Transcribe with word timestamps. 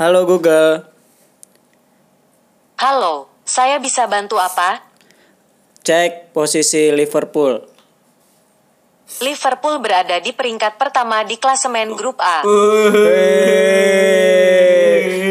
Halo 0.00 0.24
Google, 0.24 0.80
Halo, 2.80 3.28
saya 3.44 3.76
bisa 3.76 4.08
bantu 4.08 4.40
apa? 4.40 4.80
cek 5.84 6.32
posisi 6.32 6.88
Liverpool. 6.88 7.60
Liverpool 9.20 9.76
berada 9.84 10.16
di 10.16 10.32
peringkat 10.32 10.80
pertama 10.80 11.20
di 11.28 11.36
klasemen 11.36 11.92
grup 11.92 12.16
A. 12.16 12.40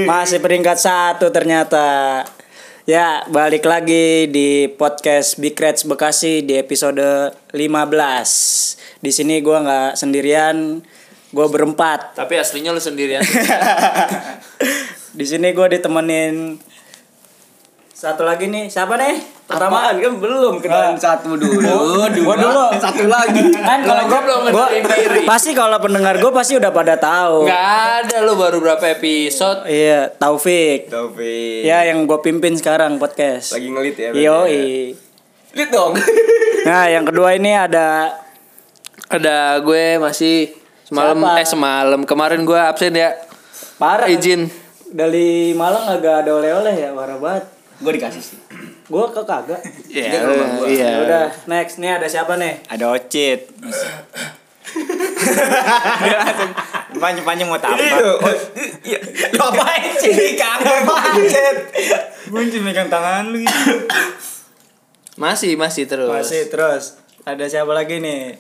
Masih 0.06 0.38
peringkat 0.38 0.78
satu 0.78 1.34
ternyata. 1.34 2.22
Ya, 2.86 3.26
balik 3.26 3.66
lagi 3.66 4.30
di 4.30 4.70
podcast 4.70 5.42
Big 5.42 5.58
Reds 5.58 5.82
Bekasi 5.82 6.46
di 6.46 6.54
episode 6.62 7.34
15. 7.58 9.02
Di 9.02 9.10
sini 9.10 9.42
gua 9.42 9.66
nggak 9.66 9.92
sendirian, 9.98 10.86
gue 11.30 11.48
berempat. 11.50 12.18
Tapi 12.18 12.34
aslinya 12.42 12.74
lu 12.74 12.82
sendirian. 12.82 13.22
Di 15.18 15.26
sini 15.26 15.54
gue 15.54 15.68
ditemenin 15.70 16.58
satu 18.00 18.24
lagi 18.24 18.48
nih, 18.48 18.72
siapa 18.72 18.96
nih? 18.96 19.20
Pertama 19.44 19.92
Apaan 19.92 20.00
kan 20.00 20.14
belum 20.24 20.64
kenalan 20.64 20.96
satu 20.96 21.36
dulu. 21.36 22.08
Gua 22.24 22.38
dulu. 22.40 22.72
Satu 22.80 23.12
lagi. 23.12 23.52
kan 23.52 23.84
kalau 23.84 24.08
Gua 24.08 24.12
gue 24.14 24.22
belum 24.24 24.42
gua, 24.56 24.68
diri. 24.72 25.28
pasti 25.28 25.52
kalau 25.52 25.84
pendengar 25.84 26.16
gue 26.16 26.32
pasti 26.32 26.56
udah 26.56 26.72
pada 26.72 26.96
tahu. 26.96 27.44
Gak 27.44 28.08
ada 28.08 28.24
lu 28.24 28.40
baru 28.40 28.64
berapa 28.64 28.96
episode. 28.96 29.68
Iya, 29.68 30.16
Taufik. 30.16 30.88
Taufik. 30.88 31.68
Ya 31.68 31.84
yang 31.92 32.08
gue 32.08 32.20
pimpin 32.24 32.56
sekarang 32.56 33.04
podcast. 33.04 33.52
Lagi 33.52 33.68
ngelit 33.68 34.00
ya. 34.00 34.10
Yoi. 34.16 34.96
Lihat 35.60 35.70
dong. 35.74 36.00
Nah, 36.64 36.88
yang 36.88 37.04
kedua 37.04 37.36
ini 37.36 37.52
ada 37.52 38.16
Ada 39.10 39.60
gue 39.60 39.98
masih 40.00 40.59
semalam 40.90 41.16
Siapa? 41.16 41.38
eh 41.38 41.48
semalam 41.48 42.02
kemarin 42.02 42.42
gue 42.42 42.58
absen 42.58 42.92
ya. 42.92 43.14
parah. 43.78 44.10
Izin. 44.10 44.50
Dari 44.90 45.54
Malang 45.54 45.86
agak 45.88 46.26
ada 46.26 46.34
oleh-oleh 46.34 46.74
ya, 46.76 46.90
parah 46.92 47.16
banget. 47.16 47.46
Gue 47.78 47.94
dikasih 47.94 48.20
sih. 48.20 48.38
Gua 48.86 49.06
ke 49.08 49.22
kagak. 49.22 49.62
Iya. 49.88 50.18
Rumah 50.20 50.48
gua. 50.58 50.66
Iya. 50.66 50.90
Ya 50.90 51.00
udah, 51.00 51.26
next 51.46 51.78
nih 51.78 51.94
ada 51.94 52.10
siapa 52.10 52.34
nih? 52.36 52.66
ada 52.66 52.86
ocit 52.90 53.46
panjang 56.96 57.24
panjang 57.24 57.48
mau 57.48 57.58
tampar 57.58 58.02
Iya. 58.82 59.00
Lu 59.32 59.42
apain 59.44 59.94
sih? 59.96 60.34
Kagak 60.36 60.84
macet. 60.84 61.58
gue 62.26 62.42
cuma 62.52 62.66
megang 62.68 62.86
tangan 62.88 63.30
lu 63.30 63.42
gitu 63.42 63.74
Masih 65.16 65.54
masih 65.54 65.84
terus. 65.86 66.10
Masih 66.10 66.48
terus. 66.48 66.98
Ada 67.24 67.46
siapa 67.46 67.74
lagi 67.74 68.00
nih? 68.00 68.38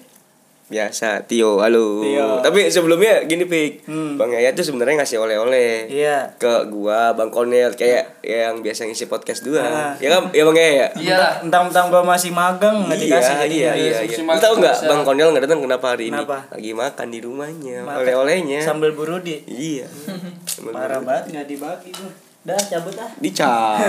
Biasa, 0.70 1.26
Tio, 1.26 1.58
halo. 1.58 2.06
Tio. 2.06 2.46
Tapi 2.46 2.70
sebelumnya 2.70 3.26
gini, 3.26 3.50
Pik. 3.50 3.90
Hmm. 3.90 4.22
Bang 4.22 4.30
Yaya 4.30 4.54
tuh 4.54 4.62
sebenarnya 4.62 5.02
ngasih 5.02 5.18
oleh-oleh. 5.18 5.90
Iya. 5.90 6.30
Ke 6.38 6.70
gua, 6.70 7.18
Bang 7.18 7.34
Konel 7.34 7.74
kayak 7.74 8.22
yang 8.22 8.62
biasa 8.62 8.86
ngisi 8.86 9.10
podcast 9.10 9.42
dua. 9.42 9.66
Ah. 9.66 9.94
Ya 9.98 10.14
kan? 10.14 10.30
Ya 10.30 10.46
Bang 10.46 10.54
Yaya. 10.54 10.94
Iya 10.94 11.16
lah. 11.18 11.34
Entang-entang 11.42 11.90
gua 11.90 12.06
masih 12.06 12.30
magang 12.30 12.86
nggak 12.86 13.02
Iya, 13.02 13.06
dikasih 13.10 13.34
iya, 13.34 13.42
jadinya. 13.42 13.72
iya, 13.74 13.94
iya. 14.06 14.18
Lu 14.22 14.24
makan 14.30 14.42
tahu 14.46 14.54
nggak. 14.62 14.76
Bang 14.86 15.02
Konel 15.02 15.28
nggak 15.34 15.44
datang 15.50 15.60
kenapa 15.66 15.86
hari 15.98 16.06
ini? 16.14 16.22
Kenapa? 16.22 16.38
Lagi 16.54 16.72
makan 16.78 17.08
di 17.10 17.20
rumahnya, 17.26 17.78
Makan. 17.82 17.98
oleh-olehnya. 18.06 18.60
Sambal 18.62 18.92
burudi. 18.94 19.42
Iya. 19.50 19.90
Parah 20.70 21.02
banget 21.02 21.34
nggak 21.34 21.46
dibagi 21.50 21.90
gua. 21.98 22.14
Dah 22.46 22.62
cabut 22.62 22.94
ah. 22.94 23.10
Dicap. 23.18 23.82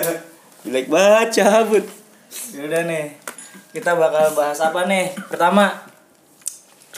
Jelek 0.68 0.92
banget 0.92 1.40
cabut. 1.40 1.84
Yaudah 2.52 2.84
nih. 2.84 3.16
Kita 3.72 3.96
bakal 3.96 4.36
bahas 4.36 4.60
apa 4.60 4.84
nih? 4.84 5.08
Pertama, 5.32 5.72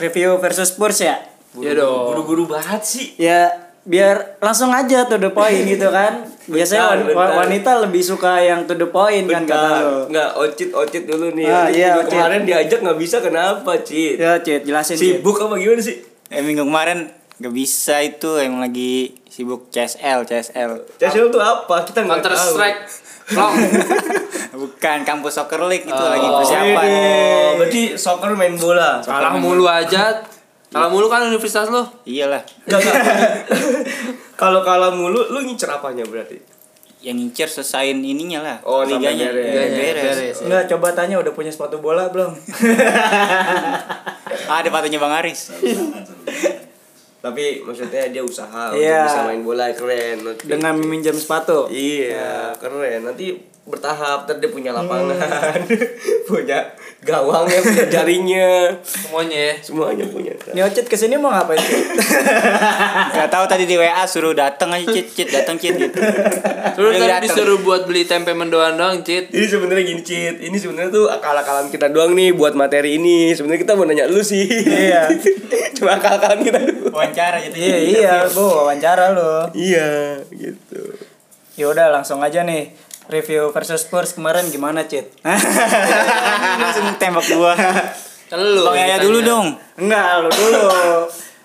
review 0.01 0.35
versus 0.35 0.69
Spurs 0.69 0.99
ya. 0.99 1.21
Iya 1.53 1.77
dong. 1.77 2.11
Buru-buru 2.11 2.49
banget 2.49 2.81
sih. 2.81 3.13
Ya 3.15 3.51
biar 3.81 4.37
langsung 4.37 4.69
aja 4.69 5.03
to 5.03 5.15
the 5.15 5.29
point 5.29 5.63
gitu 5.63 5.87
kan. 5.87 6.25
Biasanya 6.47 6.81
Bentar, 6.91 6.97
wan- 7.07 7.07
bentar. 7.07 7.37
wanita 7.39 7.71
lebih 7.81 8.01
suka 8.01 8.33
yang 8.37 8.65
to 8.65 8.73
the 8.73 8.85
point 8.85 9.25
kan 9.25 9.43
kata 9.43 9.53
Bentar, 9.53 9.81
lo. 9.83 9.99
nggak 10.07 10.29
ocit 10.35 10.69
ocit 10.71 11.03
dulu 11.03 11.27
nih. 11.31 11.45
Ah, 11.45 11.67
iya, 11.67 11.89
Ocit. 11.95 12.11
Kemarin 12.11 12.41
diajak 12.43 12.79
nggak 12.79 12.97
bisa 12.97 13.17
kenapa, 13.19 13.71
Cit? 13.79 14.17
Ya, 14.17 14.37
Cid, 14.37 14.63
jelasin. 14.63 14.95
Sibuk 14.95 15.37
apa 15.37 15.55
gimana 15.55 15.79
sih? 15.79 16.01
eh 16.27 16.39
minggu 16.39 16.63
kemarin 16.63 17.11
gak 17.35 17.51
bisa 17.51 17.99
itu 17.99 18.37
emang 18.37 18.61
lagi 18.61 19.17
sibuk 19.25 19.67
CSL 19.67 20.23
CSL 20.23 20.71
Cesel 20.95 21.27
tuh 21.27 21.41
apa? 21.41 21.83
Kita 21.83 22.01
nggak 22.01 22.21
Counter 22.21 22.31
tahu. 22.31 22.53
Strike. 22.53 22.81
Long. 23.31 23.55
bukan 24.61 24.97
kampus 25.01 25.39
soccer 25.39 25.61
league 25.65 25.85
itu 25.85 25.93
Oh. 25.95 26.09
lagi 26.09 26.27
Oh, 26.27 26.37
persiapan 26.39 26.87
berarti 27.57 27.81
soccer 27.95 28.33
main 28.33 28.53
bola. 28.53 28.99
Kalah 28.99 29.33
mulu 29.35 29.65
aja. 29.65 30.21
Kalah 30.67 30.87
mulu 30.87 31.07
kan 31.07 31.23
universitas 31.23 31.67
lu. 31.67 31.83
iyalah. 32.03 32.41
Kalau 34.35 34.61
kalah 34.61 34.89
mulu, 34.89 35.29
lu 35.29 35.39
ngincer 35.43 35.69
apanya 35.69 36.01
berarti? 36.03 36.39
yang 37.01 37.17
ngincer 37.17 37.49
selesaiin 37.49 37.97
ininya 37.97 38.45
lah 38.45 38.57
Oh, 38.61 38.85
liganya 38.85 39.33
beres. 39.33 39.41
Liganya 39.41 39.73
Beres. 39.73 40.03
beres 40.05 40.37
Enggak, 40.45 40.63
coba 40.69 40.93
tanya 40.93 41.17
udah 41.17 41.33
punya 41.33 41.49
sepatu 41.49 41.81
bola 41.81 42.13
belum? 42.13 42.29
ada 44.53 44.69
patungnya 44.69 45.01
bang 45.01 45.13
Aris 45.17 45.49
Tapi 47.21 47.61
maksudnya 47.61 48.09
dia 48.09 48.19
usaha 48.19 48.73
Iya. 48.73 49.05
untuk 49.05 49.07
bisa 49.07 49.21
main 49.23 49.41
bola 49.43 49.65
keren. 49.71 50.17
Nanti- 50.23 50.45
Dengan 50.47 50.73
meminjam 50.75 51.13
sepatu. 51.13 51.69
Iya, 51.69 52.57
keren. 52.57 53.05
Nanti 53.05 53.37
bertahap, 53.61 54.25
ntar 54.25 54.41
dia 54.41 54.49
punya 54.49 54.73
lapangan, 54.73 55.53
punya 56.29 56.65
gawangnya, 57.05 57.61
punya 57.61 57.85
jaringnya, 57.93 58.49
Semuanya 58.81 59.37
ya. 59.37 59.53
semuanya 59.61 60.05
punya. 60.09 60.33
Ini 60.33 60.61
Ocit 60.65 60.89
ke 60.89 60.97
sini 60.97 61.17
mau 61.17 61.29
ngapain 61.29 61.61
sih? 61.61 61.77
Gak 63.17 63.29
tahu 63.29 63.45
tadi 63.45 63.69
di 63.69 63.77
WA 63.77 64.01
suruh 64.09 64.33
datang 64.33 64.73
aja 64.73 64.89
cit 64.89 65.13
cit 65.13 65.29
datang 65.29 65.61
cit 65.61 65.77
gitu 65.77 65.97
Terus 66.73 66.93
Dia 66.97 67.21
tadi 67.21 67.29
disuruh 67.29 67.61
buat 67.61 67.85
beli 67.85 68.05
tempe 68.09 68.33
mendoan 68.33 68.77
doang, 68.77 69.05
Cit. 69.05 69.29
Ini 69.29 69.45
sebenarnya 69.45 69.83
gini 69.85 70.01
Cit, 70.01 70.35
ini 70.41 70.57
sebenarnya 70.57 70.89
tuh 70.89 71.05
akal-akalan 71.09 71.69
kita 71.69 71.89
doang 71.93 72.17
nih 72.17 72.33
buat 72.33 72.57
materi 72.57 72.97
ini. 72.97 73.33
Sebenarnya 73.37 73.61
kita 73.61 73.73
mau 73.77 73.85
nanya 73.85 74.09
lu 74.09 74.21
sih. 74.25 74.45
Iya. 74.49 75.09
Cuma 75.77 76.01
akal-akalan 76.01 76.41
kita 76.41 76.59
doang. 76.65 76.93
wawancara 76.93 77.37
gitu 77.45 77.55
iya, 77.61 77.77
iya, 77.77 78.13
bu, 78.29 78.41
wawancara 78.41 79.13
lo. 79.13 79.49
Iya, 79.53 80.21
gitu. 80.33 80.97
Ya 81.57 81.65
udah 81.69 81.93
langsung 81.93 82.21
aja 82.21 82.41
nih. 82.41 82.90
Review 83.11 83.51
versus 83.51 83.83
Spurs 83.83 84.15
kemarin 84.15 84.47
gimana, 84.47 84.87
Cit? 84.87 85.11
langsung 86.61 86.95
tembak 86.95 87.27
gua 87.35 87.53
lu. 88.31 88.63
bang 88.71 88.75
Yaya 88.79 88.87
yang 88.95 89.01
dulu 89.03 89.19
dong 89.19 89.47
Enggak, 89.75 90.23
lu 90.23 90.29
dulu. 90.31 90.63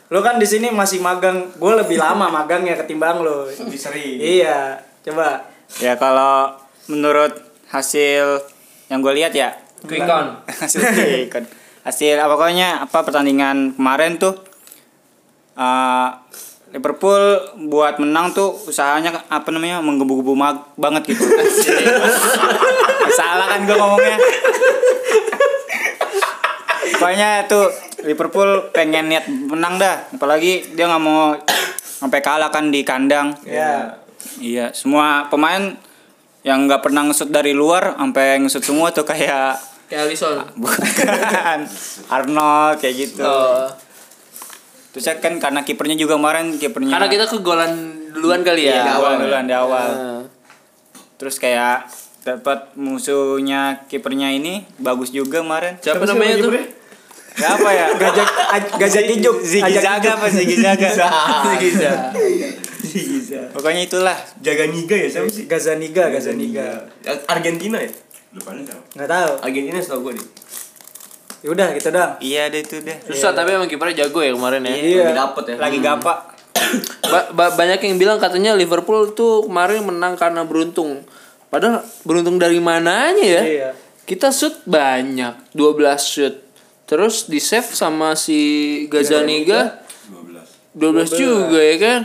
Lu 0.07 0.19
kan 0.23 0.39
di 0.39 0.47
sini 0.47 0.71
masih 0.71 1.03
magang. 1.03 1.51
Gue 1.59 1.75
lebih 1.75 1.99
lama 1.99 2.31
magangnya 2.31 2.79
ketimbang 2.79 3.27
lu. 3.27 3.51
Lebih 3.51 3.75
sering. 3.75 4.23
Iya, 4.23 4.79
coba. 5.03 5.51
Ya 5.83 5.99
kalau 5.99 6.55
menurut 6.87 7.35
hasil 7.75 8.47
yang 8.87 9.03
gue 9.03 9.11
lihat 9.19 9.35
ya 9.35 9.51
Quick 9.83 10.07
count. 10.07 10.47
hasil 10.63 10.79
quick 10.79 11.27
count. 11.31 11.47
hasil 11.83 12.19
apa 12.19 12.35
pokoknya 12.35 12.87
apa 12.87 12.99
pertandingan 13.03 13.75
kemarin 13.75 14.19
tuh 14.19 14.35
eh, 15.59 16.09
Liverpool 16.67 17.23
buat 17.71 17.97
menang 18.03 18.35
tuh 18.35 18.51
usahanya 18.67 19.15
apa 19.31 19.49
namanya 19.55 19.79
menggebu-gebu 19.81 20.35
mag- 20.35 20.67
banget 20.75 21.15
gitu. 21.15 21.23
Salah 23.19 23.47
kan 23.55 23.63
gue 23.63 23.77
ngomongnya. 23.77 24.19
Pokoknya 26.97 27.45
tuh 27.47 27.71
Liverpool 28.03 28.73
pengen 28.75 29.11
niat 29.13 29.27
menang 29.29 29.79
dah, 29.79 30.11
apalagi 30.11 30.75
dia 30.75 30.91
nggak 30.91 31.03
mau 31.03 31.37
sampai 31.83 32.21
kalah 32.21 32.51
kan 32.51 32.75
di 32.75 32.83
kandang. 32.83 33.37
Ya. 33.47 34.03
Iya, 34.43 34.75
semua 34.75 35.31
pemain 35.31 35.77
yang 36.43 36.67
nggak 36.67 36.83
pernah 36.83 37.03
ngesut 37.07 37.31
dari 37.31 37.51
luar 37.55 37.95
sampai 37.99 38.39
ngesut 38.43 38.63
semua 38.63 38.91
tuh 38.95 39.07
kayak 39.07 39.59
Kayak 39.87 40.11
Alisson. 40.11 40.35
bukan 40.63 41.59
Arnold 42.11 42.83
kayak 42.83 42.95
gitu. 43.07 43.23
Oh. 43.23 43.71
Terus 44.97 45.13
ya 45.13 45.21
kan 45.21 45.37
karena 45.37 45.61
kipernya 45.61 45.93
juga 45.93 46.17
kemarin 46.17 46.57
kipernya 46.57 46.97
Karena 46.97 47.09
kita 47.13 47.29
kegolan 47.29 47.73
duluan 48.17 48.41
kali 48.41 48.65
Iya, 48.65 48.81
ya. 48.81 48.85
di 48.89 48.93
awal 48.97 49.13
duluan 49.21 49.45
di 49.45 49.53
awal. 49.53 49.89
Nah. 49.93 50.23
Terus 51.21 51.37
kayak 51.37 51.85
dapat 52.25 52.73
musuhnya 52.81 53.85
kipernya 53.93 54.33
ini 54.33 54.65
bagus 54.81 55.13
juga 55.13 55.45
kemarin. 55.45 55.77
Siapa 55.85 56.01
namanya 56.01 56.41
tuh? 56.41 56.57
Siapa 57.37 57.69
ya? 57.69 57.87
Gajah 58.01 58.29
gajah 58.81 59.03
ijuk. 59.05 59.37
Ziggy 59.45 59.69
Ajak 59.69 59.83
Zaga 59.85 60.01
ijuk. 60.01 60.17
apa 60.17 60.27
Ziggy 60.33 60.57
Zaga? 60.57 60.89
Bisa. 61.61 61.91
Pokoknya 63.55 63.83
itulah. 63.85 64.17
Jaga 64.41 64.65
Niga 64.73 64.97
ya 64.97 65.09
siapa 65.13 65.29
sih? 65.29 65.45
Gazaniga, 65.45 66.09
Gazaniga. 66.09 66.89
Argentina 67.29 67.77
ya? 67.77 67.93
Nggak 68.33 69.09
tahu. 69.09 69.33
Argentina 69.45 69.77
setahu 69.77 70.09
gue 70.09 70.13
nih. 70.17 70.27
Ya 71.47 71.55
udah 71.55 71.69
gitu 71.79 71.89
dong. 71.95 72.11
Iya 72.19 72.51
deh 72.51 72.67
itu 72.67 72.83
deh. 72.83 72.99
Susah 73.07 73.31
tapi 73.31 73.55
emang 73.55 73.71
kipernya 73.71 74.03
jago 74.03 74.19
ya 74.19 74.35
kemarin 74.35 74.67
ya. 74.67 74.75
Iya. 74.75 74.99
Lagi 75.07 75.15
dapet 75.15 75.45
ya. 75.47 75.55
Lagi 75.63 75.79
gapa. 75.79 76.13
Ba- 77.15 77.31
ba- 77.31 77.55
banyak 77.55 77.79
yang 77.87 78.03
bilang 78.03 78.19
katanya 78.19 78.59
Liverpool 78.59 79.15
tuh 79.15 79.47
kemarin 79.47 79.87
menang 79.87 80.19
karena 80.19 80.43
beruntung. 80.43 81.07
Padahal 81.47 81.87
beruntung 82.03 82.43
dari 82.43 82.59
mananya 82.59 83.23
ya? 83.23 83.43
Iya. 83.47 83.69
Kita 84.03 84.35
shoot 84.35 84.67
banyak, 84.67 85.55
12 85.55 86.03
shoot. 86.03 86.35
Terus 86.91 87.31
di 87.31 87.39
save 87.39 87.71
sama 87.71 88.19
si 88.19 88.39
Gazaniga 88.91 89.87
12 90.75 91.15
juga 91.15 91.63
ya 91.63 91.77
kan? 91.79 92.01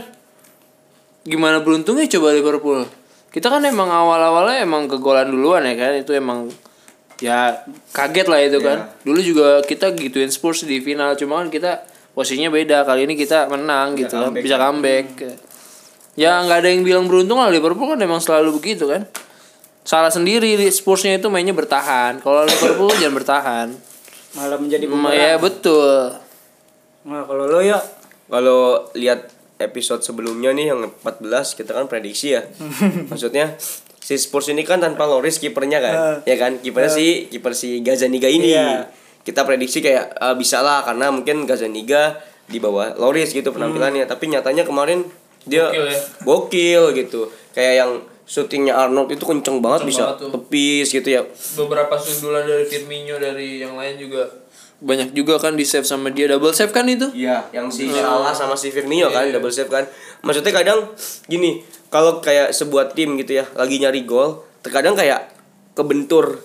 Gimana 1.26 1.58
beruntungnya 1.62 2.06
coba 2.06 2.30
Liverpool? 2.30 2.86
Kita 3.34 3.50
kan 3.50 3.62
emang 3.66 3.90
awal-awalnya 3.90 4.62
emang 4.62 4.86
kegolan 4.86 5.34
duluan 5.34 5.66
ya 5.66 5.74
kan? 5.74 5.98
Itu 5.98 6.14
emang 6.14 6.46
ya 7.22 7.62
kaget 7.94 8.26
lah 8.26 8.40
itu 8.42 8.58
kan. 8.58 8.90
Dulu 9.06 9.20
juga 9.22 9.46
kita 9.62 9.94
gituin 9.94 10.28
Spurs 10.34 10.66
di 10.66 10.82
final, 10.82 11.14
cuma 11.14 11.38
kan 11.38 11.48
kita 11.54 11.86
posisinya 12.18 12.50
beda. 12.50 12.82
Kali 12.82 13.06
ini 13.06 13.14
kita 13.14 13.46
menang 13.46 13.94
gitu 13.94 14.18
kan, 14.18 14.34
bisa 14.34 14.58
comeback. 14.58 15.38
Ya 16.18 16.42
nggak 16.42 16.66
ada 16.66 16.68
yang 16.68 16.82
bilang 16.82 17.06
beruntung 17.06 17.38
lah 17.40 17.48
Liverpool 17.48 17.94
kan 17.94 18.00
emang 18.02 18.18
selalu 18.18 18.58
begitu 18.58 18.90
kan. 18.90 19.06
Salah 19.82 20.10
sendiri 20.14 20.54
Spursnya 20.70 21.18
itu 21.18 21.26
mainnya 21.30 21.54
bertahan. 21.54 22.18
Kalau 22.20 22.42
Liverpool 22.44 22.90
jangan 23.00 23.14
bertahan. 23.16 23.68
Malah 24.36 24.58
menjadi 24.58 24.84
Ma- 24.86 24.92
bumerang. 24.92 25.16
Ya 25.16 25.34
betul. 25.38 26.18
Nah, 27.02 27.26
kalau 27.26 27.50
lo 27.50 27.58
ya 27.58 27.82
Kalau 28.32 28.88
lihat 28.96 29.28
episode 29.60 30.00
sebelumnya 30.00 30.56
nih 30.56 30.72
yang 30.72 30.88
14 30.88 31.58
kita 31.58 31.76
kan 31.76 31.84
prediksi 31.90 32.32
ya. 32.32 32.42
Maksudnya 33.10 33.58
si 34.12 34.20
Spurs 34.20 34.52
ini 34.52 34.60
kan 34.68 34.84
tanpa 34.84 35.08
Loris 35.08 35.40
kipernya 35.40 35.80
kan. 35.80 35.96
ya 36.28 36.36
kan? 36.36 36.60
Kipernya 36.60 36.92
si 36.92 37.32
kiper 37.32 37.56
si 37.56 37.80
Gazaniga 37.80 38.28
ini. 38.28 38.52
Iya. 38.52 38.92
Kita 39.24 39.48
prediksi 39.48 39.80
kayak 39.80 40.20
ah, 40.20 40.36
bisa 40.36 40.60
lah 40.60 40.84
karena 40.84 41.08
mungkin 41.08 41.48
Gazaniga 41.48 42.20
di 42.44 42.60
bawah 42.60 42.92
Loris 43.00 43.32
gitu 43.32 43.48
penampilannya. 43.48 44.04
Tapi 44.04 44.28
nyatanya 44.28 44.68
kemarin 44.68 45.08
dia 45.48 45.72
Gokil 45.72 45.86
ya. 45.88 45.98
gokil 46.22 46.82
gitu. 46.92 47.20
Kayak 47.56 47.74
yang 47.80 47.90
syutingnya 48.22 48.76
Arnold 48.76 49.10
itu 49.10 49.24
kenceng 49.26 49.58
banget 49.58 49.88
bisa 49.88 50.14
banget 50.14 50.24
tuh. 50.24 50.30
tepis 50.38 50.86
gitu 50.88 51.08
ya. 51.10 51.22
beberapa 51.58 51.98
sundulan 51.98 52.46
dari 52.46 52.64
Firmino 52.64 53.18
dari 53.18 53.58
yang 53.60 53.74
lain 53.74 53.98
juga 53.98 54.24
banyak 54.82 55.14
juga 55.14 55.38
kan 55.38 55.54
di 55.54 55.62
save 55.62 55.86
sama 55.86 56.10
dia 56.10 56.26
double 56.26 56.50
save 56.50 56.74
kan 56.74 56.86
itu 56.90 57.06
Iya, 57.14 57.46
yang 57.54 57.70
si 57.70 57.86
Salah 57.86 58.34
sama 58.34 58.58
si 58.58 58.74
Firmino 58.74 59.10
kan 59.14 59.30
double 59.30 59.50
save 59.52 59.70
kan. 59.70 59.86
Maksudnya 60.22 60.50
kadang 60.50 60.90
gini, 61.26 61.62
kalau 61.92 62.24
kayak 62.24 62.56
sebuah 62.56 62.96
tim 62.96 63.20
gitu 63.20 63.44
ya, 63.44 63.44
lagi 63.52 63.76
nyari 63.76 64.08
gol, 64.08 64.40
terkadang 64.64 64.96
kayak 64.96 65.28
kebentur 65.76 66.40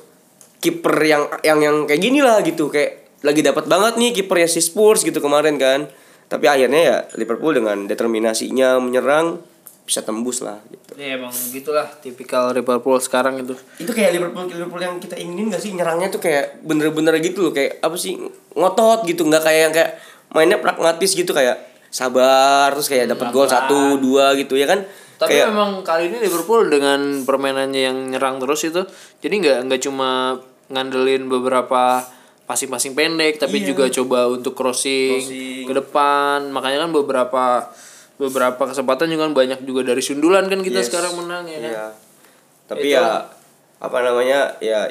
kiper 0.59 0.99
yang 1.07 1.23
yang 1.39 1.63
yang 1.63 1.77
kayak 1.87 2.03
gini 2.03 2.19
lah 2.19 2.43
gitu, 2.43 2.67
kayak 2.67 3.07
lagi 3.23 3.39
dapat 3.39 3.65
banget 3.71 3.95
nih 3.95 4.11
kipernya 4.11 4.51
si 4.51 4.59
Spurs 4.59 5.07
gitu 5.07 5.23
kemarin 5.23 5.55
kan. 5.55 5.87
Tapi 6.27 6.43
akhirnya 6.51 6.81
ya 6.83 6.97
Liverpool 7.15 7.55
dengan 7.55 7.87
determinasinya 7.87 8.83
menyerang 8.83 9.39
bisa 9.87 10.03
tembus 10.03 10.43
lah 10.43 10.59
gitu. 10.67 10.99
ya 10.99 11.15
emang 11.15 11.31
gitulah 11.31 11.87
tipikal 12.03 12.51
Liverpool 12.51 12.99
sekarang 12.99 13.39
itu. 13.39 13.55
Itu 13.79 13.95
kayak 13.95 14.11
Liverpool 14.19 14.51
Liverpool 14.51 14.83
yang 14.83 14.99
kita 14.99 15.15
inginin 15.15 15.47
gak 15.47 15.63
sih? 15.63 15.71
Nyerangnya 15.71 16.11
tuh 16.11 16.19
kayak 16.19 16.59
bener-bener 16.67 17.15
gitu 17.23 17.47
loh. 17.47 17.53
Kayak 17.55 17.79
apa 17.79 17.95
sih? 17.95 18.19
Ngotot 18.51 19.07
gitu. 19.07 19.23
Nggak 19.23 19.47
kayak 19.47 19.61
yang 19.63 19.73
kayak 19.73 19.91
mainnya 20.35 20.59
pragmatis 20.59 21.15
gitu. 21.15 21.31
Kayak 21.31 21.63
sabar 21.87 22.75
terus 22.75 22.91
kayak 22.91 23.15
dapat 23.15 23.31
gol 23.31 23.47
satu 23.47 23.95
dua 23.95 24.35
gitu 24.35 24.59
ya 24.59 24.67
kan 24.67 24.83
tapi 25.17 25.33
kayak 25.33 25.49
memang 25.49 25.81
kali 25.81 26.07
ini 26.07 26.17
Liverpool 26.21 26.69
dengan 26.69 27.25
permainannya 27.25 27.81
yang 27.83 27.97
nyerang 28.07 28.37
terus 28.37 28.61
itu 28.63 28.85
jadi 29.17 29.33
nggak 29.33 29.57
nggak 29.65 29.81
cuma 29.83 30.37
ngandelin 30.69 31.25
beberapa 31.25 32.05
passing-passing 32.45 32.93
pendek 32.93 33.37
tapi 33.37 33.59
juga 33.61 33.91
coba 33.91 34.29
untuk 34.29 34.53
crossing, 34.53 35.19
Crossing. 35.19 35.65
ke 35.67 35.73
depan 35.75 36.47
makanya 36.47 36.87
kan 36.87 36.91
beberapa 36.91 37.43
beberapa 38.15 38.63
kesempatan 38.65 39.09
juga 39.09 39.27
kan 39.27 39.33
banyak 39.35 39.59
juga 39.61 39.83
dari 39.85 39.99
sundulan 39.99 40.47
kan 40.47 40.61
kita 40.61 40.79
Yes. 40.79 40.87
sekarang 40.87 41.13
menang 41.17 41.43
ya 41.45 41.59
kan 41.59 41.71
Iya. 41.71 41.87
Tapi 42.67 42.87
ya 42.89 43.05
apa 43.77 43.97
namanya 44.01 44.57
ya 44.57 44.89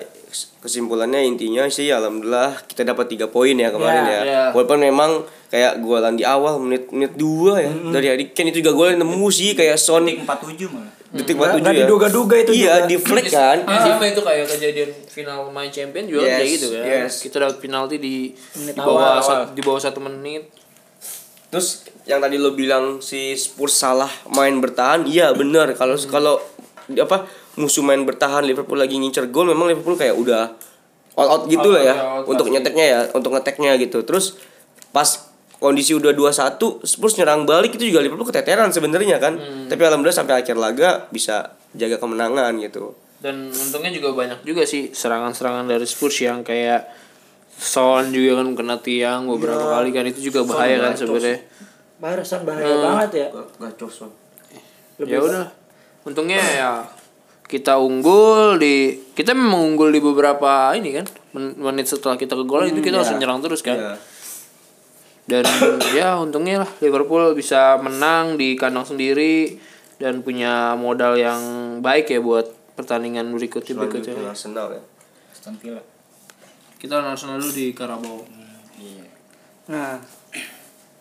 kesimpulannya 0.58 1.22
intinya 1.22 1.64
sih 1.66 1.88
alhamdulillah 1.88 2.64
kita 2.64 2.82
dapat 2.84 3.06
tiga 3.08 3.26
poin 3.26 3.54
ya 3.54 3.68
kemarin 3.68 4.02
Ya, 4.02 4.10
ya. 4.10 4.20
ya. 4.22 4.42
Walaupun 4.50 4.78
memang 4.78 5.10
kayak 5.46 5.78
golan 5.78 6.14
di 6.14 6.24
awal 6.24 6.58
menit 6.58 6.90
menit 6.90 7.14
dua 7.14 7.58
ya 7.58 7.70
dari 7.88 8.06
Harry 8.08 8.26
Kane 8.28 8.50
itu 8.50 8.60
juga 8.60 8.72
gol 8.72 8.94
nemu 8.94 9.28
sih 9.28 9.52
kayak 9.52 9.76
Son 9.76 10.02
47 10.02 10.26
malah. 10.68 10.90
detik 11.08 11.34
47 11.34 11.62
nggak 11.62 11.72
ya. 11.72 11.80
diduga-duga 11.82 12.34
itu 12.36 12.52
Iya, 12.52 12.74
juga. 12.76 12.86
di 12.86 12.96
flick 12.98 13.26
kan. 13.30 13.58
Ya, 13.60 13.78
sama 13.80 14.04
itu 14.04 14.20
kayak 14.20 14.44
kejadian 14.48 14.90
final 15.06 15.38
main 15.48 15.70
champion 15.70 16.04
juga 16.04 16.20
Yes, 16.20 16.34
kayak 16.34 16.50
gitu 16.52 16.66
kan. 16.68 16.84
yes. 16.84 17.12
Kita 17.20 17.36
dapat 17.38 17.56
penalti 17.58 17.96
di 17.96 18.14
Menit 18.56 18.74
di 18.74 18.80
bawah 18.80 19.00
awal. 19.14 19.22
sat- 19.22 19.50
di 19.50 19.62
bawah 19.62 19.80
satu 19.80 20.00
menit. 20.00 20.50
Terus 21.46 21.68
yang 22.04 22.18
tadi 22.18 22.36
lo 22.36 22.52
bilang 22.52 22.98
si 23.00 23.32
Spurs 23.34 23.72
salah 23.72 24.10
main 24.28 24.58
bertahan, 24.58 25.06
iya 25.06 25.30
bener. 25.32 25.72
Kalau 25.72 25.94
kalau 26.04 26.34
di- 26.84 26.98
apa 26.98 27.22
musuh 27.56 27.82
main 27.84 28.04
bertahan 28.04 28.44
Liverpool 28.44 28.76
lagi 28.76 29.00
ngincer 29.00 29.32
gol, 29.32 29.48
memang 29.48 29.72
Liverpool 29.72 29.96
kayak 29.96 30.16
udah 30.16 30.52
all 31.16 31.28
out 31.32 31.42
gitu 31.48 31.72
All 31.72 31.80
lah 31.80 31.82
ya 31.82 31.94
out, 31.96 32.28
ya, 32.28 32.28
untuk 32.28 32.46
nyeteknya 32.52 32.86
ya, 32.86 33.00
untuk 33.16 33.32
ngeteknya 33.32 33.72
gitu. 33.80 34.04
Terus 34.04 34.36
pas 34.92 35.08
kondisi 35.56 35.96
udah 35.96 36.12
2-1, 36.12 36.84
Spurs 36.84 37.16
nyerang 37.16 37.48
balik 37.48 37.80
itu 37.80 37.88
juga 37.88 38.04
Liverpool 38.04 38.28
keteteran 38.28 38.68
sebenarnya 38.76 39.16
kan. 39.16 39.40
Tapi 39.72 39.80
alhamdulillah 39.80 40.14
sampai 40.14 40.44
akhir 40.44 40.60
laga 40.60 41.08
bisa 41.08 41.56
jaga 41.72 41.96
kemenangan 41.96 42.52
gitu. 42.60 42.92
Dan 43.16 43.48
untungnya 43.48 43.88
juga 43.88 44.12
banyak 44.12 44.44
juga 44.44 44.68
sih 44.68 44.92
serangan-serangan 44.92 45.64
dari 45.64 45.88
Spurs 45.88 46.20
yang 46.20 46.44
kayak 46.44 46.84
Son 47.56 48.12
juga 48.12 48.44
kan 48.44 48.52
kena 48.52 48.76
tiang 48.84 49.24
beberapa 49.24 49.80
kali 49.80 49.88
kan 49.88 50.04
itu 50.04 50.28
juga 50.28 50.44
bahaya 50.44 50.76
kan 50.76 50.92
sebenarnya. 50.92 51.40
Barusan 51.96 52.44
bahaya 52.44 52.68
banget 52.68 53.10
ya. 53.16 53.28
Gacos 53.32 54.04
Son. 54.04 54.12
Ya 55.00 55.16
udah. 55.16 55.48
Untungnya 56.04 56.36
ya 56.38 56.84
kita 57.46 57.78
unggul 57.78 58.58
di 58.58 58.98
kita 59.14 59.30
memang 59.30 59.74
unggul 59.74 59.94
di 59.94 60.02
beberapa 60.02 60.74
ini 60.74 60.90
kan 60.92 61.06
men- 61.30 61.54
menit 61.54 61.86
setelah 61.86 62.18
kita 62.18 62.34
kegolan 62.34 62.70
itu 62.70 62.82
kita 62.82 62.98
langsung 62.98 63.22
nyerang 63.22 63.38
terus 63.38 63.62
kan. 63.62 63.78
Iya. 63.78 63.94
dan 65.26 65.44
ya 65.98 66.18
untungnya 66.18 66.66
lah 66.66 66.70
Liverpool 66.78 67.34
bisa 67.34 67.78
menang 67.78 68.34
di 68.34 68.54
kandang 68.54 68.86
sendiri 68.86 69.58
dan 69.96 70.20
punya 70.20 70.74
modal 70.74 71.14
yang 71.14 71.40
baik 71.80 72.10
ya 72.10 72.18
buat 72.18 72.50
pertandingan 72.74 73.30
berikutnya 73.30 73.74
berikutnya 73.74 74.12
Selanjutnya 74.12 74.30
Arsenal 74.30 74.66
ya. 74.74 74.82
Aston 75.30 75.54
Villa. 75.56 75.82
kita 76.76 77.00
Arsenal 77.00 77.38
dulu 77.38 77.52
di 77.52 77.70
Carabao 77.72 78.18
Nah, 79.66 79.98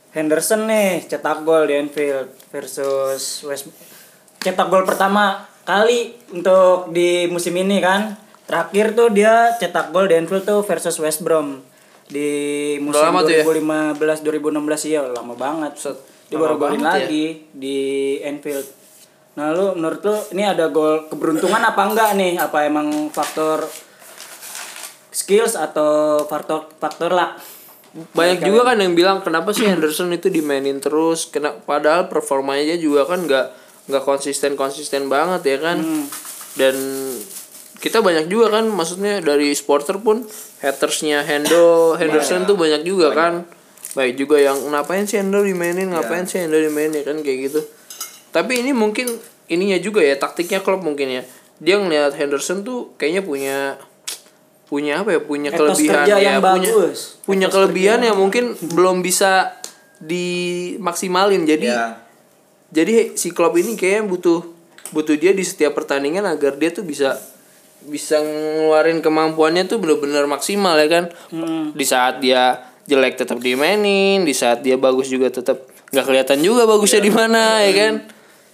Henderson 0.10 0.66
nih 0.66 1.06
cetak 1.06 1.46
gol 1.46 1.70
di 1.70 1.78
Anfield 1.78 2.34
versus 2.50 3.46
West 3.46 3.70
cetak 4.42 4.74
gol 4.74 4.82
pertama 4.82 5.46
kali 5.66 6.14
untuk 6.32 6.94
di 6.94 7.28
musim 7.28 7.58
ini 7.58 7.82
kan. 7.82 8.16
Terakhir 8.46 8.94
tuh 8.94 9.10
dia 9.10 9.58
cetak 9.58 9.90
gol 9.90 10.06
di 10.06 10.16
Anfield 10.16 10.46
tuh 10.46 10.62
versus 10.62 11.02
West 11.02 11.26
Brom 11.26 11.66
di 12.06 12.30
musim 12.78 13.02
Udah 13.02 13.10
lama 13.10 13.26
tuh 13.26 13.34
ya? 13.34 13.44
2015 13.98 14.22
2016 14.22 14.94
ya 14.94 15.02
lama 15.10 15.34
banget. 15.34 15.74
Dia 16.30 16.38
baru 16.38 16.56
golin 16.62 16.86
ya? 16.86 16.94
lagi 16.94 17.50
di 17.50 17.78
Anfield. 18.22 18.70
Nah, 19.36 19.52
lu 19.52 19.74
menurut 19.76 20.00
lu 20.06 20.16
ini 20.38 20.46
ada 20.46 20.70
gol 20.70 21.10
keberuntungan 21.10 21.60
apa 21.60 21.82
enggak 21.90 22.14
nih? 22.14 22.38
Apa 22.38 22.70
emang 22.70 23.10
faktor 23.10 23.66
skills 25.10 25.58
atau 25.58 26.22
faktor 26.30 26.70
faktor 26.78 27.12
luck? 27.12 27.42
banyak 28.12 28.44
juga 28.44 28.76
kan 28.76 28.78
yang 28.84 28.92
bilang 28.92 29.24
kenapa 29.24 29.56
sih 29.56 29.72
Henderson 29.72 30.12
itu 30.12 30.28
dimainin 30.28 30.84
terus 30.84 31.32
kena 31.32 31.56
padahal 31.64 32.12
performanya 32.12 32.76
juga 32.76 33.08
kan 33.08 33.24
nggak 33.24 33.65
nggak 33.86 34.04
konsisten 34.04 34.58
konsisten 34.58 35.08
banget 35.10 35.42
ya 35.46 35.58
kan? 35.62 35.78
Dan 36.56 36.76
kita 37.84 38.00
banyak 38.00 38.32
juga 38.32 38.58
kan 38.58 38.66
maksudnya 38.72 39.20
dari 39.20 39.52
supporter 39.52 40.00
pun 40.00 40.24
hatersnya 40.64 41.22
Hendo 41.22 41.94
Henderson 42.00 42.48
tuh 42.50 42.56
banyak 42.58 42.88
juga 42.88 43.12
kan? 43.14 43.46
Baik 43.94 44.20
juga 44.20 44.42
yang 44.42 44.58
ngapain 44.72 45.06
sih 45.06 45.20
Hendo 45.20 45.44
dimainin? 45.44 45.92
Ngapain 45.92 46.26
sih 46.26 46.42
Hendo 46.42 46.58
dimainin? 46.58 46.96
Ya 46.96 47.04
kan 47.06 47.20
kayak 47.22 47.52
gitu. 47.52 47.62
Tapi 48.32 48.64
ini 48.64 48.72
mungkin 48.76 49.08
ininya 49.52 49.78
juga 49.78 50.02
ya 50.02 50.16
taktiknya 50.18 50.64
klub 50.64 50.82
mungkin 50.82 51.22
ya. 51.22 51.24
Dia 51.60 51.80
ngeliat 51.80 52.16
Henderson 52.16 52.64
tuh 52.68 52.96
kayaknya 53.00 53.24
punya 53.24 53.58
punya 54.66 55.04
apa 55.06 55.16
ya? 55.16 55.22
Punya 55.24 55.54
Etos 55.54 55.78
kelebihan 55.78 56.06
ya 56.08 56.18
yang 56.20 56.42
punya 56.42 56.72
bagus. 56.72 57.00
punya 57.24 57.48
Etos 57.48 57.56
kelebihan 57.56 58.00
yang 58.04 58.18
mungkin 58.18 58.56
belum 58.76 59.04
bisa 59.06 59.56
dimaksimalin. 60.00 61.44
Jadi 61.48 61.68
Ya. 61.70 62.05
Jadi 62.74 63.14
si 63.18 63.30
klub 63.34 63.54
ini 63.58 63.78
kayaknya 63.78 64.10
butuh 64.10 64.40
butuh 64.94 65.16
dia 65.18 65.34
di 65.34 65.42
setiap 65.42 65.78
pertandingan 65.78 66.26
agar 66.26 66.58
dia 66.58 66.70
tuh 66.70 66.86
bisa 66.86 67.18
bisa 67.86 68.18
ngeluarin 68.18 69.02
kemampuannya 69.02 69.70
tuh 69.70 69.78
bener-bener 69.78 70.26
maksimal 70.26 70.74
ya 70.78 70.88
kan? 70.90 71.06
Di 71.74 71.86
saat 71.86 72.22
dia 72.22 72.74
jelek 72.86 73.18
tetap 73.18 73.42
dimainin 73.42 74.26
di 74.26 74.34
saat 74.34 74.62
dia 74.62 74.78
bagus 74.78 75.10
juga 75.10 75.30
tetap 75.34 75.66
nggak 75.90 76.06
kelihatan 76.06 76.40
juga 76.42 76.66
bagusnya 76.66 77.02
di 77.02 77.12
mana 77.14 77.62
ya 77.62 77.74
kan? 77.74 77.94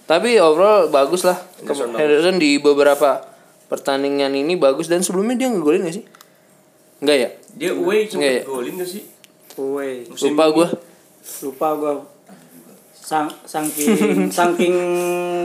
Tapi 0.04 0.36
overall 0.36 0.92
bagus 0.92 1.24
lah. 1.24 1.38
Henderson 1.64 2.36
di 2.36 2.60
beberapa 2.60 3.24
pertandingan 3.72 4.36
ini 4.36 4.60
bagus. 4.60 4.92
Dan 4.92 5.00
sebelumnya 5.00 5.40
dia 5.40 5.48
ngegolin 5.48 5.88
gak 5.88 5.96
sih? 5.96 6.04
Enggak 7.00 7.16
ya? 7.16 7.28
Dia 7.56 7.70
away 7.72 8.04
cuma 8.10 8.20
ya? 8.20 8.42
golin 8.44 8.74
gak 8.76 8.90
sih? 8.90 9.04
Woi, 9.56 10.08
lupa 10.08 10.44
gue 10.48 10.68
lupa 11.42 11.68
gua. 11.78 11.94
Sang, 13.02 13.26
saking 13.42 13.98
saking 14.38 14.74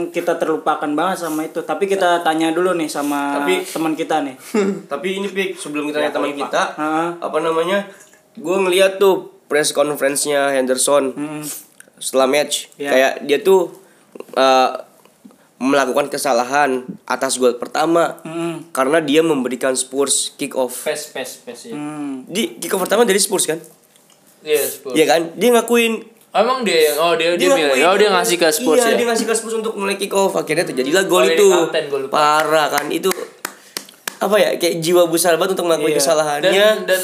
kita 0.08 0.38
terlupakan 0.38 0.86
banget 0.88 1.18
sama 1.20 1.42
itu. 1.42 1.58
Tapi 1.60 1.84
kita 1.84 2.22
tanya 2.22 2.48
dulu 2.48 2.70
nih 2.72 2.86
sama 2.86 3.34
Tapi- 3.36 3.66
teman 3.66 3.92
kita 3.92 4.22
nih. 4.22 4.38
Tapi 4.92 5.18
ini 5.18 5.26
Pik, 5.26 5.58
sebelum 5.58 5.90
kita 5.90 5.98
tanya 6.00 6.14
teman 6.14 6.32
kita, 6.32 6.62
Heeh. 6.72 7.08
apa 7.18 7.38
namanya? 7.38 7.82
Gue 8.32 8.56
ngeliat 8.56 8.96
tuh 8.96 9.34
press 9.44 9.70
conference-nya 9.70 10.54
Henderson 10.54 11.10
setelah 11.98 12.26
match. 12.26 12.70
Iya. 12.76 12.88
Kayak 12.88 13.12
dia 13.26 13.38
tuh 13.40 13.74
uh, 14.32 14.86
melakukan 15.58 16.06
kesalahan 16.06 16.86
atas 17.04 17.34
gol 17.34 17.58
pertama 17.58 18.22
Hmm. 18.22 18.70
karena 18.70 19.02
dia 19.02 19.18
memberikan 19.20 19.74
Spurs 19.74 20.30
kick 20.32 20.54
off. 20.54 20.86
pes 20.86 21.10
pes 21.10 21.42
pes 21.42 21.60
ya 21.64 21.74
Hmm. 21.74 22.22
Di 22.24 22.54
kick 22.54 22.70
off 22.70 22.86
pertama 22.86 23.02
dari 23.02 23.18
Spurs 23.18 23.42
kan? 23.44 23.58
iya 24.38 24.62
Spurs. 24.62 24.94
Iya 24.94 25.04
kan? 25.08 25.34
Dia 25.34 25.50
ngakuin 25.50 26.06
emang 26.30 26.60
dia 26.60 26.92
yang 26.92 26.96
oh 26.98 27.12
dia 27.14 27.34
dia, 27.34 27.48
milih 27.48 27.64
ngakuin 27.72 27.84
oh 27.84 27.96
dia 27.96 28.08
ngasih 28.10 28.36
ke 28.36 28.46
Spurs 28.48 28.78
iya, 28.78 28.92
ya 28.92 28.96
dia 28.96 29.06
ngasih 29.06 29.26
ke 29.26 29.34
Spurs 29.34 29.56
untuk 29.56 29.74
mulai 29.74 29.96
kick 29.96 30.12
off. 30.12 30.32
Akhirnya 30.32 30.62
terjadilah 30.62 31.04
gol 31.04 31.22
Oh, 31.22 31.26
itu. 31.26 31.48
kapten. 31.48 31.84
Parah 32.08 32.68
kan 32.68 32.86
itu 32.88 33.08
apa 34.18 34.34
ya 34.34 34.50
kayak 34.54 34.78
jiwa 34.78 35.06
besar 35.06 35.34
banget 35.34 35.54
untuk 35.54 35.66
melakukan 35.66 35.88
Iya. 35.88 35.98
kesalahannya. 35.98 36.50
dan 36.50 36.78
dan 36.84 37.02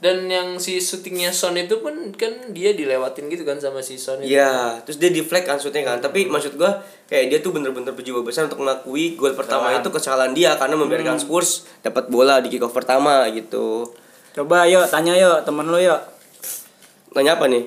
dan 0.00 0.16
yang 0.26 0.48
si 0.56 0.76
syutingnya 0.76 1.28
Son 1.28 1.54
itu 1.54 1.78
pun 1.78 1.92
kan 2.12 2.28
dia 2.50 2.72
dilewatin 2.72 3.24
gitu 3.26 3.40
kan 3.42 3.56
sama 3.56 3.78
si 3.78 3.94
Son 3.94 4.18
itu. 4.18 4.32
Iya, 4.32 4.80
terus 4.80 4.96
dia 4.96 5.08
deflect 5.08 5.44
kan 5.44 5.56
shootnya 5.56 5.80
kan. 5.82 5.98
Tapi 5.98 6.26
maksud 6.26 6.56
gua 6.56 6.76
kayak 7.04 7.30
dia 7.30 7.38
tuh 7.38 7.52
bener-bener 7.52 7.88
berjiwa 7.90 8.20
besar 8.20 8.44
untuk 8.44 8.60
mengakui 8.60 9.14
gol 9.14 9.32
pertama 9.32 9.70
itu 9.70 9.88
kesalahan 9.88 10.32
dia 10.32 10.56
karena 10.56 10.74
membiarkan 10.74 11.16
Spurs 11.16 11.64
dapat 11.80 12.08
bola 12.08 12.40
di 12.40 12.48
kick 12.48 12.60
off 12.60 12.72
pertama 12.72 13.24
gitu. 13.30 13.92
Coba 14.34 14.66
yuk 14.66 14.84
tanya 14.88 15.14
yuk 15.14 15.40
temen 15.42 15.64
lu 15.64 15.78
yuk. 15.78 16.00
Nanya 17.12 17.38
apa 17.38 17.46
nih? 17.46 17.64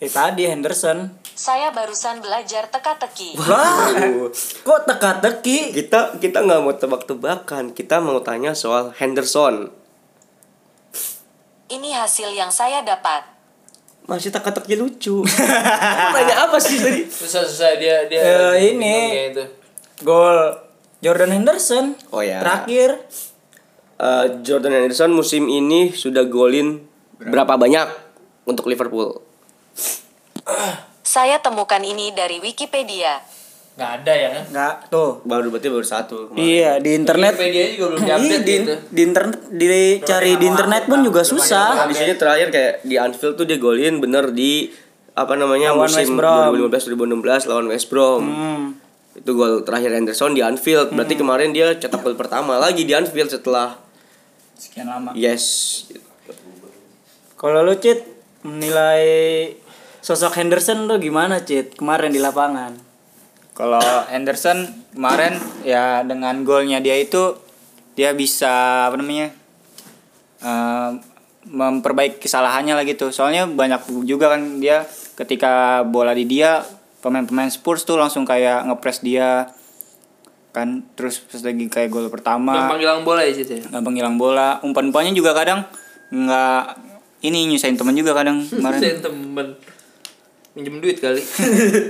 Eh 0.00 0.08
tadi 0.08 0.48
Henderson. 0.48 1.12
Saya 1.30 1.72
barusan 1.72 2.20
belajar 2.20 2.68
teka-teki. 2.68 3.36
Wah, 3.36 3.92
kok 4.60 4.80
teka-teki? 4.84 5.72
Kita 5.72 6.16
kita 6.16 6.40
nggak 6.40 6.60
mau 6.60 6.72
tebak-tebakan, 6.72 7.72
kita 7.72 8.00
mau 8.00 8.20
tanya 8.20 8.52
soal 8.52 8.92
Henderson. 8.96 9.68
Ini 11.68 11.94
hasil 11.94 12.32
yang 12.32 12.48
saya 12.50 12.80
dapat. 12.80 13.28
Masih 14.04 14.32
teka-teki 14.32 14.74
lucu. 14.74 15.20
Nanya 16.16 16.48
apa 16.48 16.56
sih 16.58 16.80
tadi? 16.80 17.04
susah 17.06 17.44
susah 17.44 17.76
dia 17.76 18.08
dia 18.08 18.20
Eh, 18.56 18.74
ini. 18.74 19.30
itu 19.30 19.44
Gol 20.02 20.56
Jordan 20.98 21.30
Henderson. 21.30 21.94
Oh, 22.08 22.20
ya. 22.20 22.40
Terakhir. 22.40 23.04
Eh, 23.96 24.24
Jordan 24.42 24.72
Henderson 24.74 25.12
musim 25.12 25.44
ini 25.46 25.92
sudah 25.92 26.24
golin 26.24 26.88
berapa 27.16 27.54
banyak 27.54 27.86
untuk 28.44 28.66
Liverpool? 28.66 29.29
Saya 31.02 31.38
temukan 31.38 31.80
ini 31.80 32.10
dari 32.10 32.38
Wikipedia. 32.38 33.18
nggak 33.70 33.92
ada 33.98 34.12
ya 34.12 34.28
kan 34.30 34.44
Enggak, 34.46 34.74
tuh. 34.88 35.10
Baru 35.22 35.48
berarti 35.48 35.68
baru 35.68 35.86
satu. 35.86 36.16
kemarin. 36.28 36.42
Iya, 36.42 36.72
di 36.76 36.90
internet. 36.92 37.32
Wikipedia 37.32 37.64
juga 37.70 37.86
belum 37.86 37.98
Iya, 37.98 38.06
diupdate 38.10 38.42
di, 38.42 38.52
gitu 38.52 38.74
di 38.90 39.00
internet 39.00 39.38
dicari 39.48 40.32
di 40.34 40.46
internet 40.46 40.82
pun 40.84 41.00
juga 41.00 41.22
susah. 41.22 41.68
Nah, 41.74 41.86
di 41.86 41.94
sini 41.94 42.12
terakhir 42.14 42.48
kayak 42.50 42.74
di 42.82 42.94
Anfield 42.94 43.34
tuh 43.34 43.44
dia 43.44 43.56
golin 43.56 43.96
bener 43.96 44.30
di 44.30 44.68
apa 45.10 45.32
namanya 45.34 45.72
Lawan 45.72 45.86
musim 45.86 46.12
West 46.12 46.14
Brom. 46.14 46.52
2015 46.68 46.92
2016 47.40 47.48
lawan 47.48 47.66
West 47.66 47.86
Brom. 47.88 48.22
Hmm. 48.22 48.64
Itu 49.12 49.30
gol 49.32 49.62
terakhir 49.62 49.90
Henderson 49.92 50.32
di 50.32 50.40
Anfield. 50.40 50.92
Berarti 50.92 51.14
kemarin 51.14 51.50
dia 51.50 51.72
cetak 51.72 52.00
gol 52.00 52.14
pertama 52.14 52.56
lagi 52.56 52.84
di 52.84 52.92
Anfield 52.92 53.28
setelah 53.28 53.80
Sekian 54.52 54.86
lama. 54.86 55.16
yes. 55.16 55.88
Kalau 57.34 57.64
lu 57.64 57.72
Cit 57.74 58.04
menilai 58.42 59.04
sosok 60.00 60.36
Henderson 60.40 60.88
tuh 60.88 60.98
gimana 61.00 61.44
Cit? 61.44 61.76
Kemarin 61.76 62.12
di 62.12 62.20
lapangan? 62.20 62.76
Kalau 63.56 63.82
Henderson 64.08 64.88
kemarin 64.96 65.36
ya 65.62 66.00
dengan 66.00 66.42
golnya 66.48 66.80
dia 66.80 66.96
itu 66.96 67.36
dia 67.92 68.16
bisa 68.16 68.86
apa 68.88 68.96
namanya 68.96 69.28
eh, 70.40 70.90
memperbaiki 71.48 72.20
kesalahannya 72.20 72.76
lah 72.76 72.84
gitu. 72.88 73.12
Soalnya 73.12 73.44
banyak 73.48 74.04
juga 74.08 74.32
kan 74.32 74.60
dia 74.60 74.88
ketika 75.16 75.84
bola 75.84 76.16
di 76.16 76.24
dia 76.24 76.64
pemain-pemain 77.04 77.52
Spurs 77.52 77.84
tuh 77.84 78.00
langsung 78.00 78.24
kayak 78.24 78.64
ngepres 78.68 79.04
dia 79.04 79.52
kan? 80.56 80.84
Terus 80.96 81.20
pas 81.20 81.44
lagi 81.44 81.68
kayak 81.68 81.88
gol 81.92 82.08
pertama. 82.08 82.56
Gampang 82.56 82.80
hilang 82.80 83.00
bola 83.04 83.24
ya 83.24 83.32
situ 83.32 83.60
ya? 83.60 83.64
Gampang 83.68 83.96
hilang 83.96 84.16
bola. 84.16 84.60
Umpan-umpannya 84.64 85.12
juga 85.12 85.36
kadang 85.36 85.68
nggak 86.10 86.64
ini 87.20 87.52
nyusahin 87.52 87.76
teman 87.76 87.96
juga 87.96 88.16
kadang 88.16 88.40
kemarin. 88.56 88.80
Saya 88.80 88.96
temen 89.00 89.46
minjem 90.54 90.82
duit 90.82 90.98
kali. 90.98 91.22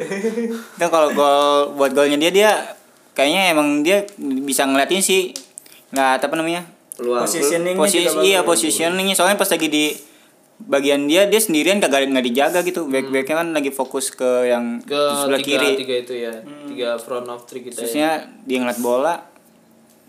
Kan 0.80 0.88
kalau 0.92 1.08
gol 1.16 1.78
buat 1.80 1.96
golnya 1.96 2.20
dia 2.20 2.32
dia 2.32 2.50
kayaknya 3.16 3.56
emang 3.56 3.80
dia 3.80 4.04
bisa 4.18 4.68
ngeliatin 4.68 5.00
sih. 5.00 5.32
Nggak 5.94 6.28
apa 6.28 6.34
namanya? 6.36 6.62
Peluang. 6.96 7.24
Posisi 7.24 7.56
juga 7.56 8.20
bagus. 8.20 8.26
iya 8.26 8.40
positioningnya. 8.44 9.16
Soalnya 9.16 9.40
pas 9.40 9.48
lagi 9.48 9.68
di 9.72 9.84
bagian 10.60 11.08
dia 11.08 11.24
dia 11.24 11.40
sendirian 11.40 11.80
kagak 11.80 12.10
nggak 12.12 12.26
dijaga 12.26 12.60
gitu. 12.66 12.84
Back 12.90 13.08
backnya 13.08 13.36
kan 13.40 13.48
lagi 13.56 13.72
fokus 13.72 14.12
ke 14.12 14.52
yang 14.52 14.84
ke 14.84 14.98
sebelah 14.98 15.40
tiga, 15.40 15.64
kiri. 15.64 15.70
tiga 15.80 15.94
itu 16.04 16.14
ya. 16.20 16.34
Tiga 16.68 16.88
front 17.00 17.26
of 17.32 17.48
three 17.48 17.64
kita 17.64 17.80
ya. 17.80 17.88
terusnya 17.88 18.10
dia 18.44 18.58
ngeliat 18.60 18.80
bola 18.84 19.29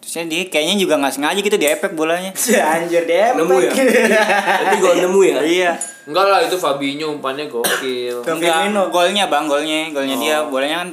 terusnya 0.01 0.25
dia 0.25 0.41
kayaknya 0.46 0.75
juga 0.75 0.98
nggak 0.98 1.13
sengaja 1.13 1.39
gitu 1.39 1.55
di 1.55 1.67
efek 1.67 1.93
bolanya 1.93 2.34
Anjir 2.74 3.05
deh. 3.05 3.38
Nemu 3.38 3.55
ya? 3.60 3.72
Berarti 3.72 4.77
gol 4.77 4.96
nemu 5.00 5.20
ya? 5.24 5.36
iya 5.41 5.72
enggak 6.01 6.25
lah 6.25 6.41
itu 6.41 6.58
Fabinho 6.58 7.13
umpannya 7.13 7.46
gokil 7.46 8.25
Ke 8.25 8.34
Firmino. 8.34 8.89
golnya 8.89 9.29
bang 9.29 9.46
golnya 9.46 9.79
golnya 9.91 10.17
dia 10.17 10.38
bolanya 10.43 10.81
kan 10.81 10.89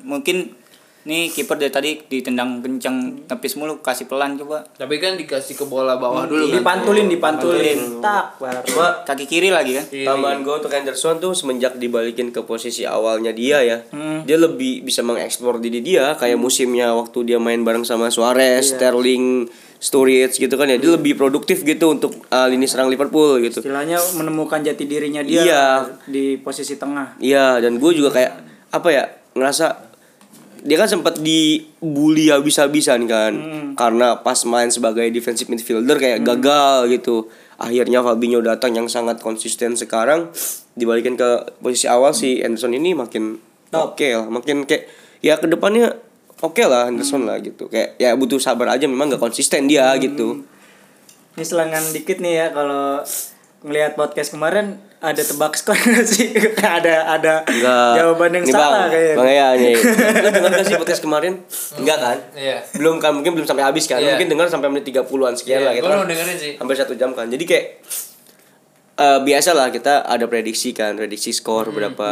mungkin 0.00 0.54
nih 1.02 1.28
kiper 1.28 1.56
dari 1.56 1.68
tadi 1.68 1.90
ditendang 2.00 2.58
kencang 2.58 3.26
nepis 3.26 3.54
mulu 3.54 3.78
kasih 3.78 4.06
pelan 4.06 4.34
coba 4.34 4.62
tapi 4.72 4.96
kan 4.96 5.14
dikasih 5.14 5.54
ke 5.54 5.64
bola 5.64 5.96
bawah 5.96 6.24
dulu 6.24 6.46
kan 6.46 6.62
Dipantulin, 6.62 7.06
dipantulin. 7.06 7.98
Tak, 7.98 8.38
baru. 8.38 8.62
Cuma 8.62 8.86
kaki 9.02 9.24
kiri 9.24 9.48
lagi 9.48 9.74
kan 9.74 9.84
Kiri. 9.84 10.04
tambahan 10.04 10.40
gol 10.40 10.58
untuk 10.58 10.70
Henderson 10.70 11.18
tuh 11.18 11.32
semenjak 11.32 11.74
dibalikin 11.74 12.28
ke 12.28 12.42
posisi 12.42 12.82
awalnya 12.82 13.30
dia 13.30 13.58
ya. 13.60 13.78
Hmm. 13.90 14.22
Dia 14.22 14.38
lebih 14.38 14.82
bisa 14.82 15.02
mengeksplor 15.02 15.58
diri 15.58 15.80
dia 15.80 16.14
kayak 16.14 16.36
musimnya 16.36 16.92
waktu 16.92 17.24
dia 17.24 17.38
main 17.38 17.60
bareng 17.60 17.82
sama 17.82 18.06
Suarez, 18.08 18.62
Iya. 18.64 18.78
Sterling, 18.78 19.50
Sturridge 19.76 20.38
gitu 20.38 20.54
kan 20.54 20.66
ya. 20.66 20.78
Dia 20.78 20.94
lebih 20.94 21.14
produktif 21.14 21.62
gitu 21.62 21.90
untuk 21.90 22.14
uh, 22.28 22.46
lini 22.46 22.64
serang 22.64 22.86
Liverpool 22.86 23.42
gitu. 23.42 23.58
Istilahnya 23.58 23.98
menemukan 24.14 24.62
jati 24.62 24.86
dirinya 24.86 25.20
dia 25.20 25.42
Iya. 25.42 25.64
di 26.06 26.38
posisi 26.38 26.78
tengah. 26.78 27.18
Iya, 27.18 27.58
dan 27.58 27.76
gue 27.76 27.90
juga 27.90 28.14
kayak 28.14 28.32
apa 28.70 28.88
ya 28.88 29.04
ngerasa 29.34 29.91
dia 30.62 30.78
kan 30.78 30.86
sempat 30.86 31.18
dibully 31.18 32.30
habis-habisan 32.30 33.10
kan. 33.10 33.32
Karena 33.74 34.22
pas 34.22 34.38
main 34.46 34.70
sebagai 34.70 35.04
defensive 35.10 35.50
midfielder 35.50 35.98
kayak 35.98 36.22
gagal 36.22 36.88
gitu. 36.90 37.26
Akhirnya 37.58 38.02
Fabinho 38.02 38.42
datang 38.42 38.74
yang 38.74 38.86
sangat 38.86 39.18
konsisten 39.22 39.74
sekarang. 39.74 40.30
Dibalikin 40.78 41.18
ke 41.18 41.52
posisi 41.60 41.90
awal 41.90 42.16
si 42.16 42.40
Henderson 42.40 42.72
ini 42.72 42.96
makin 42.96 43.36
oke 43.72 44.06
lah, 44.06 44.26
makin 44.30 44.64
kayak 44.64 44.88
ya 45.20 45.36
ke 45.36 45.44
depannya 45.50 45.98
oke 46.40 46.62
lah 46.64 46.88
Henderson 46.88 47.28
lah 47.28 47.42
gitu. 47.42 47.68
Kayak 47.68 47.98
ya 48.00 48.14
butuh 48.16 48.40
sabar 48.40 48.72
aja 48.72 48.88
memang 48.88 49.12
gak 49.12 49.22
konsisten 49.22 49.68
dia 49.68 49.92
gitu. 50.00 50.46
Ini 51.36 51.44
selangan 51.44 51.80
dikit 51.92 52.20
nih 52.20 52.34
ya 52.38 52.46
kalau 52.52 53.00
ngelihat 53.62 53.94
podcast 53.94 54.30
kemarin 54.30 54.74
ada 54.98 55.18
tebak 55.18 55.54
skor 55.54 55.74
nggak 55.82 56.02
sih? 56.04 56.30
ada 56.56 56.94
ada 57.08 57.34
Enggak. 57.42 57.90
jawaban 57.94 58.30
yang 58.32 58.44
Nih, 58.44 58.52
salah 58.52 58.70
bang, 58.70 58.90
kayaknya. 58.90 59.14
Bang 59.14 59.28
ya 59.28 59.48
nih. 59.52 59.74
Lu 60.22 60.28
dengar 60.30 60.50
gak 60.52 60.64
sih 60.64 60.76
podcast 60.76 61.00
kemarin? 61.00 61.32
Enggak 61.74 61.98
kan? 61.98 62.18
Iya. 62.32 62.56
Belum 62.72 62.96
kan 62.96 63.10
mungkin 63.12 63.32
belum 63.32 63.42
sampai 63.44 63.62
habis 63.62 63.84
kan. 63.84 63.98
Iya. 63.98 64.14
Mungkin 64.14 64.28
dengar 64.28 64.46
sampai 64.46 64.68
menit 64.68 64.86
30-an 64.86 65.34
sekian 65.34 65.58
Iya, 65.58 65.64
lah 65.64 65.72
gitu. 65.74 65.84
gua 65.84 65.94
belum 65.96 66.08
dengerin 66.08 66.36
sih. 66.36 66.52
Hampir 66.54 66.74
satu 66.76 66.94
jam 66.94 67.10
kan. 67.12 67.26
Jadi 67.26 67.44
kayak 67.44 67.66
eh 68.94 69.18
biasa 69.20 69.50
lah 69.52 69.68
kita 69.68 70.04
ada 70.04 70.24
prediksi 70.24 70.70
kan, 70.70 70.94
prediksi 70.94 71.30
skor 71.30 71.66
Hmm. 71.66 71.74
berapa. 71.74 72.08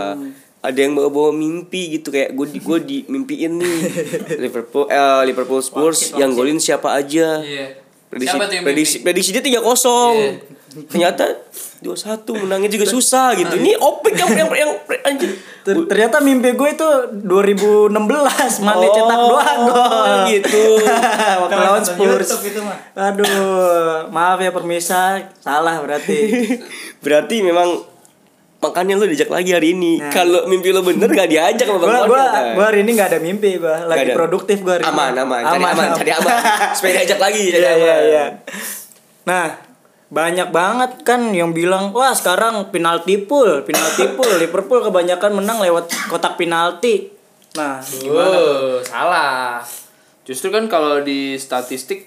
Ada 0.60 0.76
yang 0.78 0.92
bawa-bawa 0.92 1.32
mimpi 1.32 1.88
gitu 1.90 2.12
kayak 2.12 2.30
gue 2.30 2.46
di 2.46 2.60
gue 2.60 2.78
di 2.82 2.98
mimpiin 3.06 3.56
nih 3.56 3.78
Liverpool 4.44 4.84
eh, 4.86 5.22
Liverpool 5.24 5.58
Spurs 5.58 6.12
yang 6.14 6.36
golin 6.36 6.60
siapa 6.60 6.92
aja. 6.92 7.40
iya 7.40 7.79
Prediksi 8.10 8.34
Siapa 8.34 8.44
tuh 8.44 8.56
yang 8.58 8.66
prediksi 8.66 8.96
prediksi 9.00 9.30
dia 9.30 9.38
3-0. 9.38 9.62
Iya. 9.62 10.30
Ternyata 10.86 11.24
2-1 11.82 12.26
menangnya 12.36 12.70
juga 12.70 12.86
susah 12.86 13.34
gitu. 13.34 13.54
Ini 13.54 13.74
opik 13.74 14.14
yang 14.14 14.30
yang 14.36 14.50
yang 14.50 14.70
anjir. 15.02 15.30
Ter- 15.60 15.86
ternyata 15.86 16.18
mimpi 16.18 16.52
gue 16.52 16.70
itu 16.70 16.88
2016 17.22 17.90
Mane 18.60 18.80
Oh, 18.80 18.90
cetak 18.90 19.20
dua 19.20 19.44
gol 19.66 20.12
gitu. 20.26 20.64
waktu 21.42 21.54
lawan 21.56 21.82
Spurs 21.82 22.26
YouTube 22.26 22.44
itu 22.48 22.60
mah. 22.62 22.78
aduh 22.94 24.08
maaf 24.08 24.38
ya 24.38 24.50
permisa 24.50 25.20
salah 25.38 25.78
berarti 25.78 26.18
Berarti 27.04 27.40
memang 27.40 27.82
makanya 28.60 28.92
lu 28.94 29.08
diajak 29.08 29.28
lagi 29.28 29.50
hari 29.50 29.72
ini. 29.72 29.96
Kalau 30.08 30.44
mimpi 30.44 30.68
lu 30.68 30.84
bener 30.84 31.08
gak 31.08 31.26
diajak 31.26 31.64
sama 31.64 31.80
Bang 31.80 32.04
gua 32.04 32.24
gua 32.52 32.64
hari 32.68 32.84
ini 32.84 32.92
nggak 32.92 33.08
ada 33.10 33.18
mimpi 33.18 33.56
gua 33.56 33.88
lagi 33.88 34.12
ada. 34.12 34.14
produktif 34.14 34.60
gua 34.60 34.76
hari 34.76 34.84
ini. 34.84 34.92
aman, 34.92 35.12
aman, 35.16 35.40
cari 35.42 35.64
aman, 35.64 35.88
cari 35.96 36.10
aman. 36.12 36.32
Supaya 36.76 36.92
diajak 37.00 37.18
lagi, 37.18 37.42
cari 37.48 37.58
Iya 37.58 37.72
aman. 37.72 37.80
iya 37.80 37.96
iya. 38.04 38.24
Nah, 39.24 39.46
banyak 40.10 40.48
banget 40.50 40.90
kan 41.02 41.32
yang 41.32 41.50
bilang, 41.50 41.90
"Wah, 41.90 42.12
sekarang 42.12 42.68
penalti 42.68 43.16
pool, 43.16 43.64
penalti 43.64 44.12
pool 44.12 44.28
Liverpool 44.36 44.82
kebanyakan 44.82 45.40
menang 45.40 45.58
lewat 45.58 45.88
kotak 46.12 46.36
penalti." 46.36 47.08
Nah, 47.56 47.80
gimana 47.80 48.28
tuh? 48.28 48.44
Oh, 48.44 48.76
salah. 48.84 49.64
Justru 50.22 50.52
kan 50.52 50.68
kalau 50.68 51.00
di 51.00 51.34
statistik 51.34 52.06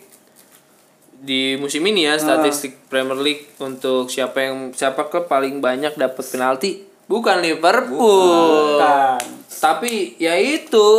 di 1.23 1.55
musim 1.55 1.79
ini 1.87 2.03
ya 2.03 2.19
statistik 2.19 2.91
Premier 2.91 3.15
League 3.15 3.47
untuk 3.63 4.11
siapa 4.11 4.43
yang 4.43 4.75
siapa 4.75 5.07
klub 5.07 5.31
paling 5.31 5.63
banyak 5.63 5.95
dapat 5.95 6.25
penalti 6.27 6.83
bukan 7.07 7.39
Liverpool. 7.39 8.75
Bukan. 8.75 9.23
Tapi 9.47 10.19
ya 10.19 10.35
itu 10.35 10.89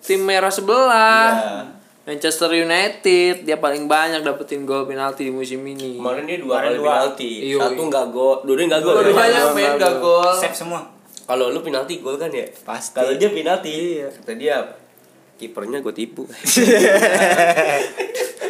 tim 0.00 0.24
merah 0.24 0.48
sebelah. 0.48 1.28
Manchester 2.08 2.48
United 2.56 3.44
dia 3.44 3.60
paling 3.60 3.84
banyak 3.84 4.24
dapetin 4.24 4.64
gol 4.64 4.88
penalti 4.88 5.28
di 5.28 5.32
musim 5.32 5.60
ini. 5.68 6.00
Kemarin 6.00 6.24
dia 6.24 6.40
dua 6.40 6.64
kali 6.64 6.80
dua. 6.80 6.88
penalti. 6.88 7.52
Iya. 7.52 7.68
Satu 7.68 7.82
enggak 7.84 8.06
gol, 8.08 8.40
dua-duanya 8.48 8.80
enggak 8.80 8.80
gol. 8.80 8.92
ya? 8.96 9.00
Dua-duanya 9.04 9.40
main 9.52 9.72
gak 9.76 9.94
gol. 10.00 10.32
Save 10.32 10.56
semua. 10.56 10.80
Kalau 11.28 11.52
lu 11.52 11.60
penalti 11.60 12.00
gol 12.00 12.16
kan 12.16 12.32
ya? 12.32 12.48
Pasti. 12.64 12.96
Kalau 12.96 13.12
dia 13.20 13.28
penalti, 13.28 14.00
kata 14.00 14.32
dia 14.40 14.56
kipernya 15.36 15.84
gue 15.84 15.92
tipu. 15.92 16.24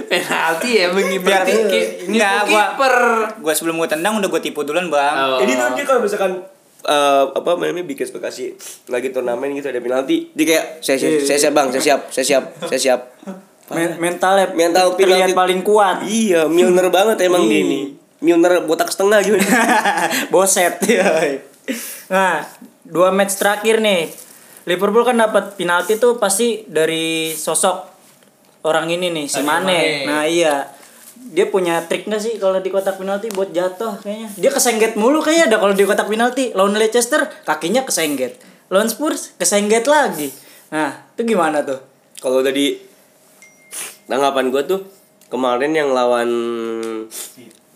penalti 0.05 0.71
ya 0.77 0.87
mengibati 0.89 1.51
Biar- 1.51 1.67
ki- 1.67 1.91
Enggak, 2.07 2.33
nipu 2.39 2.51
gua- 2.51 2.71
kiper. 2.71 2.95
Gua 3.41 3.53
sebelum 3.53 3.75
gua 3.77 3.89
tendang 3.89 4.15
udah 4.15 4.29
gua 4.29 4.39
tipu 4.39 4.63
duluan, 4.63 4.87
Bang. 4.87 5.15
Oh. 5.17 5.39
Ini 5.39 5.53
tuh 5.53 5.73
dia 5.73 5.83
kalau 5.83 6.01
misalkan 6.01 6.39
eh, 6.81 7.25
apa 7.29 7.51
namanya 7.57 7.83
bikin 7.83 8.07
Bekasi 8.09 8.55
lagi 8.87 9.09
turnamen 9.09 9.51
gitu 9.53 9.67
ada 9.67 9.79
penalti 9.79 10.31
dia 10.31 10.45
kayak 10.47 10.65
saya 10.79 10.95
saya, 10.97 11.19
saya 11.19 11.39
siap 11.41 11.53
bang 11.53 11.69
saya 11.69 11.83
siap 11.83 12.01
saya 12.09 12.25
siap 12.25 12.45
saya 12.63 12.81
siap 12.81 13.01
Men- 13.69 13.99
mentalnya 13.99 14.47
Mental 14.51 14.95
terlihat 14.95 15.29
penalti- 15.29 15.37
paling 15.37 15.61
kuat. 15.61 15.97
iya 16.03 16.47
Milner 16.47 16.87
banget 16.95 17.19
emang 17.21 17.45
dia 17.45 17.61
ini 17.61 17.81
Milner 18.19 18.63
botak 18.63 18.89
setengah 18.89 19.19
gitu 19.21 19.37
Boset 20.33 20.79
ya. 20.83 21.07
Nah, 22.09 22.47
dua 22.83 23.11
match 23.11 23.37
terakhir 23.37 23.79
nih. 23.79 24.09
Liverpool 24.65 25.01
kan 25.03 25.15
dapat 25.15 25.55
penalti 25.55 25.97
tuh 25.97 26.17
pasti 26.17 26.65
dari 26.65 27.31
sosok 27.31 27.98
orang 28.65 28.91
ini 28.91 29.13
nih, 29.13 29.27
si 29.31 29.43
Mane. 29.43 29.67
Mane. 29.67 29.81
Nah, 30.09 30.23
iya. 30.25 30.71
Dia 31.19 31.51
punya 31.51 31.83
trik 31.91 32.07
nggak 32.07 32.23
sih 32.23 32.35
kalau 32.39 32.63
di 32.63 32.71
kotak 32.71 32.97
penalti 32.97 33.29
buat 33.35 33.51
jatuh 33.51 34.01
kayaknya. 34.01 34.29
Dia 34.39 34.51
kesengget 34.55 34.95
mulu 34.95 35.19
kayaknya 35.19 35.55
ada 35.55 35.57
kalau 35.59 35.75
di 35.75 35.85
kotak 35.85 36.07
penalti. 36.07 36.55
Lawan 36.55 36.79
Leicester 36.79 37.27
kakinya 37.43 37.83
kesengget. 37.83 38.39
Lawan 38.71 38.87
Spurs 38.87 39.35
kesengget 39.35 39.85
lagi. 39.91 40.31
Nah, 40.71 41.11
itu 41.17 41.35
gimana 41.35 41.67
tuh? 41.67 41.83
kalau 42.19 42.43
tadi 42.43 42.83
tanggapan 44.11 44.51
gue 44.51 44.63
tuh 44.67 44.81
kemarin 45.31 45.73
yang 45.75 45.95
lawan 45.95 46.31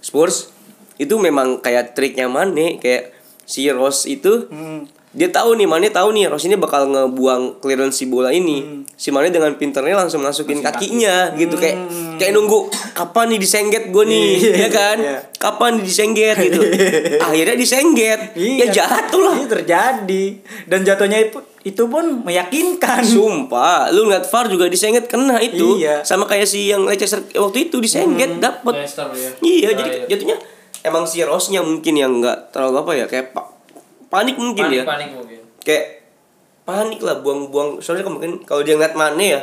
Spurs 0.03 0.51
itu 0.99 1.15
memang 1.19 1.63
kayak 1.63 1.95
triknya 1.95 2.27
Mane 2.27 2.83
kayak 2.83 3.15
si 3.47 3.71
Ross 3.71 4.07
itu 4.07 4.51
dia 5.13 5.29
tahu 5.29 5.55
nih 5.55 5.69
Mane 5.69 5.93
tahu 5.93 6.09
nih 6.11 6.25
Ross 6.27 6.45
ini 6.45 6.57
bakal 6.57 6.89
ngebuang 6.89 7.61
clearance 7.61 8.01
si 8.01 8.09
bola 8.09 8.29
ini 8.29 8.81
si 8.93 9.13
Mane 9.13 9.29
dengan 9.29 9.53
pinternya 9.53 9.93
langsung 9.95 10.25
masukin 10.25 10.59
kakinya 10.59 11.37
gitu 11.37 11.53
kayak 11.55 11.85
kayak 12.17 12.33
nunggu 12.33 12.67
kapan 12.93 13.29
nih 13.29 13.37
disengget 13.37 13.85
gue 13.89 14.05
nih 14.05 14.29
ya 14.57 14.69
kan 14.69 14.97
Iya. 14.97 15.19
kapan 15.37 15.77
nih 15.77 15.85
disengget 15.85 16.37
gitu 16.41 16.61
akhirnya 17.29 17.57
disengget 17.57 18.21
ya 18.33 18.67
jatuh 18.67 19.21
lah 19.21 19.35
Iya 19.35 19.49
terjadi. 19.51 20.25
Dan 20.65 20.81
jatuhnya 20.83 21.19
itu, 21.19 21.39
itu 21.63 21.83
pun 21.85 22.23
meyakinkan. 22.23 23.03
Sumpah, 23.03 23.91
lu 23.91 24.07
ngeliat 24.07 24.25
VAR 24.25 24.47
juga 24.47 24.71
disengget 24.71 25.11
kena 25.11 25.43
itu. 25.43 25.77
Iya. 25.77 26.07
Sama 26.07 26.25
kayak 26.25 26.47
si 26.47 26.71
yang 26.71 26.87
Leicester 26.87 27.19
waktu 27.35 27.69
itu 27.69 27.83
disengget 27.83 28.39
dapet. 28.39 28.87
Leicester 28.87 29.11
ya. 29.13 29.31
Iya, 29.41 29.69
Nah, 29.69 29.77
jadi 29.77 29.91
iya. 29.91 30.07
jatuhnya 30.09 30.37
emang 30.83 31.05
si 31.05 31.21
Rosnya 31.21 31.61
mungkin 31.61 31.95
yang 31.95 32.23
nggak 32.23 32.55
terlalu 32.55 32.77
apa 32.81 32.93
ya, 32.95 33.07
kayak 33.07 33.35
panik 34.13 34.37
mungkin 34.37 34.61
Panik 34.63 34.79
ya. 34.79 34.85
panik 34.85 35.09
mungkin. 35.11 35.41
Kayak 35.59 35.87
panik 36.63 37.01
lah 37.01 37.19
buang-buang. 37.19 37.81
Soalnya 37.81 38.05
kan 38.05 38.13
mungkin 38.13 38.33
kalau 38.43 38.61
dia 38.61 38.77
ngeliat 38.77 38.93
Mane 38.93 39.25
ya, 39.27 39.41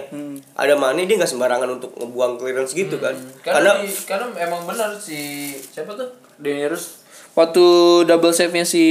ada 0.53 0.73
Mane 0.73 1.03
dia 1.03 1.15
nggak 1.15 1.27
sembarangan 1.27 1.69
untuk 1.73 1.91
ngebuang 1.93 2.37
clearance 2.37 2.71
gitu 2.71 2.95
kan. 2.95 3.17
Karena 3.41 3.73
Karena, 3.75 3.83
di- 3.83 4.05
karena 4.05 4.25
emang 4.39 4.61
benar 4.63 4.93
si 4.95 5.17
siapa 5.57 5.91
tuh? 5.91 6.07
Denius 6.37 7.01
waktu 7.31 7.63
double 8.03 8.31
save-nya 8.31 8.63
si 8.63 8.81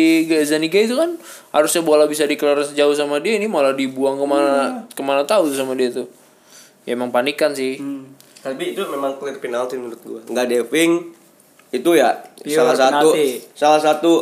Zaniga 0.43 0.77
itu 0.77 0.95
kan 0.95 1.17
harusnya 1.51 1.81
bola 1.81 2.05
bisa 2.05 2.25
di 2.25 2.35
clearance 2.35 2.73
jauh 2.73 2.93
sama 2.93 3.19
dia 3.19 3.35
ini 3.35 3.45
malah 3.45 3.73
dibuang 3.73 4.17
ke 4.17 4.25
mana 4.25 4.55
ke 4.87 5.03
mana 5.03 5.21
tahu 5.23 5.47
tuh 5.47 5.59
sama 5.59 5.73
dia 5.73 5.88
tuh 5.88 6.09
ya 6.83 6.93
emang 6.93 7.09
panikan 7.09 7.53
sih 7.53 7.77
tapi 8.38 8.73
itu 8.73 8.81
memang 8.87 9.17
clear 9.17 9.37
penalti 9.37 9.77
menurut 9.77 10.01
gua. 10.01 10.21
Nggak 10.25 10.47
diving 10.47 11.12
itu 11.71 11.91
ya 11.93 12.25
Pure 12.38 12.49
salah 12.55 12.73
satu 12.75 13.09
penalti. 13.11 13.29
salah 13.53 13.81
satu 13.83 14.12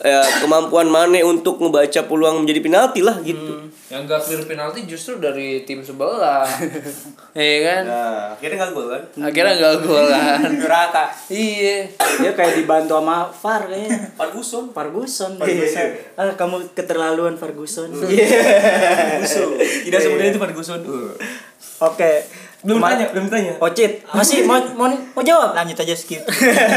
ya, 0.00 0.20
kemampuan 0.38 0.86
Mane 0.86 1.20
untuk 1.20 1.58
membaca 1.58 2.00
peluang 2.02 2.42
menjadi 2.42 2.60
penalti 2.60 3.00
lah 3.00 3.18
gitu. 3.20 3.66
yang 3.88 4.04
gak 4.04 4.20
clear 4.20 4.44
penalti 4.44 4.84
justru 4.84 5.16
dari 5.16 5.64
tim 5.64 5.80
sebelah 5.80 6.44
iya 7.34 7.56
kan 7.64 7.82
Nah, 7.82 8.36
akhirnya 8.36 8.56
nggak 8.60 8.72
gol 8.72 8.88
kan? 8.88 9.02
akhirnya 9.18 9.54
gak 9.56 9.74
gol 9.80 10.06
kan 10.06 10.40
Rata. 10.70 11.04
iya 11.28 11.88
Dia 12.18 12.32
kayak 12.32 12.58
dibantu 12.58 12.94
sama 12.94 13.30
VAR 13.32 13.62
kayaknya. 13.64 14.10
Ferguson. 14.12 14.64
Ferguson. 14.70 15.30
Ferguson. 15.36 15.88
Ah, 16.14 16.34
kamu 16.34 16.68
keterlaluan 16.74 17.34
Ferguson. 17.34 17.88
Tidak 19.80 19.98
semudah 19.98 20.26
itu 20.26 20.38
Ferguson. 20.38 20.80
Oke. 21.78 22.26
Belum 22.58 22.82
tanya, 22.82 23.06
belum 23.14 23.30
tanya. 23.30 23.54
Ocit, 23.62 24.02
masih 24.10 24.42
mau 24.42 24.58
mau, 24.74 24.90
mau 24.90 25.22
jawab? 25.22 25.54
Lanjut 25.54 25.78
aja 25.78 25.94
skip. 25.94 26.18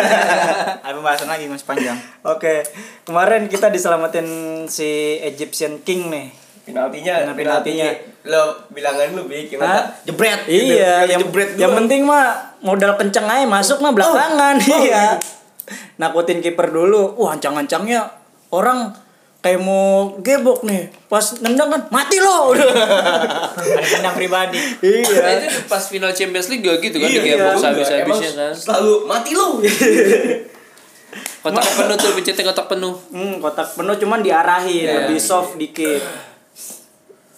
Ada 0.86 0.94
pembahasan 0.94 1.26
lagi 1.26 1.50
mas 1.50 1.66
panjang. 1.66 1.98
Oke. 2.22 2.62
Kemarin 3.02 3.50
kita 3.50 3.74
diselamatin 3.74 4.26
si 4.70 5.18
Egyptian 5.26 5.82
King 5.82 6.14
nih. 6.14 6.28
Penaltinya, 6.62 7.26
Dengan 7.26 7.34
penaltinya. 7.34 7.90
Lo 8.30 8.70
bilangan 8.70 9.18
lu 9.18 9.26
bikin 9.26 9.58
Hah? 9.58 9.90
jebret. 10.06 10.46
Iya, 10.46 11.10
Yang 11.10 11.26
jebret 11.26 11.58
yang 11.58 11.74
penting 11.74 12.06
mah 12.06 12.54
modal 12.62 12.94
kenceng 13.02 13.26
aja 13.26 13.50
masuk 13.50 13.82
mah 13.82 13.90
belakangan. 13.90 14.62
iya. 14.86 15.18
Nakutin 15.98 16.46
kiper 16.46 16.70
dulu. 16.70 17.18
Wah, 17.18 17.34
ancang-ancangnya 17.34 18.06
orang 18.54 18.94
kayak 19.42 19.58
mau 19.58 20.14
gebok 20.18 20.62
nih. 20.62 20.94
Pas 21.06 21.22
nendang 21.40 21.68
kan 21.68 21.82
mati 21.90 22.18
lo. 22.18 22.50
Ada 22.54 23.82
dendam 23.92 24.14
pribadi. 24.14 24.56
Nah, 24.56 24.78
iya. 24.80 25.42
itu 25.42 25.66
pas 25.66 25.82
final 25.82 26.10
Champions 26.10 26.48
League 26.48 26.62
gak 26.62 26.78
gitu 26.80 26.96
kan 26.96 27.08
Iya, 27.08 27.18
di 27.18 27.28
gearbox 27.28 27.58
iya. 27.58 27.68
habis-habisnya 27.68 28.06
Emang 28.30 28.40
kan 28.40 28.54
Selalu 28.54 28.94
mati 29.04 29.32
lu. 29.34 29.48
kotak 31.42 31.66
penuh 31.66 31.98
tuh 31.98 32.12
pencetnya 32.14 32.44
kotak 32.46 32.68
penuh 32.68 32.94
Hmm, 33.10 33.36
kotak 33.38 33.68
penuh 33.74 33.98
cuman 33.98 34.22
diarahin, 34.22 34.86
Iya. 34.86 34.94
lebih 35.04 35.18
soft 35.18 35.58
dikit. 35.58 36.00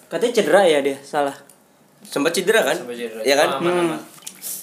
Katanya 0.06 0.32
cedera 0.32 0.62
ya 0.62 0.78
dia, 0.78 0.96
salah. 1.00 1.34
Sempat 2.04 2.30
cedera 2.30 2.60
kan? 2.62 2.76
Sampai 2.76 2.94
cedera. 2.94 3.20
Iya 3.20 3.34
kan? 3.34 3.48
Aman, 3.58 3.74
aman. 3.82 4.00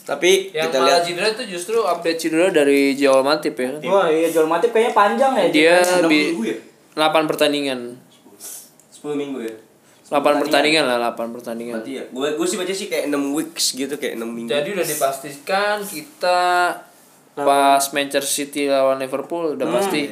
Tapi 0.02 0.50
Yang 0.50 0.66
kita 0.68 0.78
malah 0.78 0.88
lihat 0.88 1.02
cedera 1.04 1.28
itu 1.32 1.44
justru 1.50 1.78
update 1.80 2.20
cedera 2.20 2.48
dari 2.50 2.94
Joel 2.94 3.22
Matip 3.22 3.54
ya 3.54 3.68
kan. 3.72 3.82
Wah, 3.84 4.08
iya 4.08 4.30
Joel 4.30 4.46
Matip 4.46 4.70
kayaknya 4.70 4.94
panjang 4.94 5.32
ya. 5.34 5.46
Dia 5.50 5.76
enam 5.82 6.08
bi- 6.08 6.30
minggu 6.32 6.44
ya? 6.46 6.58
8 6.94 7.30
pertandingan. 7.30 7.98
10 8.92 9.16
minggu 9.16 9.40
ya. 9.42 9.56
8 10.12 10.44
pertandingan 10.44 10.84
lah, 10.84 11.16
8 11.16 11.32
pertandingan. 11.32 11.80
Berarti 11.80 11.94
ya. 11.96 12.04
Gue 12.12 12.36
gue 12.36 12.44
sih 12.46 12.58
baca 12.60 12.74
sih 12.74 12.88
kayak 12.88 13.08
6 13.08 13.32
weeks 13.32 13.66
gitu 13.74 13.96
kayak 13.96 14.20
6 14.20 14.28
minggu. 14.28 14.50
Jadi 14.50 14.70
udah 14.76 14.86
dipastikan 14.86 15.76
kita 15.82 16.40
pas 17.32 17.84
Manchester 17.96 18.28
City 18.28 18.68
lawan 18.68 19.00
Liverpool 19.00 19.56
udah 19.56 19.68
pasti 19.72 20.12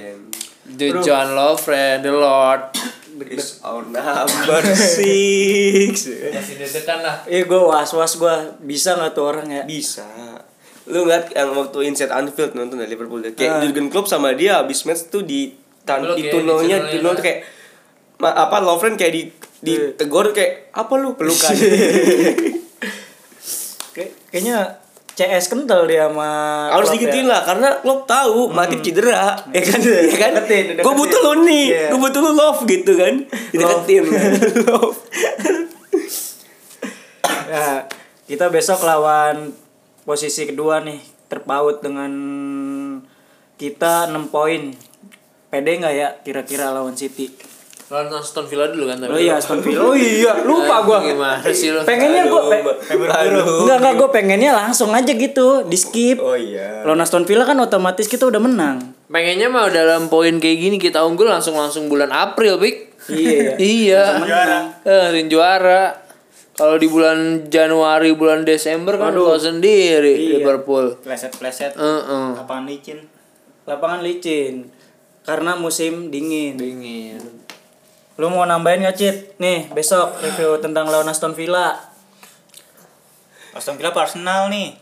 The 0.66 1.04
John 1.04 1.36
Lovren, 1.36 2.00
The 2.00 2.14
Lord. 2.14 2.64
is 3.28 3.60
our 3.60 3.84
number 3.84 4.64
six. 4.72 6.08
Masih 6.32 6.56
deg-degan 6.56 7.04
lah. 7.04 7.28
Eh 7.28 7.44
gue 7.44 7.60
was-was 7.60 8.16
gue 8.16 8.36
bisa 8.64 8.96
nggak 8.96 9.12
tuh 9.12 9.28
orang 9.28 9.52
ya? 9.52 9.64
Bisa. 9.68 10.08
Lu 10.88 11.04
ngeliat 11.04 11.36
yang 11.36 11.52
waktu 11.52 11.84
Inside 11.84 12.16
Anfield 12.16 12.56
nonton 12.56 12.80
dari 12.80 12.88
Liverpool. 12.88 13.20
Kayak 13.36 13.52
Ah. 13.52 13.60
Jurgen 13.60 13.92
Klopp 13.92 14.08
sama 14.08 14.32
dia 14.32 14.64
habis 14.64 14.88
match 14.88 15.12
tuh 15.12 15.28
di 15.28 15.52
tan 15.84 16.02
Peluk 16.02 16.16
di 16.16 16.24
ya, 16.24 16.32
tunnelnya, 16.32 16.58
di 16.60 16.70
tunnelnya. 16.70 16.78
di 16.80 16.98
tunnel 16.98 17.14
tuh 17.14 17.24
kayak 17.24 17.40
ma, 18.18 18.30
apa 18.32 18.58
Lovren 18.60 18.96
kayak 18.96 19.14
di 19.14 19.22
ditegur 19.60 20.32
kayak 20.32 20.72
apa 20.72 20.94
lu 20.96 21.14
pelukan. 21.14 21.52
Kayak- 23.90 24.14
kayaknya 24.30 24.58
CS 25.12 25.52
kental 25.52 25.84
dia 25.84 26.08
sama 26.08 26.32
harus 26.72 26.96
digituin 26.96 27.28
ya. 27.28 27.36
lah 27.36 27.42
karena 27.44 27.68
Klopp 27.78 28.08
tahu 28.08 28.48
Matip 28.50 28.80
cedera 28.80 29.36
ya 29.52 29.60
kan 29.60 29.80
ya 29.84 30.16
kan 30.16 30.32
gue 30.80 30.94
butuh 30.96 31.20
lo 31.20 31.44
nih 31.44 31.66
Iya. 31.68 31.92
gue 31.92 32.00
butuh 32.00 32.22
lo 32.22 32.32
love 32.32 32.64
gitu 32.64 32.96
kan 32.96 33.28
dideketin 33.52 34.04
love 34.64 34.96
Nah, 37.50 37.90
kita 38.24 38.48
besok 38.48 38.86
lawan 38.86 39.52
posisi 40.06 40.46
kedua 40.46 40.80
nih 40.80 41.02
terpaut 41.28 41.82
dengan 41.82 42.12
kita 43.58 44.06
6 44.08 44.30
poin. 44.30 44.70
Pede 45.50 45.82
nggak 45.82 45.94
ya 45.94 46.08
kira-kira 46.22 46.70
lawan 46.70 46.94
City? 46.94 47.26
Lawan 47.90 48.06
Aston 48.14 48.46
Villa 48.46 48.70
dulu 48.70 48.86
kan 48.86 49.02
tapi. 49.02 49.10
Oh 49.10 49.18
iya 49.18 49.42
Aston 49.42 49.66
Villa. 49.66 49.82
Oh 49.82 49.98
iya, 49.98 50.46
lupa 50.46 50.86
gua. 50.86 51.02
Gimana 51.02 51.42
sih 51.50 51.74
lu? 51.74 51.82
Pengennya 51.82 52.30
gua 52.30 52.46
pe- 52.46 52.62
enggak 52.62 53.78
enggak 53.82 53.94
gua 53.98 54.10
pengennya 54.14 54.54
langsung 54.54 54.94
aja 54.94 55.10
gitu, 55.10 55.66
di 55.66 55.74
skip. 55.74 56.22
oh 56.22 56.38
iya 56.38 56.86
Lawan 56.86 57.02
Aston 57.02 57.26
Villa 57.26 57.44
kan 57.44 57.58
otomatis 57.58 58.06
kita 58.06 58.30
udah 58.30 58.38
menang. 58.38 58.94
Pengennya 59.10 59.50
mah 59.50 59.74
dalam 59.74 60.06
poin 60.06 60.38
kayak 60.38 60.58
gini 60.60 60.78
kita 60.78 61.02
unggul 61.02 61.26
langsung 61.26 61.58
langsung 61.58 61.90
bulan 61.90 62.14
April, 62.14 62.62
Pik. 62.62 63.10
Iya. 63.10 63.58
iya. 63.58 64.04
Juara. 64.30 64.60
Eh, 64.86 65.26
juara. 65.26 65.84
Kalau 66.54 66.76
di 66.78 66.86
bulan 66.86 67.48
Januari, 67.48 68.14
bulan 68.14 68.46
Desember 68.46 69.02
kan 69.02 69.16
kau 69.16 69.34
sendiri 69.34 70.14
Iya. 70.14 70.30
Liverpool. 70.38 70.94
Pleset-pleset. 71.02 71.74
Heeh. 71.74 72.28
Lapangan 72.38 72.70
licin. 72.70 73.00
Lapangan 73.66 74.06
licin. 74.06 74.68
Karena 75.30 75.54
musim 75.54 76.10
dingin. 76.10 76.58
Dingin. 76.58 77.22
Lu 78.18 78.34
mau 78.34 78.50
nambahin 78.50 78.82
gak 78.90 78.98
Cit? 78.98 79.16
Nih 79.38 79.70
besok 79.70 80.18
review 80.26 80.58
tentang 80.58 80.90
lawan 80.90 81.06
Aston 81.06 81.38
Villa 81.38 81.78
Aston 83.54 83.78
Villa 83.78 83.94
Arsenal 83.94 84.50
nih. 84.50 84.74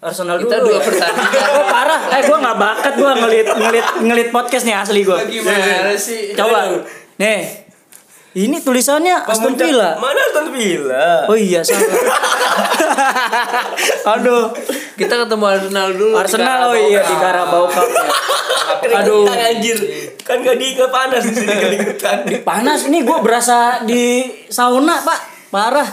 Arsenal 0.00 0.40
Kita 0.40 0.64
dulu 0.64 0.72
dua 0.72 0.80
ya. 0.80 0.84
pertandingan. 0.84 1.44
Oh 1.56 1.64
parah, 1.68 2.00
eh 2.12 2.20
gue 2.24 2.36
nggak 2.36 2.58
bakat 2.60 2.92
gue 3.00 3.12
ngelit 3.16 3.46
ngelit 3.48 3.86
ngelit 4.04 4.28
podcast 4.32 4.64
nih 4.68 4.76
asli 4.76 5.00
gue. 5.04 5.18
Gimana 5.28 5.92
sih? 5.96 6.36
Coba, 6.36 6.84
nih, 7.16 7.65
ini 8.36 8.60
tulisannya 8.60 9.24
Aston 9.24 9.54
Villa. 9.54 9.96
mana 9.96 10.18
Aston 10.22 10.46
Villa 10.52 11.24
Oh 11.24 11.34
iya 11.34 11.60
salah. 11.60 11.80
Aduh, 14.12 14.52
Kita 14.94 15.14
ketemu 15.18 15.44
Arsenal 15.46 15.86
dulu. 15.90 16.14
Arsenal 16.14 16.68
oh 16.68 16.74
iya 16.74 17.00
di 17.00 17.14
Carabao 17.14 17.64
Cup. 17.66 17.88
ya. 17.88 18.04
Aduh, 19.00 19.24
anjir 19.26 19.76
kan 20.20 20.40
gak 20.40 20.54
di 20.54 20.74
nggak 20.74 20.88
panas 20.88 21.22
di 21.22 21.32
sini 21.34 21.54
keringetan 21.54 22.16
panas 22.48 22.84
ini 22.84 23.00
gue 23.00 23.18
berasa 23.20 23.80
di 23.82 24.26
sauna 24.46 24.98
pak, 24.98 25.48
parah. 25.48 25.86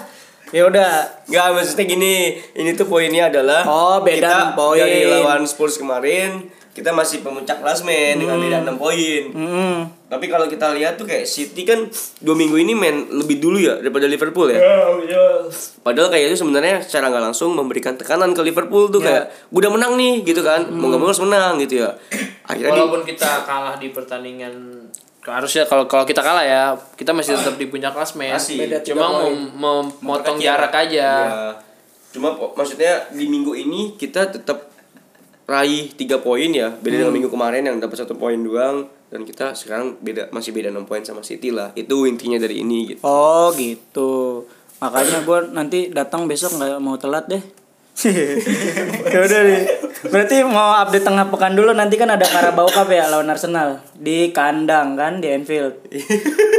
Ya 0.49 0.63
udah, 0.63 0.89
Nggak 1.25 1.43
maksudnya 1.49 1.86
gini 1.88 2.13
Ini 2.53 2.69
tuh 2.73 2.86
poinnya 2.86 3.25
adalah 3.25 3.65
Oh, 3.65 3.97
beda 3.99 4.21
kita 4.21 4.38
poin. 4.53 4.77
Dari 4.77 5.01
lawan 5.08 5.43
Spurs 5.43 5.75
kemarin 5.75 6.45
Kita 6.74 6.90
masih 6.90 7.22
pemuncak 7.22 7.62
klasmen 7.62 8.18
Dengan 8.18 8.34
beda 8.36 8.66
6 8.66 8.76
poin. 8.76 9.24
Hmm, 9.30 9.78
Tapi 10.10 10.26
kalau 10.26 10.50
kita 10.50 10.74
lihat 10.74 10.98
tuh 10.98 11.06
kayak 11.06 11.22
City 11.24 11.62
kan 11.62 11.86
Dua 12.18 12.34
minggu 12.34 12.58
ini 12.58 12.74
main 12.74 13.06
lebih 13.08 13.38
dulu 13.38 13.56
ya 13.56 13.78
Daripada 13.78 14.06
Liverpool 14.06 14.50
ya? 14.50 14.58
Padahal 15.80 16.10
kayaknya 16.10 16.34
sebenarnya 16.34 16.76
secara 16.82 17.08
nggak 17.08 17.24
langsung 17.24 17.54
memberikan 17.54 17.94
tekanan 17.94 18.34
ke 18.34 18.42
Liverpool 18.42 18.90
tuh 18.90 19.00
kayak 19.00 19.30
"Gua 19.48 19.60
udah 19.60 19.72
menang 19.72 19.94
nih 19.94 20.24
gitu 20.24 20.42
kan, 20.42 20.66
mau 20.68 20.90
nggak 20.90 20.98
mau 20.98 21.08
harus 21.08 21.22
menang 21.22 21.54
gitu 21.60 21.86
ya. 21.86 21.94
Akhirnya 22.44 22.72
di- 22.72 22.82
Walaupun 22.82 23.02
kita 23.06 23.46
kalah 23.46 23.76
di 23.78 23.88
pertandingan 23.90 24.54
harusnya 25.24 25.64
kalau 25.64 25.86
kalau 25.86 26.04
kita 26.04 26.20
kalah 26.20 26.42
ya 26.42 26.64
kita 26.96 27.14
masih 27.14 27.38
tetap 27.38 27.56
di 27.56 27.68
puncak 27.68 27.94
klasmen. 27.94 28.34
Cuma 28.84 29.06
mem- 29.22 29.54
memotong 30.02 30.36
jarak 30.42 30.74
aja. 30.74 31.08
Ya. 31.22 31.54
Cuma 32.10 32.28
maksudnya 32.34 33.06
di 33.10 33.26
minggu 33.26 33.54
ini 33.54 33.94
kita 33.94 34.28
tetap 34.28 34.73
raih 35.54 35.94
tiga 35.94 36.18
poin 36.18 36.50
ya, 36.50 36.74
beda 36.74 37.06
dengan 37.06 37.13
minggu 37.13 37.30
kemarin 37.30 37.70
yang 37.70 37.78
dapat 37.78 38.02
satu 38.02 38.18
poin 38.18 38.42
doang 38.42 38.89
dan 39.13 39.22
kita 39.30 39.54
sekarang 39.54 40.02
beda 40.02 40.34
masih 40.34 40.50
beda 40.50 40.74
6 40.74 40.89
poin 40.89 41.06
sama 41.06 41.22
City 41.22 41.54
lah. 41.54 41.70
Itu 41.78 42.10
intinya 42.10 42.42
dari 42.42 42.66
ini 42.66 42.89
gitu. 42.89 43.06
oh 43.06 43.54
gitu. 43.54 44.50
Makanya 44.82 45.22
gue 45.22 45.39
nanti 45.54 45.80
datang 45.94 46.26
besok 46.26 46.58
nggak 46.58 46.82
mau 46.82 46.98
telat 46.98 47.30
deh. 47.30 47.44
Ya 47.93 49.19
udah 49.21 49.41
nih. 49.45 49.62
Berarti 50.10 50.43
mau 50.43 50.75
update 50.82 51.06
tengah 51.06 51.29
pekan 51.29 51.53
dulu 51.53 51.71
nanti 51.71 51.95
kan 51.95 52.10
ada 52.10 52.25
Carabao 52.25 52.67
Cup 52.67 52.89
ya 52.89 53.08
lawan 53.08 53.29
Arsenal 53.29 53.79
di 53.95 54.34
kandang 54.34 54.97
kan 54.97 55.21
di 55.21 55.29
Anfield. 55.32 55.79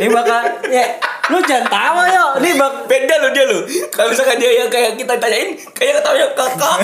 Ini 0.01 0.09
bakal 0.09 0.65
ya 0.71 0.97
lu 1.29 1.43
jangan 1.45 1.67
tawa 1.69 2.05
yo. 2.09 2.27
Ini 2.41 2.51
bak 2.57 2.73
Beda 2.89 3.15
lo 3.21 3.29
dia 3.35 3.45
lo. 3.51 3.67
Kalau 3.93 4.09
misalkan 4.15 4.39
dia 4.39 4.65
yang 4.65 4.71
kayak 4.71 4.97
kita 4.97 5.19
tanyain, 5.19 5.59
kayak 5.75 6.01
ketawanya 6.01 6.27
kakak. 6.33 6.77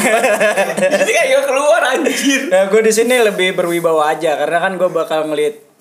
Jadi 0.98 1.12
kayak 1.14 1.46
keluar 1.46 1.80
anjir. 1.86 2.40
Nah, 2.50 2.66
gue 2.68 2.80
di 2.84 2.92
sini 2.92 3.14
lebih 3.22 3.56
berwibawa 3.56 4.12
aja 4.12 4.34
karena 4.34 4.58
kan 4.60 4.76
gue 4.76 4.88
bakal 4.90 5.24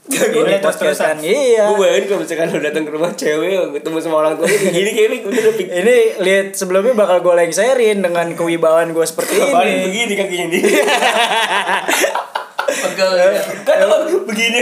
ngeliat 0.10 0.34
ini 0.34 0.58
podcastan. 0.60 0.62
terus-terusan. 0.62 1.16
Iya. 1.22 1.64
Gue 1.70 1.78
bayangin 1.86 2.04
kalau 2.10 2.20
misalkan 2.26 2.48
lo 2.50 2.60
datang 2.60 2.84
ke 2.84 2.92
rumah 2.92 3.12
cewek, 3.14 3.54
ketemu 3.78 3.98
sama 4.02 4.16
orang 4.26 4.34
tua 4.36 4.48
gini 4.50 4.92
kayak 4.92 4.96
gini, 4.96 5.16
gue 5.22 5.32
udah 5.32 5.56
pikir. 5.56 5.74
Ini 5.86 5.96
lihat 6.26 6.48
sebelumnya 6.58 6.94
bakal 6.98 7.18
gue 7.22 7.34
lengserin 7.38 7.98
dengan 8.02 8.28
kewibawaan 8.34 8.92
gue 8.92 9.06
seperti 9.06 9.38
ini. 9.38 9.74
begini 9.86 10.14
kakinya 10.18 10.46
nih. 10.50 10.62
Pegel 12.70 13.12
ya. 13.18 13.30
Kan 13.66 13.78
begini. 14.30 14.60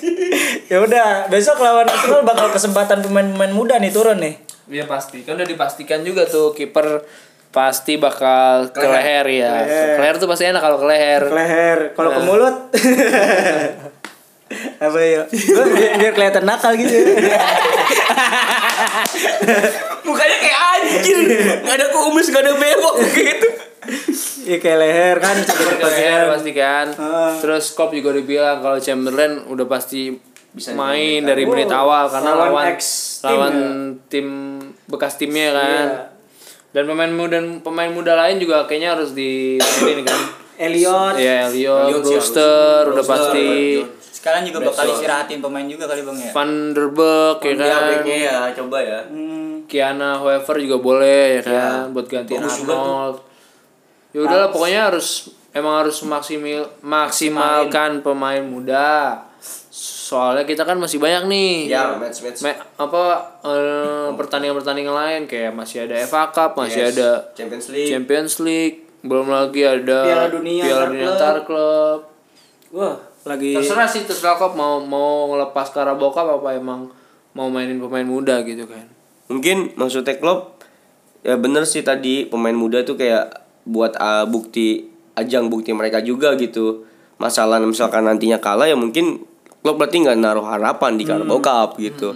ya 0.72 0.78
udah, 0.80 1.28
besok 1.28 1.60
lawan 1.60 1.88
Arsenal 1.88 2.24
bakal 2.24 2.48
kesempatan 2.52 3.04
pemain-pemain 3.04 3.52
muda 3.52 3.76
nih 3.76 3.92
turun 3.92 4.20
nih. 4.20 4.40
Iya 4.66 4.84
pasti. 4.88 5.22
Kan 5.22 5.38
udah 5.38 5.48
dipastikan 5.48 6.02
juga 6.02 6.26
tuh 6.26 6.56
kiper 6.56 7.04
pasti 7.56 7.96
bakal 7.96 8.68
ke 8.68 8.84
leher 8.84 9.26
ya. 9.32 9.52
Ke 9.96 10.00
leher 10.04 10.16
tuh 10.20 10.28
pasti 10.28 10.44
enak 10.44 10.60
kalau 10.60 10.76
ke 10.76 10.86
leher. 10.88 11.22
Ke 11.24 11.36
leher, 11.36 11.78
kalau 11.96 12.10
ke 12.12 12.20
mulut 12.20 12.56
apa 14.78 14.98
ya? 15.02 15.22
Gue 15.26 15.64
biar, 15.74 15.92
biar 15.98 16.12
kelihatan 16.14 16.44
nakal 16.46 16.78
gitu. 16.78 16.94
Mukanya 20.06 20.38
kayak 20.38 20.60
anjir. 20.78 21.18
Gak 21.66 21.76
ada 21.82 21.86
kumis, 21.90 22.30
gak 22.30 22.46
ada 22.46 22.54
bewok 22.54 22.96
gitu. 23.10 23.48
Iya 24.46 24.62
kayak 24.62 24.78
leher 24.78 25.16
kan 25.18 25.36
leher 25.82 26.30
pasti 26.30 26.50
kan. 26.54 26.86
Ah. 26.94 27.34
Terus 27.42 27.74
Klopp 27.74 27.94
juga 27.94 28.14
udah 28.14 28.24
bilang 28.26 28.56
kalau 28.62 28.78
Chamberlain 28.78 29.42
udah 29.50 29.66
pasti 29.66 30.14
Bisa 30.56 30.72
main 30.72 31.20
dari 31.20 31.44
menit 31.44 31.68
awal 31.68 32.08
karena 32.08 32.32
lawan 32.32 32.48
lawan 32.48 32.80
lawan 33.28 33.52
ya? 33.52 33.68
tim 34.08 34.26
bekas 34.88 35.20
timnya 35.20 35.52
kan. 35.52 35.86
Iya. 35.90 36.02
Dan 36.72 36.82
pemain 36.88 37.12
muda 37.12 37.38
pemain 37.60 37.90
muda 37.92 38.16
lain 38.16 38.40
juga 38.40 38.64
kayaknya 38.64 38.96
harus 38.96 39.12
di 39.12 39.60
ini 39.60 40.02
kan. 40.06 40.20
Elliot. 40.56 41.20
Ya 41.20 41.52
Elliot, 41.52 41.92
Elliot 41.92 42.02
Brewster 42.08 42.88
harus. 42.88 42.92
udah 42.96 43.04
Brewster, 43.04 43.12
pasti. 43.12 43.48
Elliot. 43.84 44.05
Sekarang 44.26 44.42
juga 44.42 44.58
bakal 44.60 44.84
Besok. 44.84 44.96
istirahatin 44.98 45.38
pemain 45.38 45.62
juga 45.64 45.86
kali 45.86 46.02
Bang 46.02 46.18
ya. 46.18 46.30
Van 46.32 46.50
der 46.68 46.86
Beek 46.90 47.38
ya 47.40 47.52
Ya, 47.54 47.62
kan. 47.62 47.82
backnya 47.86 48.16
ya, 48.18 48.36
coba 48.52 48.78
ya. 48.82 49.00
Kiana 49.64 50.10
Hoever 50.16 50.56
juga 50.58 50.76
boleh 50.80 51.38
ya 51.38 51.42
kan 51.42 51.90
buat 51.90 52.06
gantiin 52.06 52.38
Bagus 52.40 52.58
Arnold. 52.60 53.16
Ya 54.10 54.18
udahlah 54.20 54.50
pokoknya 54.50 54.80
harus 54.84 55.08
emang 55.52 55.78
harus 55.80 56.02
maksimil 56.02 56.66
maksimalkan 56.82 58.02
pemain 58.02 58.42
muda. 58.42 59.22
Soalnya 59.70 60.42
kita 60.42 60.62
kan 60.62 60.74
masih 60.74 60.96
banyak 60.96 61.26
nih. 61.26 61.52
Ya, 61.68 61.94
match-match. 61.94 62.40
Ma- 62.40 62.58
apa 62.76 63.02
eh, 63.42 64.08
pertandingan-pertandingan 64.12 64.90
lain 64.92 65.20
kayak 65.24 65.50
masih 65.52 65.84
ada 65.84 65.98
FA 66.00 66.30
Cup, 66.30 66.54
masih 66.56 66.82
Yes. 66.82 66.94
ada 66.94 67.10
Champions 67.32 67.66
League. 67.68 67.90
Champions 67.90 68.34
League, 68.40 68.76
belum 69.02 69.26
lagi 69.28 69.62
ada 69.62 69.98
Piala 70.02 70.26
Dunia 70.28 70.62
Piala 70.62 70.84
Dunia. 70.88 71.06
Antar 71.08 71.36
Klub. 71.42 72.00
Wah, 72.70 72.96
lagi 73.26 73.58
Terserah 73.58 73.90
sih 73.90 74.06
terserah 74.06 74.38
Klub 74.38 74.54
mau 74.54 74.78
mau 74.78 75.34
ngelepas 75.34 75.74
Carabao 75.74 76.14
Cup 76.14 76.40
apa 76.40 76.54
emang 76.54 76.88
mau 77.36 77.52
mainin 77.52 77.76
pemain 77.82 78.06
muda 78.06 78.40
gitu 78.46 78.64
kan. 78.64 78.86
Mungkin 79.28 79.74
maksudnya 79.76 80.16
Klopp 80.16 80.62
ya 81.26 81.34
bener 81.36 81.66
sih 81.66 81.82
tadi 81.82 82.24
pemain 82.24 82.54
muda 82.54 82.86
tuh 82.86 82.94
kayak 82.94 83.44
buat 83.66 83.98
uh, 83.98 84.24
bukti 84.30 84.86
ajang 85.18 85.50
bukti 85.50 85.74
mereka 85.74 86.00
juga 86.00 86.38
gitu. 86.38 86.86
Masalah 87.18 87.58
misalkan 87.60 88.06
nantinya 88.06 88.38
kalah 88.38 88.70
ya 88.70 88.78
mungkin 88.78 89.26
Klopp 89.60 89.82
berarti 89.82 90.06
nggak 90.06 90.16
naruh 90.22 90.46
harapan 90.46 90.94
di 90.94 91.04
Carabao 91.04 91.42
Cup 91.42 91.76
gitu. 91.82 92.14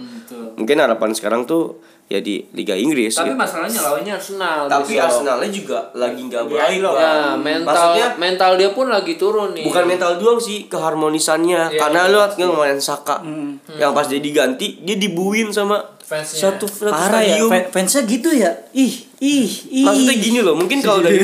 Mungkin 0.55 0.79
harapan 0.79 1.11
sekarang 1.11 1.43
tuh 1.43 1.83
ya 2.11 2.19
di 2.19 2.43
Liga 2.51 2.75
Inggris 2.75 3.15
Tapi 3.15 3.31
gitu. 3.31 3.39
masalahnya 3.39 3.79
lawannya 3.81 4.13
Arsenal. 4.13 4.67
Tapi 4.67 4.83
besok. 4.91 5.05
Arsenalnya 5.05 5.49
juga 5.49 5.79
lagi 5.93 6.19
nggak 6.21 6.43
baik 6.45 6.79
loh. 6.79 6.93
Ya, 6.93 7.11
mental 7.33 7.63
Maksudnya 7.65 8.07
mental 8.17 8.51
dia 8.53 8.69
pun 8.69 8.85
lagi 8.85 9.13
turun 9.15 9.49
nih. 9.51 9.63
bukan 9.63 9.83
mental 9.85 10.11
doang 10.17 10.35
sih 10.37 10.67
keharmonisannya 10.67 11.61
Iya, 11.69 11.79
karena 11.79 11.99
iya, 12.01 12.11
lu 12.11 12.17
lihat 12.17 12.33
ngomongin 12.37 12.79
Saka 12.79 13.23
yang 13.71 13.91
pas 13.91 14.05
dia 14.05 14.19
diganti 14.19 14.77
dia 14.77 14.95
dibuin 14.95 15.47
sama 15.49 15.79
Fansnya. 16.01 16.51
satu, 16.51 16.67
satu 16.67 16.91
parah 16.91 17.23
ya. 17.23 17.39
stadium 17.39 17.47
Fa- 17.47 17.69
Fansnya 17.71 18.01
gitu 18.03 18.29
ya. 18.29 18.51
Ih, 18.73 18.91
ih, 19.17 19.47
ih. 19.71 19.85
maksudnya 19.85 20.15
gini 20.17 20.39
loh 20.39 20.53
mungkin 20.53 20.79
kalau 20.79 20.99
dari 21.07 21.23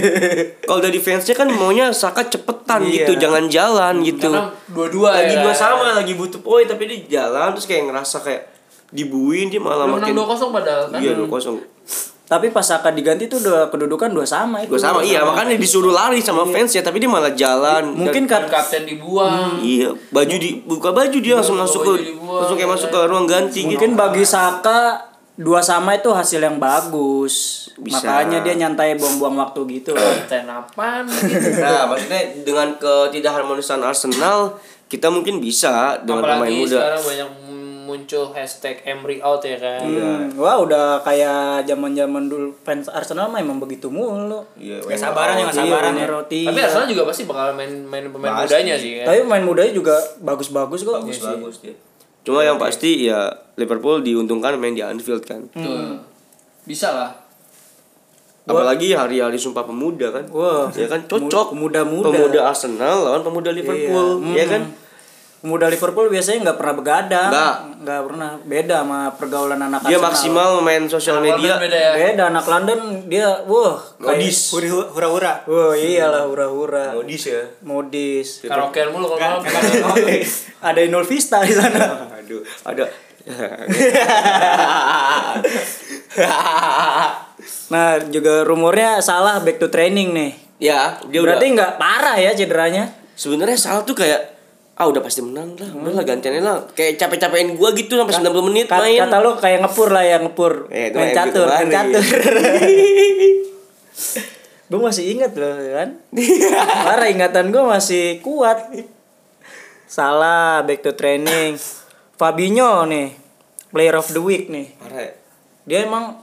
kalau 0.57 0.79
dari 0.79 0.95
fansnya 0.97 1.33
kan 1.33 1.49
maunya 1.49 1.91
Saka 1.91 2.23
cepetan 2.25 2.55
Iya. 2.79 3.03
gitu 3.03 3.19
jangan 3.19 3.47
jalan 3.47 3.99
gitu 4.01 4.27
Karena 4.29 4.47
dua-dua 4.65 5.09
lagi 5.13 5.33
ya. 5.33 5.43
dua 5.43 5.51
sama 5.51 5.91
lagi 5.93 6.13
butuh 6.13 6.39
poin 6.39 6.63
tapi 6.63 6.85
dia 6.85 6.99
jalan 7.19 7.51
terus 7.51 7.65
kayak 7.65 7.83
ngerasa 7.85 8.17
kayak 8.21 8.56
dibuin 8.91 9.51
dia 9.51 9.59
malah 9.59 9.83
makin 9.83 10.15
menang 10.15 10.31
2-0 10.31 10.55
padahal 10.55 10.83
kan. 10.87 10.99
iya 11.03 11.11
dua 11.15 11.27
kosong 11.27 11.59
Tapi 12.27 12.51
pas 12.51 12.59
Saka 12.59 12.91
diganti 12.91 13.31
tuh 13.31 13.39
udah 13.39 13.71
kedudukan 13.71 14.11
dua 14.11 14.27
sama 14.27 14.59
itu. 14.59 14.75
Gue 14.75 14.83
sama 14.83 14.99
iya 14.99 15.23
makanya 15.23 15.55
disuruh 15.55 15.95
lari 15.95 16.19
sama 16.19 16.43
fans 16.43 16.75
ya 16.75 16.83
tapi 16.83 16.99
dia 16.99 17.07
malah 17.07 17.31
jalan. 17.31 17.95
Mungkin 17.95 18.27
kan 18.27 18.43
kapten 18.51 18.83
dibuang 18.83 19.63
iya 19.63 19.95
baju 20.11 20.35
di 20.35 20.59
buka 20.67 20.91
baju 20.91 21.17
dia 21.23 21.39
langsung 21.39 21.55
masuk 21.55 21.87
ke 21.87 22.11
dibuang, 22.11 22.43
langsung 22.43 22.59
kayak 22.59 22.71
masuk 22.75 22.89
ke 22.91 22.99
ruang 23.07 23.31
ganti 23.31 23.63
gitu. 23.63 23.71
mungkin 23.71 23.95
bagi 23.95 24.27
Saka 24.27 25.07
dua 25.39 25.63
sama 25.63 25.95
itu 25.95 26.11
hasil 26.11 26.43
yang 26.43 26.59
bagus. 26.59 27.63
Bisa. 27.79 28.03
Makanya 28.03 28.43
dia 28.43 28.59
nyantai 28.59 28.99
buang-buang 28.99 29.47
waktu 29.47 29.79
gitu. 29.79 29.95
kapten 30.27 30.51
apaan 30.51 31.07
gitu 31.07 31.63
Nah, 31.63 31.87
maksudnya 31.87 32.43
dengan 32.43 32.75
ketidakharmonisan 32.75 33.79
Arsenal 33.79 34.59
kita 34.91 35.07
mungkin 35.07 35.39
bisa 35.39 35.99
dengan 36.03 36.27
pemain 36.27 36.43
apalagi 36.43 36.59
muda. 36.63 36.75
sekarang 36.75 37.03
banyak 37.07 37.29
muncul 37.87 38.29
hashtag 38.29 38.83
Emery 38.83 39.17
out 39.17 39.39
ya 39.39 39.55
kan 39.55 39.79
Hmm, 39.81 40.35
wah 40.35 40.59
udah 40.59 40.99
kayak 40.99 41.63
zaman-zaman 41.63 42.27
dulu 42.27 42.51
fans 42.59 42.85
Arsenal 42.87 43.25
mah 43.25 43.39
emang 43.39 43.57
begitu 43.57 43.87
mulu. 43.87 44.43
Iya, 44.53 44.77
Nggak 44.79 44.99
sabaran 44.99 45.33
ya, 45.33 45.43
nggak 45.45 45.55
sabaran 45.57 45.93
ya. 45.93 46.05
roti. 46.05 46.43
tapi 46.43 46.59
Arsenal 46.59 46.85
juga 46.85 47.03
pasti 47.05 47.23
bakal 47.23 47.55
main 47.55 47.71
main 47.81 48.05
pemain 48.05 48.35
Pasti. 48.35 48.43
mudanya 48.45 48.75
sih 48.75 48.91
kan 48.97 49.05
Tapi 49.07 49.17
pemain 49.21 49.41
mudanya 49.41 49.71
juga 49.71 49.95
bagus-bagus 50.19 50.83
kok. 50.83 50.99
bagus 50.99 51.17
bagus 51.17 51.55
dia. 51.61 51.75
Cuma 52.21 52.43
yang 52.43 52.59
pasti 52.59 53.07
ya 53.07 53.25
Liverpool 53.55 53.99
diuntungkan 54.01 54.53
main 54.53 54.71
di 54.71 54.81
Anfield 54.81 55.23
kan. 55.23 55.47
Tuh. 55.49 56.03
bisa 56.61 56.91
lah 56.91 57.11
Apalagi 58.43 58.91
hari-hari 58.91 59.35
Sumpah 59.35 59.63
Pemuda 59.63 60.07
kan. 60.09 60.23
Wah. 60.29 60.71
Ya 60.71 60.87
kan 60.87 61.03
cocok. 61.03 61.51
Pemuda-muda. 61.51 62.07
Pemuda 62.07 62.39
Arsenal 62.45 63.03
lawan 63.03 63.19
pemuda 63.19 63.51
Liverpool, 63.51 64.23
Iya. 64.25 64.35
ya 64.37 64.45
kan? 64.49 64.61
Pemuda 65.47 65.71
Liverpool 65.71 66.11
biasanya 66.11 66.51
nggak 66.51 66.59
pernah 66.59 66.75
begadang. 66.75 67.31
Nggak. 67.31 67.55
Pernah 68.03 68.35
beda 68.43 68.83
sama 68.83 69.15
pergaulan 69.15 69.63
anak 69.63 69.79
Dia 69.87 69.95
Arsenal. 69.95 70.11
maksimal 70.11 70.59
main 70.59 70.83
sosial 70.91 71.23
media. 71.23 71.55
beda 71.55 71.71
ya 71.71 71.95
Beda 71.95 72.27
anak 72.27 72.43
London 72.43 73.07
dia 73.07 73.47
wah 73.47 73.79
Modis. 73.95 74.51
Hura-hura. 74.91 75.47
Wah 75.47 75.71
iyalah 75.71 76.27
hura-hura. 76.27 76.99
Modis 76.99 77.31
ya. 77.31 77.47
Modis. 77.63 78.43
karaokean 78.43 78.91
mulu 78.91 79.07
kalau 79.15 79.39
malam 79.39 79.39
Ada 80.67 80.79
Inul 80.83 81.07
Vista 81.07 81.39
di 81.39 81.55
sana. 81.55 82.11
Aduh, 82.11 82.43
ada. 82.67 82.83
Nah, 87.67 87.99
juga 88.09 88.43
rumornya 88.43 88.99
salah 88.99 89.39
back 89.43 89.59
to 89.59 89.67
training 89.67 90.11
nih. 90.11 90.31
ya, 90.57 90.97
dia 91.07 91.21
Berarti 91.21 91.53
nggak 91.53 91.77
parah 91.77 92.17
ya 92.17 92.31
cederanya? 92.33 92.89
Sebenarnya 93.13 93.57
salah 93.59 93.83
tuh 93.83 93.93
kayak 93.93 94.36
ah 94.77 94.85
udah 94.85 95.01
pasti 95.01 95.25
menang 95.25 95.57
lah, 95.57 95.73
udah 95.73 95.89
lah 95.89 96.05
gantiannya 96.05 96.41
lah. 96.45 96.69
Kayak 96.77 97.01
capek-capekin 97.01 97.57
gua 97.57 97.73
gitu 97.73 97.97
sampai 97.97 98.13
90 98.13 98.45
menit 98.45 98.65
Kat- 98.69 98.85
main. 98.85 99.01
Kata 99.01 99.17
lu 99.25 99.33
kayak 99.33 99.65
ngepur 99.65 99.89
lah 99.89 100.05
ya 100.05 100.21
ngepur. 100.21 100.69
Itu 100.69 100.97
main 101.01 101.09
MU 101.09 101.17
catur, 101.17 101.45
main 101.49 101.69
catur. 101.73 102.03
gue 104.67 104.79
masih 104.83 105.15
inget 105.15 105.31
loh 105.33 105.55
kan. 105.57 105.89
Parah 106.85 107.07
ingatan 107.09 107.49
gue 107.49 107.63
masih 107.63 108.19
kuat. 108.21 108.69
Salah 109.87 110.61
back 110.61 110.85
to 110.85 110.93
training. 110.93 111.55
Fabinho 112.17 112.85
nih, 112.85 113.15
player 113.73 113.95
of 113.97 114.11
the 114.13 114.21
week 114.21 114.51
nih. 114.51 114.75
Parah 114.77 115.01
ya. 115.01 115.13
Dia 115.65 115.79
emang 115.89 116.21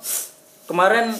kemarin 0.71 1.11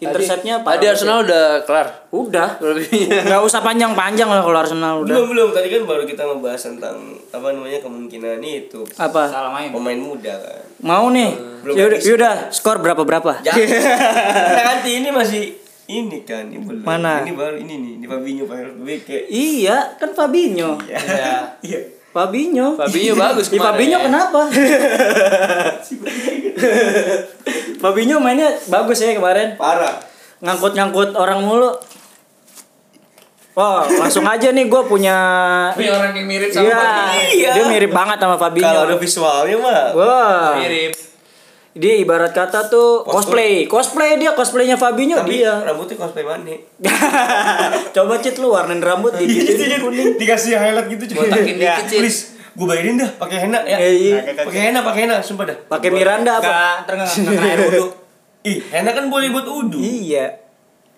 interceptnya 0.00 0.54
parah 0.60 0.76
tadi 0.76 0.86
Arsenal 0.88 1.18
udah 1.22 1.44
kelar 1.62 1.86
ya. 1.86 1.94
Udah. 2.10 2.48
Nggak 3.28 3.42
usah 3.44 3.60
panjang-panjang 3.60 4.26
lah 4.26 4.40
kalau 4.40 4.58
Arsenal 4.58 4.94
udah. 5.04 5.12
Belum 5.12 5.26
belum 5.28 5.48
tadi 5.52 5.68
kan 5.68 5.82
baru 5.84 6.02
kita 6.08 6.22
ngebahas 6.24 6.62
tentang 6.72 6.96
apa 7.30 7.46
namanya 7.52 7.78
kemungkinan 7.78 8.40
itu 8.40 8.80
Apa? 8.96 9.28
Salah 9.28 9.52
main. 9.52 9.68
pemain 9.70 10.00
muda 10.00 10.32
kan. 10.34 10.64
Mau 10.80 11.12
nih. 11.12 11.30
Belum 11.60 11.74
Yaudah, 11.76 12.00
yaudah, 12.00 12.34
skor 12.48 12.80
berapa 12.80 13.04
berapa? 13.04 13.44
Jangan. 13.44 13.60
Nah, 14.56 14.64
nanti 14.76 14.90
ini 14.98 15.08
masih 15.12 15.44
ini 15.86 16.24
kan 16.24 16.48
ini 16.48 16.64
belum. 16.64 16.80
Mana? 16.82 17.20
Ini 17.20 17.32
baru 17.36 17.56
ini 17.60 17.74
nih 17.76 17.94
di 18.00 18.06
Fabinho 18.08 18.44
kayak 18.48 19.28
Iya, 19.28 19.76
kan 20.00 20.16
Fabinho. 20.16 20.80
ya 20.88 20.98
Iya. 21.60 21.78
Fabinho. 22.10 22.74
Fabinho 22.74 23.14
bagus 23.22 23.46
Di 23.46 23.54
kemarin 23.54 23.70
Fabinho 23.70 23.98
ya. 23.98 24.04
kenapa? 24.06 24.40
Fabinho 27.80 28.16
mainnya 28.18 28.48
bagus 28.66 28.98
ya 28.98 29.14
kemarin. 29.14 29.54
Parah. 29.56 30.02
Ngangkut-ngangkut 30.40 31.14
orang 31.14 31.40
mulu. 31.40 31.70
Wah, 33.50 33.82
langsung 33.84 34.22
aja 34.24 34.54
nih 34.54 34.70
gue 34.70 34.82
punya 34.86 35.16
punya 35.74 35.90
orang 35.92 36.14
yang 36.14 36.22
mirip 36.24 36.48
sama 36.48 36.64
Iya, 36.64 36.78
Fabinho 36.78 37.26
Iya. 37.34 37.50
dia 37.52 37.64
mirip 37.66 37.90
banget 37.90 38.16
sama 38.18 38.36
Fabinho. 38.36 38.62
Kalau 38.64 38.82
ada 38.86 38.96
visualnya 38.96 39.56
mah 39.58 39.82
Wah, 39.92 40.48
mirip 40.56 40.94
dia 41.70 42.02
ibarat 42.02 42.34
kata 42.34 42.66
tuh 42.66 43.06
cosplay, 43.06 43.62
cosplay 43.70 44.18
dia 44.18 44.34
cosplaynya 44.34 44.74
Fabinho 44.74 45.14
tapi 45.22 45.38
dia. 45.38 45.54
rambutnya 45.62 45.94
cosplay 45.94 46.26
mana? 46.26 46.50
Coba 47.94 48.18
cit 48.18 48.42
lu 48.42 48.50
warnain 48.50 48.82
rambut 48.82 49.14
di 49.14 49.30
kuning. 49.78 50.18
Dikasih 50.18 50.58
highlight 50.58 50.90
gitu 50.90 51.14
cuma. 51.14 51.30
Botakin 51.30 51.54
dikit, 51.62 51.86
Cit. 51.86 52.00
Please, 52.02 52.20
gue 52.58 52.66
bayarin 52.66 52.98
dah 52.98 53.10
pakai 53.14 53.46
henna 53.46 53.62
ya. 53.62 53.78
Eh, 53.78 53.94
iya. 54.10 54.18
Pakai 54.34 54.60
henna, 54.70 54.82
pakai 54.82 55.00
henna, 55.06 55.22
sumpah 55.22 55.46
dah. 55.46 55.56
Pakai 55.70 55.94
Miranda 55.94 56.42
apa? 56.42 56.50
Enggak, 56.50 56.74
terengah 56.90 57.46
air 57.46 57.60
wudhu. 57.70 57.86
Ih, 58.42 58.58
henna 58.74 58.90
kan 58.90 59.06
boleh 59.06 59.30
buat 59.30 59.46
udu. 59.46 59.78
Iya. 59.78 60.42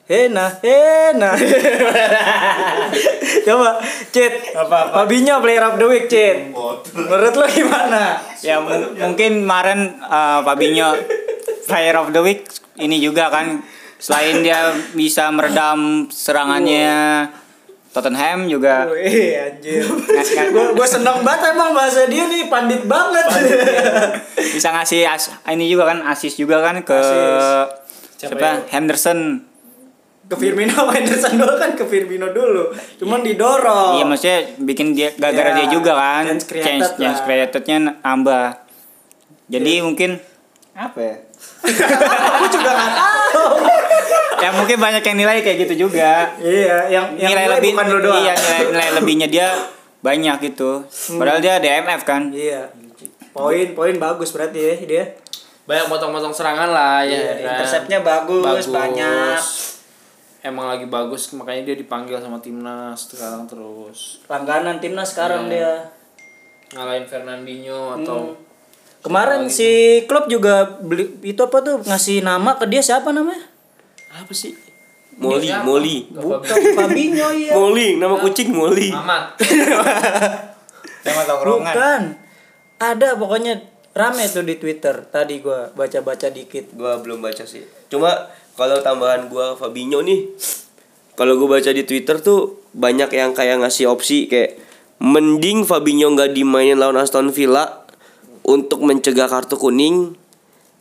Hena, 0.09 0.51
Hena. 0.65 1.31
Coba, 3.43 3.79
Cit. 4.09 4.55
Apa-apa? 4.55 5.03
Fabinho 5.03 5.39
player 5.39 5.65
of 5.65 5.75
the 5.77 5.87
week, 5.87 6.07
Cit. 6.07 6.55
Menurut 6.95 7.35
lu 7.35 7.47
gimana? 7.49 8.23
Ya 8.41 8.59
mu- 8.59 8.95
mungkin 8.95 9.43
kemarin 9.43 9.81
uh, 10.01 10.43
Fabinho 10.43 10.95
Player 11.63 11.97
of 11.97 12.11
the 12.11 12.21
Week 12.21 12.43
ini 12.77 12.99
juga 12.99 13.31
kan 13.31 13.63
selain 13.97 14.43
dia 14.43 14.75
bisa 14.93 15.31
meredam 15.31 16.11
serangannya 16.11 17.31
Tottenham 17.93 18.49
juga 18.49 18.89
Wih, 18.89 19.37
anjir. 19.39 19.87
Gue 20.51 20.67
gue 20.75 20.87
seneng 20.87 21.23
banget 21.23 21.53
emang 21.53 21.71
bahasa 21.71 22.09
dia 22.09 22.27
nih 22.27 22.49
pandit 22.49 22.83
banget. 22.85 23.25
bisa 24.37 24.73
ngasih 24.73 25.07
as, 25.07 25.31
ini 25.47 25.69
juga 25.69 25.87
kan 25.87 26.03
asis 26.03 26.35
juga 26.35 26.61
kan 26.61 26.83
ke 26.83 26.93
Assist. 26.93 27.71
siapa 28.19 28.67
Henderson 28.69 29.45
ke 30.33 30.37
Firmino 30.41 30.89
Henderson 30.97 31.37
dulu 31.37 31.55
kan 31.61 31.77
ke 31.77 31.85
Firmino 31.85 32.33
dulu. 32.33 32.73
Cuman 32.97 33.21
didorong. 33.21 34.01
Iya 34.01 34.05
maksudnya 34.09 34.39
bikin 34.65 34.97
dia 34.97 35.13
gara-gara 35.21 35.53
Ya, 35.53 35.57
dia 35.61 35.67
juga 35.69 35.93
kan 35.93 36.25
chance 36.25 36.49
created 36.49 36.97
chance 36.97 37.21
creatednya 37.21 38.01
nambah. 38.01 38.65
Jadi 39.53 39.85
mungkin 39.85 40.17
apa 40.73 40.97
ya? 41.05 41.17
Aku 42.41 42.47
juga 42.49 42.71
gak 42.73 42.93
tahu. 42.97 43.47
ya 44.43 44.49
mungkin 44.57 44.77
banyak 44.81 45.03
yang 45.05 45.19
nilai 45.21 45.39
kayak 45.45 45.59
gitu 45.69 45.87
juga. 45.87 46.33
Iya, 46.41 46.89
yang 46.89 47.07
yang 47.21 47.31
nilai 47.37 47.45
nilai 47.45 47.57
lebih 47.61 47.71
bukan 47.77 47.87
lu 47.93 47.99
doang. 48.01 48.25
Iya, 48.25 48.33
nilai, 48.33 48.61
nilai 48.73 48.89
lebihnya 48.97 49.29
dia 49.29 49.47
banyak 50.01 50.37
gitu. 50.49 50.83
Padahal 51.21 51.45
dia 51.45 51.61
DMF 51.61 52.03
kan. 52.09 52.33
Iya. 52.33 52.73
Poin 53.37 53.77
poin 53.77 53.95
bagus 54.01 54.33
berarti 54.33 54.59
ya 54.59 54.75
dia. 54.89 55.05
banyak 55.63 55.87
motong-motong 55.87 56.35
serangan 56.35 56.75
lah 56.75 57.07
ya 57.07 57.15
kan? 57.23 57.37
Iya, 57.39 57.49
Interceptnya 57.55 57.99
bagus, 58.03 58.67
banyak. 58.67 59.39
Emang 60.43 60.67
lagi 60.69 60.87
bagus 60.87 61.31
makanya 61.33 61.73
dia 61.73 61.77
dipanggil 61.79 62.19
sama 62.19 62.43
timnas 62.43 63.09
sekarang 63.09 63.47
terus 63.47 64.19
Langganan 64.27 64.83
timnas 64.83 65.15
sekarang 65.15 65.47
Iya. 65.47 65.51
dia. 65.51 65.73
ngalahin 66.73 67.07
Fernandinho 67.07 68.01
atau 68.01 68.35
Kemarin 69.03 69.51
si 69.51 70.03
klub 70.07 70.31
juga 70.31 70.79
beli 70.79 71.11
itu 71.27 71.43
apa 71.43 71.59
tuh 71.59 71.83
ngasih 71.83 72.23
nama 72.23 72.55
ke 72.55 72.71
dia 72.71 72.79
siapa 72.79 73.11
namanya? 73.11 73.51
Apa 74.15 74.31
sih? 74.31 74.55
Molly? 75.19 75.51
Molly. 75.67 76.07
Bukan 76.07 76.47
Fabinho 76.79 77.29
iya. 77.35 77.51
Molly, 77.59 77.99
nama 77.99 78.15
kucing 78.23 78.55
Molly. 78.55 78.95
Mamat 78.95 79.35
Tema 81.03 81.27
tongkrongan. 81.27 81.75
Bukan. 81.75 82.03
Ada 82.79 83.19
pokoknya 83.19 83.59
rame 83.91 84.23
tuh 84.31 84.47
di 84.47 84.55
Twitter. 84.63 84.95
Tadi 85.11 85.43
gua 85.43 85.75
baca-baca 85.75 86.31
dikit. 86.31 86.71
Gua 86.79 87.03
belum 87.03 87.19
baca 87.19 87.43
sih. 87.43 87.67
Cuma 87.91 88.31
kalau 88.59 88.79
tambahan 88.85 89.29
gua 89.33 89.57
Fabinho 89.57 90.05
nih, 90.05 90.29
kalau 91.17 91.37
gua 91.41 91.59
baca 91.59 91.71
di 91.73 91.83
Twitter 91.85 92.21
tuh 92.21 92.63
banyak 92.73 93.13
yang 93.13 93.37
kayak 93.37 93.61
ngasih 93.61 93.89
opsi 93.89 94.29
kayak 94.29 94.57
mending 95.03 95.67
Fabinho 95.67 96.13
nggak 96.15 96.33
dimainin 96.33 96.79
lawan 96.81 96.97
Aston 97.01 97.35
Villa 97.35 97.85
untuk 98.47 98.83
mencegah 98.83 99.29
kartu 99.29 99.59
kuning 99.59 100.15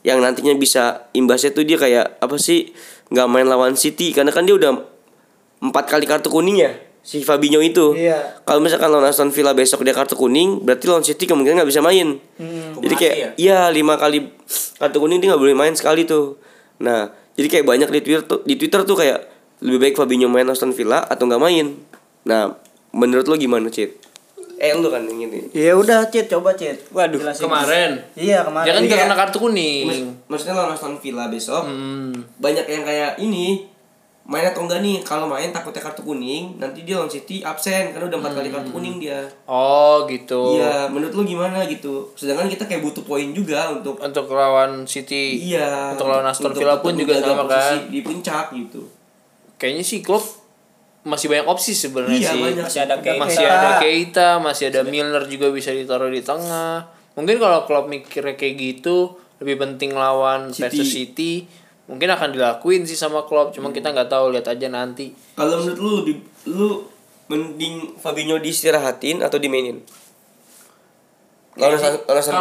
yang 0.02 0.18
nantinya 0.22 0.58
bisa 0.58 1.10
imbasnya 1.14 1.54
tuh 1.54 1.62
dia 1.62 1.78
kayak 1.78 2.18
apa 2.18 2.36
sih 2.42 2.74
nggak 3.14 3.28
main 3.30 3.46
lawan 3.46 3.78
City 3.78 4.16
karena 4.16 4.34
kan 4.34 4.50
dia 4.50 4.58
udah 4.58 4.82
empat 5.62 5.86
kali 5.90 6.10
kartu 6.10 6.34
kuning 6.34 6.58
ya 6.58 6.74
si 7.02 7.26
Fabinho 7.26 7.62
itu. 7.62 7.98
Iya. 7.98 8.42
Kalau 8.46 8.62
misalkan 8.62 8.94
lawan 8.94 9.10
Aston 9.10 9.34
Villa 9.34 9.58
besok 9.58 9.82
dia 9.82 9.94
kartu 9.94 10.14
kuning, 10.14 10.62
berarti 10.62 10.86
lawan 10.86 11.02
City 11.02 11.26
kemungkinan 11.26 11.62
nggak 11.62 11.70
bisa 11.70 11.82
main. 11.82 12.22
Jadi 12.82 12.96
kayak 12.98 13.16
iya 13.42 13.70
lima 13.74 13.98
kali 13.98 14.30
kartu 14.78 14.98
kuning 15.02 15.18
dia 15.18 15.34
nggak 15.34 15.42
boleh 15.42 15.58
main 15.58 15.74
sekali 15.74 16.06
tuh. 16.06 16.38
Nah, 16.82 17.14
jadi 17.34 17.48
kayak 17.48 17.66
banyak 17.66 17.90
di 17.90 18.00
Twitter 18.02 18.24
tuh 18.24 18.40
di 18.44 18.56
Twitter 18.56 18.82
tuh 18.84 18.96
kayak 18.96 19.20
lebih 19.62 19.80
baik 19.80 19.96
Fabinho 19.96 20.26
main 20.26 20.46
Aston 20.46 20.72
Villa 20.72 21.02
atau 21.02 21.24
nggak 21.24 21.38
main. 21.38 21.78
Nah, 22.22 22.58
menurut 22.92 23.26
lo 23.26 23.36
gimana, 23.36 23.70
Cit? 23.70 23.98
Eh 24.58 24.74
lu 24.74 24.90
kan 24.90 25.02
yang 25.02 25.26
ini. 25.26 25.50
Ya 25.54 25.74
udah, 25.74 26.06
Cit, 26.08 26.30
coba, 26.30 26.54
Cit. 26.54 26.86
Waduh, 26.90 27.18
Jelasin. 27.18 27.50
Kemarin. 27.50 27.92
Iya, 28.14 28.46
kemarin. 28.46 28.66
Dia 28.66 28.74
kan 28.74 28.84
Iya. 28.84 28.92
gak 28.92 29.00
kena 29.06 29.18
kartu 29.18 29.38
kuning. 29.40 29.86
Mas- 29.86 30.06
maksudnya 30.30 30.54
lawan 30.54 30.74
Aston 30.74 30.98
Villa 30.98 31.26
besok 31.28 31.66
Hmm. 31.66 32.14
banyak 32.38 32.66
yang 32.66 32.84
kayak 32.84 33.18
ini 33.18 33.66
main 34.24 34.46
atau 34.46 34.64
enggak 34.64 34.80
nih 34.80 35.02
kalau 35.02 35.26
main 35.26 35.50
takutnya 35.50 35.82
kartu 35.82 36.02
kuning 36.02 36.56
nanti 36.56 36.82
dia 36.82 36.96
lawan 36.96 37.08
City 37.08 37.42
absen 37.42 37.90
karena 37.90 38.06
udah 38.06 38.18
empat 38.18 38.34
kali 38.34 38.50
kartu 38.50 38.70
kuning 38.70 38.96
dia 38.98 39.18
Oh 39.44 40.06
gitu. 40.06 40.56
iya 40.56 40.86
menurut 40.88 41.12
lu 41.12 41.24
gimana 41.26 41.66
gitu 41.66 42.06
sedangkan 42.14 42.46
kita 42.48 42.64
kayak 42.64 42.82
butuh 42.82 43.02
poin 43.02 43.28
juga 43.30 43.72
untuk 43.72 43.98
Untuk 43.98 44.30
lawan 44.30 44.86
City. 44.86 45.42
iya 45.44 45.92
Untuk 45.92 46.08
lawan 46.08 46.24
Aston 46.24 46.54
Villa 46.54 46.78
pun 46.78 46.94
juga 46.94 47.18
sama 47.18 47.44
kan. 47.46 47.82
di 47.88 48.00
puncak 48.00 48.54
gitu 48.54 48.86
Kayaknya 49.58 49.84
sih 49.84 50.00
klub 50.00 50.22
masih 51.02 51.28
banyak 51.28 51.46
opsi 51.46 51.74
sebenarnya 51.74 52.14
Iya, 52.16 52.30
sih. 52.30 52.42
banyak. 52.44 52.64
Masih 52.64 52.82
ada 52.84 52.96
Keita. 52.96 53.18
Masih 53.20 53.46
ada 53.48 53.70
Keita, 53.76 54.30
masih 54.38 54.64
ada 54.70 54.82
Milner 54.84 55.24
juga 55.26 55.50
bisa 55.50 55.70
ditaruh 55.70 56.10
di 56.10 56.22
tengah. 56.22 56.86
Mungkin 57.12 57.38
kalau 57.38 57.66
klub 57.66 57.86
mikirnya 57.86 58.34
kayak 58.34 58.54
gitu, 58.56 59.10
lebih 59.38 59.58
penting 59.60 59.94
lawan 59.94 60.50
City. 60.50 60.62
versus 60.64 60.88
City, 60.88 61.34
mungkin 61.90 62.10
akan 62.12 62.36
dilakuin 62.36 62.86
sih 62.86 63.00
sama 63.00 63.26
klub. 63.26 63.54
Cuma 63.56 63.74
kita 63.74 63.94
nggak 63.94 64.10
tahu, 64.10 64.34
lihat 64.34 64.48
aja 64.50 64.68
nanti. 64.70 65.14
kalau 65.34 65.62
menurut 65.62 65.80
lu 65.80 65.92
lebih 66.04 66.16
lu 66.50 66.70
mending 67.32 67.96
Fabinho 67.96 68.38
diistirahatin 68.44 69.24
atau 69.24 69.40
dimainin? 69.40 69.80
Kalau 71.52 71.76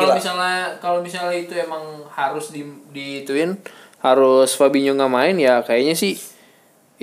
Villa. 0.06 0.14
misalnya 0.14 0.78
kalau 0.78 0.98
misalnya 1.02 1.34
itu 1.34 1.54
emang 1.58 2.06
harus 2.14 2.54
di 2.54 2.62
dituin 2.94 3.58
harus 4.00 4.54
Fabinho 4.54 4.94
nggak 4.94 5.10
main 5.10 5.34
ya 5.34 5.66
kayaknya 5.66 5.98
sih 5.98 6.14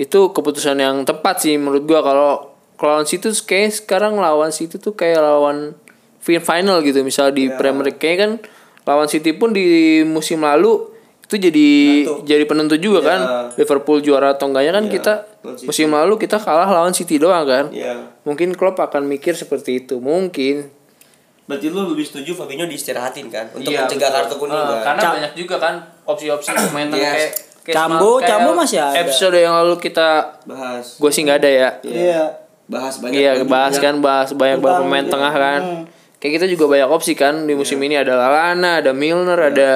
itu 0.00 0.20
keputusan 0.32 0.80
yang 0.80 1.04
tepat 1.04 1.44
sih 1.44 1.58
menurut 1.60 1.84
gua. 1.84 2.00
Kalau 2.00 2.30
lawan 2.78 3.04
situ 3.04 3.28
kayak 3.34 3.74
sekarang 3.74 4.16
lawan 4.16 4.54
situ 4.54 4.78
tuh 4.78 4.94
kayak 4.94 5.20
lawan 5.20 5.74
fin- 6.22 6.40
final 6.40 6.80
gitu. 6.80 7.02
Misal 7.02 7.34
di 7.34 7.50
Premier 7.50 7.92
League 7.92 8.00
kayaknya 8.00 8.18
kan 8.18 8.32
lawan 8.88 9.08
City 9.10 9.36
pun 9.36 9.52
di 9.52 10.00
musim 10.06 10.46
lalu 10.46 10.97
itu 11.28 11.36
jadi 11.38 11.68
jadi 12.24 12.44
penentu 12.44 12.80
juga 12.80 13.04
kan 13.04 13.20
Liverpool 13.54 14.00
juara 14.00 14.32
atau 14.32 14.48
enggaknya 14.48 14.72
kan 14.72 14.88
kita 14.88 15.12
lawan 15.38 15.54
City. 15.54 15.66
musim 15.68 15.88
lalu 15.92 16.14
kita 16.16 16.40
kalah 16.40 16.64
lawan 16.66 16.90
City 16.90 17.20
doang 17.20 17.44
kan 17.44 17.64
Iya. 17.68 18.16
mungkin 18.24 18.56
Klopp 18.56 18.80
akan 18.80 19.04
mikir 19.04 19.36
seperti 19.36 19.84
itu 19.84 20.00
mungkin 20.00 20.72
Berarti 21.44 21.68
lu 21.68 21.84
lebih 21.86 22.04
setuju 22.04 22.32
Fabinho 22.34 22.64
diistirahatin 22.64 23.28
kan 23.28 23.48
untuk 23.50 23.68
Iya, 23.68 23.84
mencegah 23.84 24.08
betul. 24.08 24.20
kartu 24.20 24.34
kuning 24.36 24.56
Eh, 24.56 24.64
kan? 24.64 24.80
karena 24.84 25.02
banyak 25.14 25.32
juga 25.34 25.56
kan 25.56 25.74
opsi-opsi 26.04 26.48
pemain 26.52 26.88
tengah 26.88 27.12
Yes. 27.12 27.24
kayak 27.62 27.76
Cambo, 27.76 28.10
Cambo 28.20 28.50
masih 28.54 28.80
ada. 28.80 28.96
Episode 28.98 29.36
yang 29.38 29.52
lalu 29.54 29.76
kita 29.78 30.40
Bahas. 30.44 30.96
gue 30.96 31.10
sih 31.10 31.20
nggak 31.22 31.38
ada 31.38 31.50
ya. 31.50 31.68
Iya. 31.82 32.22
Bahas 32.64 33.00
banyak. 33.00 33.16
Iya, 33.16 33.32
banyak. 33.34 33.48
bahas 33.48 33.74
kan 33.76 33.94
bahas 34.00 34.30
banyak 34.32 34.60
banget 34.60 34.80
pemain 34.82 35.04
iya. 35.04 35.12
tengah 35.12 35.32
kan. 35.34 35.60
Hmm. 35.60 35.84
Kayak 36.16 36.32
kita 36.34 36.46
juga 36.48 36.64
banyak 36.68 36.88
opsi 36.88 37.12
kan 37.12 37.44
di 37.44 37.52
musim 37.52 37.76
ini 37.78 37.94
ada 37.94 38.12
Lalana, 38.12 38.80
ada 38.80 38.92
Milner, 38.92 39.36
ada 39.38 39.70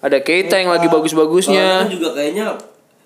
ada 0.00 0.18
Keita 0.18 0.56
yang 0.56 0.72
lagi 0.72 0.88
bagus-bagusnya. 0.88 1.84
kan 1.84 1.92
juga 1.92 2.16
kayaknya 2.16 2.56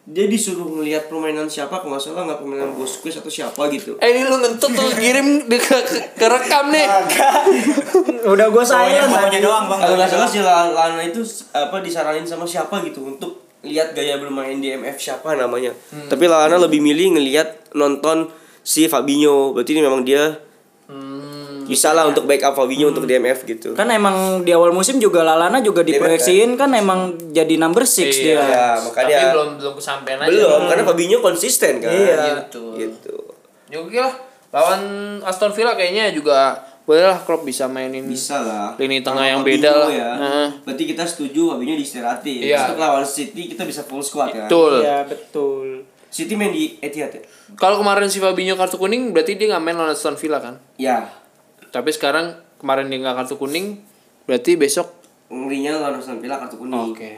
dia 0.04 0.28
disuruh 0.28 0.68
ngelihat 0.68 1.08
permainan 1.08 1.48
siapa 1.48 1.80
kalau 1.80 1.96
nggak 1.96 2.04
salah 2.04 2.28
nggak 2.28 2.40
permainan 2.44 2.76
Bosquez 2.76 3.16
atau 3.16 3.32
siapa 3.32 3.72
gitu. 3.72 3.96
Eh 3.98 4.12
ini 4.12 4.28
lu 4.28 4.36
ngentut 4.36 4.68
tuh 4.68 4.92
kirim 5.00 5.48
di 5.48 5.56
ke, 5.56 5.78
ke, 5.80 5.96
ke 6.12 6.26
rekam 6.28 6.68
nih. 6.68 6.84
Udah 8.28 8.46
gue 8.52 8.62
pokoknya 8.62 9.04
tadi. 9.08 9.40
doang 9.40 9.64
bang. 9.66 9.80
Kalau 9.80 9.96
nggak 9.96 10.10
salah 10.10 10.28
si 10.28 10.38
Lana 10.44 10.70
Lana 10.70 11.00
itu 11.00 11.24
apa 11.56 11.80
disaranin 11.80 12.28
sama 12.28 12.44
siapa 12.44 12.84
gitu 12.84 13.00
untuk 13.06 13.40
lihat 13.64 13.96
gaya 13.96 14.20
bermain 14.20 14.60
di 14.60 14.76
MF 14.76 15.00
siapa 15.00 15.40
namanya. 15.40 15.72
Hmm. 15.88 16.12
Tapi 16.12 16.24
Lana 16.28 16.60
lebih 16.60 16.84
milih 16.84 17.16
ngelihat 17.16 17.72
nonton 17.72 18.28
si 18.60 18.84
Fabinho. 18.84 19.56
Berarti 19.56 19.72
ini 19.72 19.82
memang 19.82 20.04
dia 20.04 20.36
Hmm. 20.84 21.23
Bisa 21.66 21.96
lah 21.96 22.08
untuk 22.08 22.28
backup 22.28 22.52
Fabinho 22.52 22.92
untuk 22.92 23.08
di 23.08 23.16
MF 23.16 23.44
gitu. 23.48 23.72
Kan 23.72 23.88
emang 23.90 24.44
di 24.44 24.52
awal 24.52 24.70
musim 24.70 25.00
juga 25.00 25.24
Lalana 25.24 25.60
juga 25.64 25.82
diproyeksiin 25.82 26.54
kan 26.54 26.70
emang 26.76 27.16
jadi 27.32 27.54
number 27.56 27.88
six 27.88 28.20
dia. 28.20 28.38
Ya, 28.38 28.68
maka 28.78 29.04
Tapi 29.04 29.12
dia 29.12 29.32
belum 29.32 29.48
belum 29.60 29.74
kesampaian 29.76 30.18
aja. 30.22 30.30
belum 30.30 30.60
karena 30.68 30.82
Fabinho 30.84 31.18
konsisten 31.24 31.80
kan. 31.80 31.90
Iya. 31.90 32.48
Gitu. 32.48 32.64
Gitu. 32.76 33.16
Ya 33.72 33.78
oke 33.80 33.98
lah. 33.98 34.14
Lawan 34.54 34.82
Aston 35.26 35.50
Villa 35.50 35.74
kayaknya 35.74 36.14
juga 36.14 36.54
boleh 36.84 37.00
lah 37.00 37.18
Klopp 37.24 37.48
bisa 37.48 37.64
mainin 37.64 38.04
Bisa 38.04 38.44
lah. 38.44 38.76
Lini 38.76 39.00
tengah 39.00 39.24
Kalau 39.24 39.32
yang 39.32 39.40
Fabinho 39.40 39.56
beda 39.58 39.70
lah. 39.72 39.88
Ya. 39.90 40.10
Heeh. 40.14 40.48
Berarti 40.68 40.84
kita 40.84 41.02
setuju 41.08 41.56
Fabinho 41.56 41.74
diistirahatin. 41.74 42.40
Iya. 42.44 42.68
Untuk 42.68 42.78
lawan 42.78 43.02
City 43.02 43.50
kita 43.50 43.64
bisa 43.64 43.82
full 43.82 44.04
squad 44.04 44.30
kan. 44.30 44.46
Betul. 44.46 44.84
Iya 44.84 45.08
betul. 45.08 45.88
City 46.14 46.38
main 46.38 46.54
di 46.54 46.78
Etihad 46.78 47.10
ya? 47.10 47.26
Kalau 47.58 47.82
kemarin 47.82 48.06
si 48.06 48.22
Fabinho 48.22 48.54
kartu 48.54 48.78
kuning 48.78 49.10
berarti 49.10 49.34
dia 49.34 49.50
nggak 49.50 49.62
main 49.64 49.74
lawan 49.74 49.90
Aston 49.90 50.14
Villa 50.14 50.38
kan? 50.38 50.60
Ya. 50.78 51.23
Tapi 51.74 51.90
sekarang 51.90 52.38
kemarin 52.56 52.86
dia 52.86 52.96
nggak 52.96 53.18
kartu 53.18 53.34
kuning 53.34 53.82
berarti 54.24 54.54
besok 54.54 54.94
Ngerinya 55.26 55.82
lawan 55.82 55.98
Aston 55.98 56.22
Villa 56.22 56.38
kartu 56.38 56.54
kuning. 56.54 56.94
oke. 56.94 57.10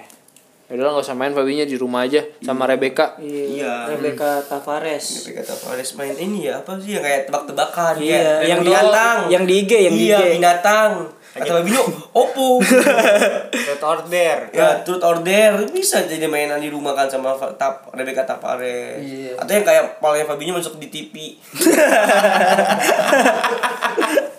Yaudah 0.66 0.88
nggak 0.88 1.04
usah 1.04 1.14
main 1.14 1.30
Fabinho 1.30 1.62
di 1.62 1.76
rumah 1.76 2.02
aja 2.02 2.24
sama 2.40 2.64
Rebecca. 2.64 3.14
Iya. 3.20 3.86
Rebecca 3.86 4.40
Tavares. 4.42 5.20
Tapi 5.20 5.36
kata 5.36 5.52
Fares 5.52 5.92
main 5.94 6.16
ini 6.16 6.48
ya 6.48 6.58
apa 6.58 6.74
sih 6.74 6.96
yang 6.96 7.04
kayak 7.04 7.28
tebak-tebakan 7.28 7.94
Iya, 8.00 8.40
kayak 8.40 8.48
yang 8.48 8.58
di 8.58 8.66
binatang. 8.66 9.18
yang 9.28 9.44
di 9.44 9.54
IG, 9.60 9.72
yang 9.76 9.94
di 9.94 10.06
iya, 10.08 10.18
IG. 10.18 10.40
binatang. 10.40 10.90
Kata 11.36 11.52
Fabinho, 11.52 11.82
Oppo. 12.18 12.58
Truth 12.64 13.84
order. 13.84 14.36
ya, 14.50 14.82
truth 14.82 15.04
order 15.04 15.68
bisa 15.68 16.02
jadi 16.02 16.26
mainan 16.26 16.58
di 16.58 16.66
rumah 16.66 16.96
kan 16.96 17.06
sama 17.06 17.36
Tap 17.54 17.92
Rebecca 17.92 18.24
Tavares. 18.24 18.98
Iya. 18.98 19.38
Atau 19.38 19.52
yang 19.52 19.62
kayak 19.62 20.00
palanya 20.00 20.24
Fabinho 20.24 20.56
masuk 20.56 20.80
di 20.80 20.88
TV. 20.88 21.36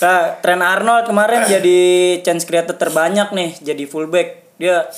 Nah, 0.00 0.40
Trent 0.40 0.64
Arnold 0.64 1.04
kemarin 1.04 1.44
jadi 1.44 1.80
chance 2.24 2.48
creator 2.48 2.72
terbanyak 2.76 3.28
nih, 3.36 3.50
jadi 3.60 3.84
fullback. 3.84 4.56
Dia 4.56 4.88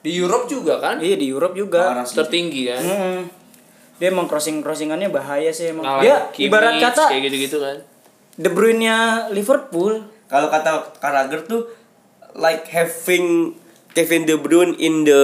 Di 0.00 0.14
Europe 0.14 0.46
juga 0.46 0.78
kan? 0.78 1.02
iya 1.02 1.18
di 1.18 1.26
Europe 1.28 1.58
juga. 1.58 1.92
Parah. 1.92 2.06
Tertinggi 2.06 2.70
kan? 2.70 2.80
Mm. 2.80 3.20
Dia 3.96 4.08
emang 4.12 4.28
crossing 4.28 4.60
crossingannya 4.62 5.10
bahaya 5.10 5.50
sih 5.50 5.72
emang. 5.74 5.82
Ngalahin 5.82 6.04
dia 6.04 6.16
Kimmich, 6.30 6.48
ibarat 6.52 6.74
kata 6.78 7.04
kayak 7.10 7.22
gitu-gitu 7.26 7.56
kan. 7.58 7.76
De 8.36 8.48
Bruyne-nya 8.52 9.28
Liverpool. 9.32 10.04
Kalau 10.28 10.48
kata 10.52 10.94
Carragher 11.00 11.42
tuh 11.48 11.66
like 12.36 12.68
having 12.68 13.56
Kevin 13.96 14.28
De 14.28 14.36
Bruyne 14.36 14.76
in 14.76 15.08
the 15.08 15.22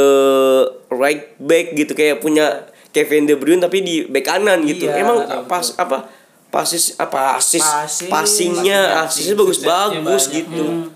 right 0.88 1.37
back 1.37 1.76
gitu 1.76 1.92
kayak 1.92 2.24
punya 2.24 2.64
Kevin 2.96 3.28
De 3.28 3.37
Bruyne 3.37 3.61
tapi 3.61 3.85
di 3.85 4.09
back 4.09 4.24
kanan 4.33 4.64
gitu. 4.64 4.88
Iya, 4.88 5.05
Emang 5.05 5.20
betul, 5.28 5.44
pas 5.44 5.66
apa 5.76 6.09
pasis 6.53 6.95
apa 6.95 7.35
asis 7.35 7.65
Passing. 7.65 8.07
passingnya 8.07 9.03
asisnya 9.03 9.33
bagus-bagus 9.35 10.29
gitu. 10.29 10.93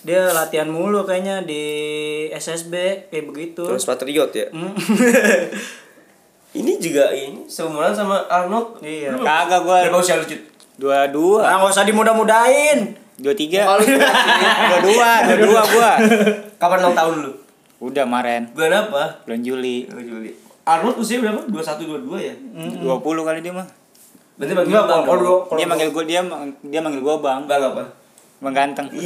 Dia 0.00 0.30
latihan 0.30 0.66
mulu 0.66 1.02
kayaknya 1.02 1.42
di 1.42 1.62
SSB 2.30 2.72
kayak 3.06 3.24
begitu. 3.26 3.60
Terus 3.60 3.84
Patriot 3.84 4.32
ya. 4.32 4.46
Mm. 4.50 4.72
Ini 6.56 6.80
juga 6.80 7.12
ini 7.12 7.44
seumuran 7.44 7.92
sama 7.92 8.24
Arnold. 8.26 8.80
Iya. 8.80 9.12
Lu 9.12 9.20
Kagak 9.20 9.60
gua 9.60 9.84
Berapa 9.84 10.00
usia 10.00 10.16
lu 10.16 10.24
Cut? 10.24 10.40
dua 10.76 11.04
dua 11.06 11.40
Ah, 11.42 11.56
nggak 11.58 11.68
usah 11.68 11.84
dimudah-mudahin. 11.84 12.96
dua 13.16 13.32
tiga 13.38 13.64
dua 13.76 13.84
dua 14.80 15.10
dua 15.24 15.36
dua 15.38 15.62
gua 15.66 15.90
Kapan 16.56 16.78
ulang 16.80 16.92
tahun 16.94 17.14
lu? 17.22 17.32
udah 17.78 18.04
kemarin 18.04 18.48
Bulan 18.52 18.88
apa? 18.88 19.20
bulan 19.24 19.40
Juli 19.40 19.84
Oh, 19.86 20.00
Juli. 20.00 20.32
Arnold 20.64 20.96
usia 20.96 21.20
berapa? 21.20 21.44
21 21.44 22.08
22 22.08 22.20
ya? 22.22 22.34
dua 22.78 22.96
puluh 23.00 23.20
kali 23.20 23.40
dia 23.40 23.52
mah 23.52 23.68
Berarti 24.36 24.52
bagi 24.52 24.68
Enggak, 24.68 24.84
bang. 24.84 25.02
kalau 25.08 25.48
dia 25.56 25.66
manggil 25.66 25.88
gua 25.96 26.04
dia 26.04 26.20
dia 26.60 26.80
manggil 26.84 27.00
gua 27.00 27.16
bang 27.24 27.48
Bang 27.48 27.62
apa? 27.72 27.84
bang 28.36 28.52
ganteng 28.52 28.86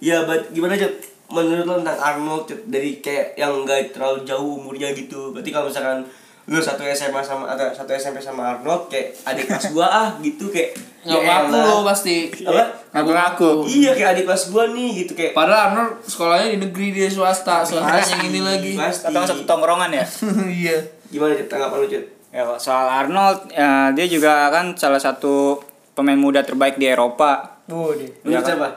Ya, 0.00 0.24
but 0.24 0.48
gimana 0.50 0.80
aja 0.80 0.88
menurut 1.28 1.68
lo 1.68 1.74
tentang 1.84 2.00
Arnold 2.00 2.48
dari 2.66 3.04
kayak 3.04 3.36
yang 3.36 3.52
enggak 3.52 3.92
terlalu 3.92 4.24
jauh 4.24 4.56
umurnya 4.56 4.90
gitu. 4.96 5.30
Berarti 5.30 5.52
kalau 5.52 5.68
misalkan 5.68 6.08
lu 6.50 6.58
satu 6.58 6.82
SMA 6.82 7.22
sama 7.22 7.46
atau 7.46 7.70
satu 7.70 7.94
SMP 7.94 8.18
sama 8.18 8.58
Arnold 8.58 8.90
kayak 8.90 9.14
adik 9.22 9.46
kelas 9.46 9.70
gua 9.70 9.86
ah 9.86 10.08
gitu 10.18 10.50
kayak 10.50 10.74
nggak 11.06 11.22
ya 11.22 11.30
ngaku 11.46 11.54
elah. 11.54 11.62
lo 11.70 11.76
pasti. 11.86 12.16
Apa? 12.42 12.64
ngaku-ngaku 12.90 13.50
Iya 13.70 13.90
kayak 13.94 14.10
adik 14.18 14.24
kelas 14.26 14.44
gua 14.50 14.66
nih 14.74 14.88
gitu 15.06 15.14
kayak 15.14 15.32
Padahal 15.32 15.70
Arnold 15.70 16.02
sekolahnya 16.02 16.50
di 16.50 16.58
negeri 16.58 16.86
dia 16.90 17.06
swasta, 17.06 17.62
swasta 17.62 18.02
yang 18.02 18.34
ini 18.34 18.42
lagi. 18.42 18.74
Pasti. 18.74 19.06
atau 19.06 19.22
satu 19.22 19.46
tongkrongan 19.46 19.94
ya 19.94 20.02
Iya. 20.66 20.76
Gimana 21.06 21.38
Cut? 21.38 21.46
Tanggapan 21.46 21.76
lu 21.80 21.86
Cut? 21.86 22.04
Ya, 22.30 22.42
soal 22.58 22.86
Arnold, 22.86 23.50
ya, 23.50 23.90
dia 23.94 24.06
juga 24.06 24.50
kan 24.50 24.74
salah 24.74 24.98
satu 24.98 25.58
pemain 25.94 26.18
muda 26.18 26.42
terbaik 26.42 26.78
di 26.78 26.86
Eropa. 26.86 27.58
Tuh 27.66 27.94
dia. 27.94 28.10
Menurut 28.22 28.42
kan? 28.42 28.50
siapa? 28.54 28.68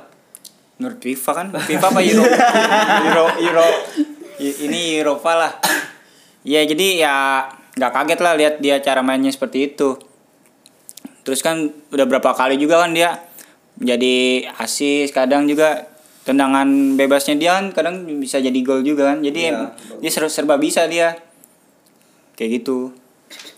Menurut 0.82 1.00
FIFA 1.02 1.32
kan, 1.38 1.48
FIFA 1.54 1.88
apa 1.94 2.00
Euro? 2.02 2.26
Euro, 3.10 3.26
Euro, 3.38 3.68
ini 4.42 4.98
Eropa 4.98 5.38
lah. 5.38 5.54
Ya 6.42 6.66
jadi 6.66 7.06
ya 7.06 7.16
nggak 7.74 7.92
kaget 7.92 8.20
lah 8.22 8.34
lihat 8.38 8.54
dia 8.60 8.78
cara 8.80 9.02
mainnya 9.02 9.30
seperti 9.30 9.74
itu. 9.74 9.98
Terus 11.24 11.40
kan 11.40 11.72
udah 11.90 12.06
berapa 12.06 12.36
kali 12.36 12.60
juga 12.60 12.84
kan 12.84 12.92
dia 12.92 13.24
jadi 13.80 14.46
asis, 14.60 15.10
kadang 15.10 15.50
juga 15.50 15.90
tendangan 16.24 16.96
bebasnya 16.96 17.36
dia 17.36 17.58
kan 17.58 17.74
kadang 17.74 18.06
bisa 18.20 18.38
jadi 18.38 18.56
gol 18.62 18.84
juga 18.84 19.12
kan. 19.12 19.20
Jadi 19.20 19.50
Iya, 19.50 19.74
dia 20.00 20.12
serba, 20.12 20.30
serba 20.30 20.56
bisa 20.60 20.86
dia. 20.86 21.18
kayak 22.34 22.66
gitu 22.66 22.90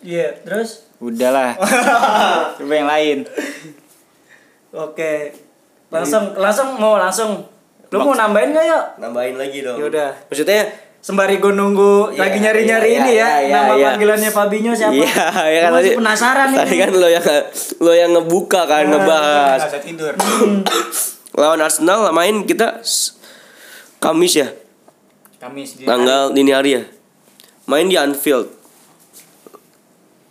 Iya, 0.03 0.35
terus 0.43 0.83
udahlah 0.99 1.55
coba 2.59 2.73
yang 2.75 2.89
lain 2.91 3.17
oke. 4.75 5.11
Langsung 5.87 6.35
langsung 6.35 6.75
mau 6.75 6.99
langsung. 6.99 7.47
Lu 7.93 7.97
mau 8.03 8.11
nambahin 8.11 8.51
gak 8.51 8.65
yuk? 8.67 8.83
Nambahin 8.99 9.35
lagi 9.39 9.63
dong. 9.63 9.79
Yaudah. 9.79 10.11
Maksudnya 10.27 10.67
Sembari 11.05 11.37
gue 11.37 11.53
nunggu 11.53 12.09
Iya, 12.11 12.17
lagi 12.17 12.37
nyari-nyari 12.41 12.89
iya, 12.89 12.97
ini 12.97 13.11
ya, 13.13 13.13
iya, 13.13 13.29
iya, 13.45 13.55
nama 13.61 13.73
iya. 13.77 13.85
panggilannya 13.93 14.31
Fabinho 14.33 14.73
siapa? 14.73 14.89
Iya, 14.89 15.05
ya 15.45 15.59
kan 15.61 15.69
Gua 15.69 15.77
masih 15.77 15.85
tadi- 15.85 15.99
penasaran 16.01 16.47
nih. 16.49 16.57
Tadi 16.57 16.75
kan 16.81 16.91
lo 16.91 17.07
yang 17.07 17.25
lo 17.77 17.91
yang 17.93 18.11
ngebuka 18.11 18.61
kan 18.65 18.89
ngebahas. 18.89 19.59
Nggak 19.61 19.69
bisa 19.69 19.81
tidur 19.85 20.13
Lawan 21.35 21.61
Arsenal 21.61 22.09
main 22.09 22.41
kita 22.41 22.81
Kamis 24.01 24.33
ya, 24.33 24.49
Kamis 25.37 25.77
di 25.77 25.85
tanggal 25.85 26.33
dini 26.33 26.49
hari 26.49 26.73
ya. 26.73 26.83
Main 27.65 27.85
di 27.85 27.97
Anfield. 27.97 28.49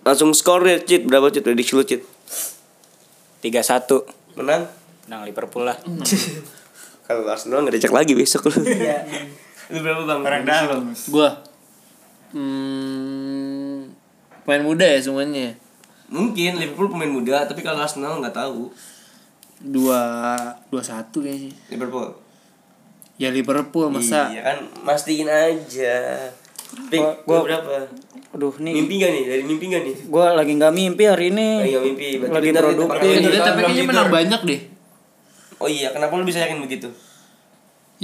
Langsung 0.02 0.34
skor 0.34 0.62
ya, 0.62 0.78
Cit. 0.78 1.06
Berapa 1.06 1.30
Cit? 1.30 1.42
Prediksi 1.42 1.74
lu, 1.74 1.82
Cit? 1.82 2.02
tiga 3.38 3.60
satu 3.60 4.02
Menang? 4.34 4.64
menang 5.04 5.22
Liverpool 5.22 5.68
lah 5.68 5.76
Kalau 7.06 7.28
Arsenal 7.28 7.60
nggak 7.60 7.76
dicek 7.76 7.92
lagi 7.92 8.16
besok 8.16 8.48
lu. 8.48 8.58
Lu 9.70 9.78
berapa 9.80 10.02
Bang? 10.04 10.20
orang 10.20 10.42
dalam 10.44 10.84
Gua 11.08 11.30
hmm, 12.34 13.78
pemain 14.42 14.64
muda 14.64 14.84
ya 14.84 15.00
semuanya. 15.00 15.54
Mungkin 16.06 16.58
Liverpool 16.58 16.90
pemain 16.90 17.08
muda, 17.08 17.46
tapi 17.46 17.62
kalau 17.62 17.80
Arsenal 17.80 18.20
nggak 18.20 18.34
tahu. 18.34 18.68
Dua 19.60 20.02
dua 20.68 20.82
satu 20.82 21.24
kayaknya. 21.24 21.54
Liverpool. 21.70 22.12
Ya 23.14 23.30
Liverpool 23.30 23.88
masa 23.88 24.28
Iya 24.28 24.42
kan, 24.42 24.58
mastiin 24.82 25.30
aja. 25.30 26.28
Pik, 26.90 26.98
Gua- 26.98 27.14
gua, 27.22 27.38
gua- 27.38 27.44
berapa? 27.46 27.72
Aduh 28.34 28.50
nih, 28.58 28.74
Mimpi 28.74 28.98
gak 28.98 29.14
nih? 29.14 29.24
Dari 29.30 29.42
mimpi 29.46 29.70
gak 29.70 29.86
nih? 29.86 29.94
gue 30.10 30.26
lagi 30.26 30.52
nggak 30.58 30.74
mimpi 30.74 31.04
hari 31.06 31.30
ini. 31.30 31.48
Lagi 31.54 31.70
nggak 31.70 31.84
mimpi. 31.86 32.08
Berarti 32.18 32.34
Lagi 32.34 32.50
produktif. 32.50 32.86
pakai 32.90 33.06
lagi. 33.06 33.22
Udah, 33.22 33.42
tapi 33.46 33.60
kayaknya 33.62 33.84
menang 33.86 34.10
banyak 34.10 34.40
deh. 34.42 34.60
Oh 35.54 35.68
iya, 35.70 35.88
kenapa 35.94 36.18
lu 36.18 36.26
bisa 36.26 36.42
yakin 36.42 36.58
begitu? 36.58 36.90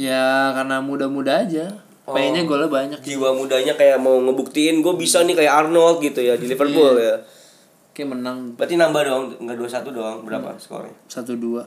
Ya 0.00 0.56
karena 0.56 0.80
muda-muda 0.80 1.44
aja. 1.44 1.68
Kayaknya 2.08 2.42
golnya 2.48 2.68
banyak. 2.72 2.98
Jiwa 3.04 3.36
mudanya 3.36 3.76
kayak 3.76 4.00
mau 4.00 4.16
ngebuktiin 4.16 4.80
gue 4.80 4.94
bisa 4.96 5.22
nih 5.22 5.36
kayak 5.36 5.52
Arnold 5.66 6.00
gitu 6.00 6.24
ya 6.24 6.34
di 6.40 6.48
Liverpool 6.48 6.96
ya. 6.96 7.20
Kayak 7.92 8.16
menang 8.16 8.56
Berarti 8.56 8.74
nambah 8.80 9.02
dong, 9.04 9.24
enggak 9.44 9.56
2-1 9.60 9.92
dong. 9.92 10.16
Berapa 10.24 10.56
skornya? 10.56 10.94
satu 11.04 11.36
dua. 11.36 11.62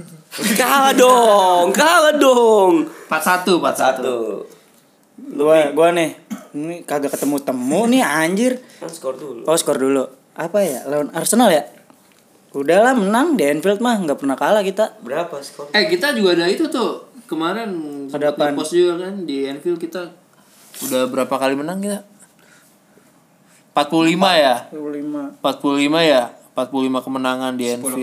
kalah 0.60 0.92
dong, 0.92 1.72
kalah 1.72 2.14
dong. 2.20 2.84
Empat 3.08 3.22
satu, 3.24 3.56
empat 3.56 3.74
satu. 3.74 4.02
Satu. 4.04 4.16
Gua 5.18 5.74
gua 5.74 5.90
nih, 5.90 6.14
ini 6.54 6.86
kagak 6.86 7.10
ketemu 7.16 7.42
temu 7.42 7.80
nih 7.90 8.02
anjir. 8.04 8.52
Kan 8.78 8.92
skor 8.92 9.18
dulu. 9.18 9.42
Oh 9.48 9.56
skor 9.58 9.80
dulu. 9.80 10.06
Apa 10.38 10.62
ya? 10.62 10.86
Lawan 10.86 11.10
Arsenal 11.10 11.50
ya? 11.50 11.66
Udahlah 12.58 12.94
menang 12.98 13.38
di 13.38 13.46
Anfield 13.46 13.78
mah 13.78 13.94
nggak 14.02 14.18
pernah 14.18 14.34
kalah 14.34 14.66
kita. 14.66 14.98
Berapa 14.98 15.38
skor? 15.38 15.70
Eh 15.70 15.86
kita 15.86 16.10
juga 16.18 16.34
ada 16.34 16.50
itu 16.50 16.66
tuh 16.66 17.06
kemarin 17.30 17.70
Ada 18.10 18.34
post 18.34 18.74
juga 18.74 19.06
kan 19.06 19.22
di 19.22 19.46
Anfield 19.46 19.78
kita 19.78 20.10
udah 20.88 21.06
berapa 21.10 21.34
kali 21.38 21.54
menang 21.54 21.78
kita? 21.78 22.02
45 23.74 24.42
ya? 24.42 24.56
25. 24.74 25.38
45 25.38 26.02
ya? 26.02 26.22
45 26.54 27.06
kemenangan 27.06 27.52
di 27.54 27.64
Anfield. 27.70 27.94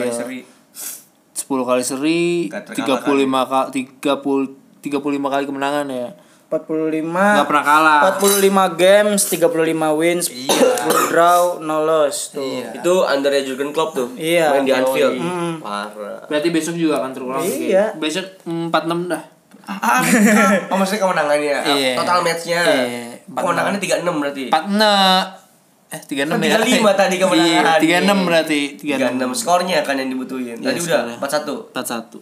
10 1.36 1.72
kali 1.72 1.84
seri, 1.84 2.48
Nggak 2.48 2.64
terkalah 2.72 3.04
35 3.04 3.52
kali 3.52 3.68
30 4.00 4.66
35 4.86 5.34
kali 5.34 5.44
kemenangan 5.50 5.86
ya. 5.92 6.10
45 6.46 7.10
Nggak 7.10 7.48
pernah 7.50 7.66
kalah. 7.66 8.00
45 8.16 8.78
games, 8.78 9.22
35 9.28 9.50
wins, 9.92 10.26
10 10.30 11.10
draw, 11.10 11.58
0 11.58 11.66
loss 11.84 12.32
tuh. 12.32 12.62
Itu 12.70 13.02
under 13.02 13.34
Jurgen 13.42 13.74
Klopp 13.74 13.98
tuh. 13.98 14.14
Iya. 14.14 14.54
Main 14.54 14.64
di 14.64 14.72
Anfield. 14.72 15.18
Mm. 15.18 15.54
Parah. 15.60 16.22
Berarti 16.30 16.50
besok 16.50 16.78
juga 16.78 17.02
akan 17.02 17.12
terulang. 17.12 17.42
Iya. 17.42 17.98
Besok 17.98 18.46
46 18.46 19.10
dah. 19.10 19.24
oh 20.70 20.78
maksudnya 20.78 21.02
kemenangannya 21.02 21.58
Iya. 21.66 21.98
total 21.98 22.22
matchnya 22.22 22.62
Iya. 22.62 23.18
kemenangannya 23.26 23.82
36 23.82 24.22
berarti 24.22 24.44
46 24.54 25.42
eh 25.86 26.02
36 26.06 26.30
Kan 26.30 26.38
ya. 26.38 26.58
35 26.62 26.94
tadi 27.02 27.16
kemenangan. 27.18 27.82
Iya, 27.82 27.98
36 28.06 28.28
berarti 28.30 28.60
36 28.78 29.18
36. 29.18 29.42
skornya 29.42 29.78
kan 29.82 29.96
yang 29.98 30.10
dibutuhin 30.14 30.58
tadi 30.62 30.78
Iya, 30.78 30.86
udah 30.86 31.18
skornya. 31.18 31.18
41 31.18 32.22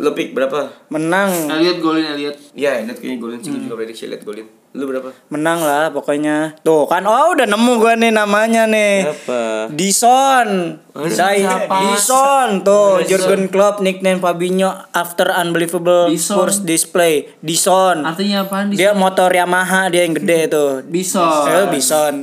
Lu 0.00 0.10
pick 0.16 0.32
berapa 0.32 0.72
Menang, 0.88 1.28
Elliot 1.52 1.78
golin 1.80 2.06
Elliot. 2.16 2.36
Iya, 2.56 2.80
lihat 2.84 2.96
kayaknya 2.96 3.18
golin 3.20 3.38
sih 3.44 3.52
Gua 3.52 3.60
juga 3.60 3.74
prediksi 3.80 4.08
lihat 4.08 4.24
golin. 4.24 4.48
Lu 4.72 4.88
berapa? 4.88 5.12
menang 5.28 5.60
lah 5.60 5.92
pokoknya. 5.92 6.56
Tuh 6.64 6.88
kan, 6.88 7.04
oh 7.04 7.36
udah 7.36 7.44
nemu 7.44 7.72
gua 7.76 7.92
nih 7.92 8.08
namanya 8.08 8.64
nih. 8.64 9.04
Berapa? 9.04 9.68
Dison, 9.68 10.80
Dai, 10.96 11.44
Dison 11.68 12.64
tuh 12.64 13.04
Jurgen 13.04 13.52
Klopp 13.52 13.84
nickname 13.84 14.16
Fabinho 14.16 14.72
after 14.96 15.28
unbelievable 15.28 16.08
Dison. 16.08 16.40
first 16.40 16.64
display. 16.64 17.28
Dison. 17.44 18.00
Artinya 18.00 18.48
apaan 18.48 18.72
di 18.72 18.80
Dia 18.80 18.96
motor 18.96 19.28
Yamaha 19.28 19.92
dia 19.92 20.08
yang 20.08 20.16
gede 20.16 20.48
tuh. 20.48 20.80
Bison. 20.88 21.44
Eh, 21.52 21.68
Bison. 21.68 22.14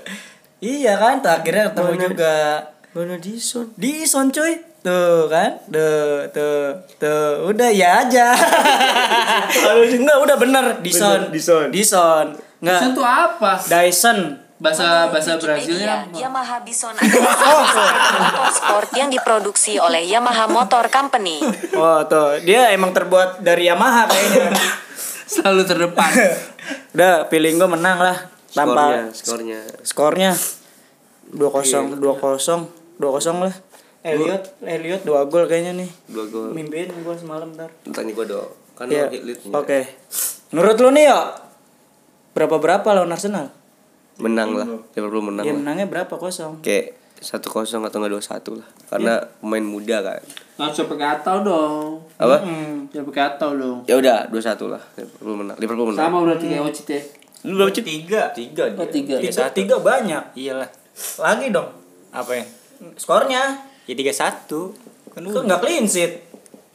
iya 0.60 1.00
kan, 1.00 1.24
tuh 1.24 1.32
akhirnya 1.32 1.72
ketemu 1.72 2.12
juga. 2.12 2.34
Mana 2.92 3.16
Dison? 3.16 3.72
Dison 3.80 4.28
cuy. 4.28 4.69
Tuh 4.80 5.28
kan, 5.28 5.60
tuh, 5.68 6.24
tuh, 6.32 6.72
tuh, 6.96 7.52
udah 7.52 7.68
ya 7.68 8.00
aja. 8.00 8.32
Harus 9.68 9.92
enggak, 9.92 10.18
udah 10.24 10.36
bener. 10.40 10.64
Dison, 10.80 11.28
Dison. 11.28 11.68
Dison, 11.68 11.68
Bison 11.68 12.26
enggak. 12.64 12.96
tuh 12.96 13.04
apa? 13.04 13.52
Dyson. 13.60 14.18
Bahasa 14.60 15.08
bahasa 15.08 15.40
Brazilnya? 15.40 16.04
Yamaha 16.12 16.60
Bison 16.64 16.92
adalah 16.92 17.32
motor 18.20 18.48
sport 18.52 18.88
yang 18.92 19.08
diproduksi 19.08 19.76
oleh 19.76 20.04
Yamaha 20.04 20.48
Motor 20.48 20.88
Company. 20.88 21.40
Oh 21.76 22.00
tuh, 22.08 22.40
dia 22.44 22.68
emang 22.72 22.92
terbuat 22.92 23.40
dari 23.40 23.68
Yamaha 23.68 24.08
kayaknya. 24.08 24.52
Selalu 25.28 25.62
terdepan. 25.64 26.12
Udah, 26.96 27.24
feeling 27.28 27.56
gue 27.56 27.68
menang 27.68 28.00
lah. 28.00 28.16
Skornya, 28.50 29.08
Tanpa 29.08 29.14
skornya. 29.14 29.60
skornya 29.86 30.30
2-0, 31.32 31.96
2-0, 32.00 32.00
2-0 32.98 33.46
lah. 33.46 33.54
Elliot, 34.00 34.44
Elliot 34.60 35.02
2 35.02 35.12
gol 35.26 35.44
kayaknya 35.44 35.76
nih. 35.76 35.90
Dua 36.06 36.24
gol. 36.26 36.50
Mimpiin 36.50 36.88
gue 36.90 37.14
semalam 37.14 37.52
ntar. 37.52 37.68
Tanya 37.86 38.12
gua 38.12 38.24
dong. 38.26 38.50
Kan 38.72 38.88
Iya. 38.88 39.06
lo 39.06 39.12
hit 39.12 39.22
lead. 39.22 39.38
Oke. 39.50 39.80
Menurut 40.50 40.76
lu 40.76 40.88
nih 40.90 41.04
ya 41.06 41.18
berapa 42.32 42.56
berapa 42.56 42.88
lawan 42.90 43.12
Arsenal? 43.12 43.52
Menang 44.16 44.52
lah. 44.54 44.66
Liverpool 44.90 45.20
menang 45.22 45.44
Ya 45.44 45.52
lah. 45.52 45.60
menangnya 45.60 45.86
berapa 45.86 46.14
kosong? 46.14 46.60
Kayak 46.60 46.96
satu 47.20 47.52
kosong 47.52 47.84
atau 47.84 48.00
nggak 48.00 48.08
dua 48.10 48.24
satu 48.24 48.56
lah. 48.56 48.68
Karena 48.88 49.20
pemain 49.38 49.60
muda 49.62 50.00
kan. 50.00 50.20
Nggak 50.56 50.68
usah 50.70 50.86
pakai 50.88 51.08
atau 51.14 51.36
dong. 51.44 51.88
Apa? 52.16 52.36
Jangan 52.88 53.04
pakai 53.04 53.24
atau 53.30 53.50
dong. 53.52 53.78
Ya 53.84 53.94
udah 53.94 54.28
dua 54.28 54.40
satu 54.40 54.72
lah. 54.72 54.80
Liverpool 54.96 55.36
menang. 55.36 55.56
Liverpool 55.56 55.86
menang. 55.88 56.00
Sama 56.00 56.24
berarti 56.24 56.44
kayak 56.48 56.64
Ocit 56.64 56.86
ya. 56.88 57.00
Lu 57.40 57.56
berapa 57.56 57.72
Cip? 57.72 57.84
Tiga. 57.84 58.22
Tiga 58.32 58.64
dia. 58.68 58.76
Oh, 58.76 58.84
tiga. 58.86 59.16
Tiga, 59.16 59.44
tiga 59.50 59.76
banyak. 59.76 60.24
iyalah 60.34 60.68
Lagi 61.16 61.48
dong. 61.48 61.68
apa 62.10 62.32
ya 62.34 62.44
Skornya. 62.96 63.68
Ya 63.84 63.94
tiga 63.94 64.10
satu 64.10 64.74
kan 65.10 65.22
Kok 65.22 65.42
nggak 65.42 65.60
clean 65.60 65.84
sheet? 65.84 66.28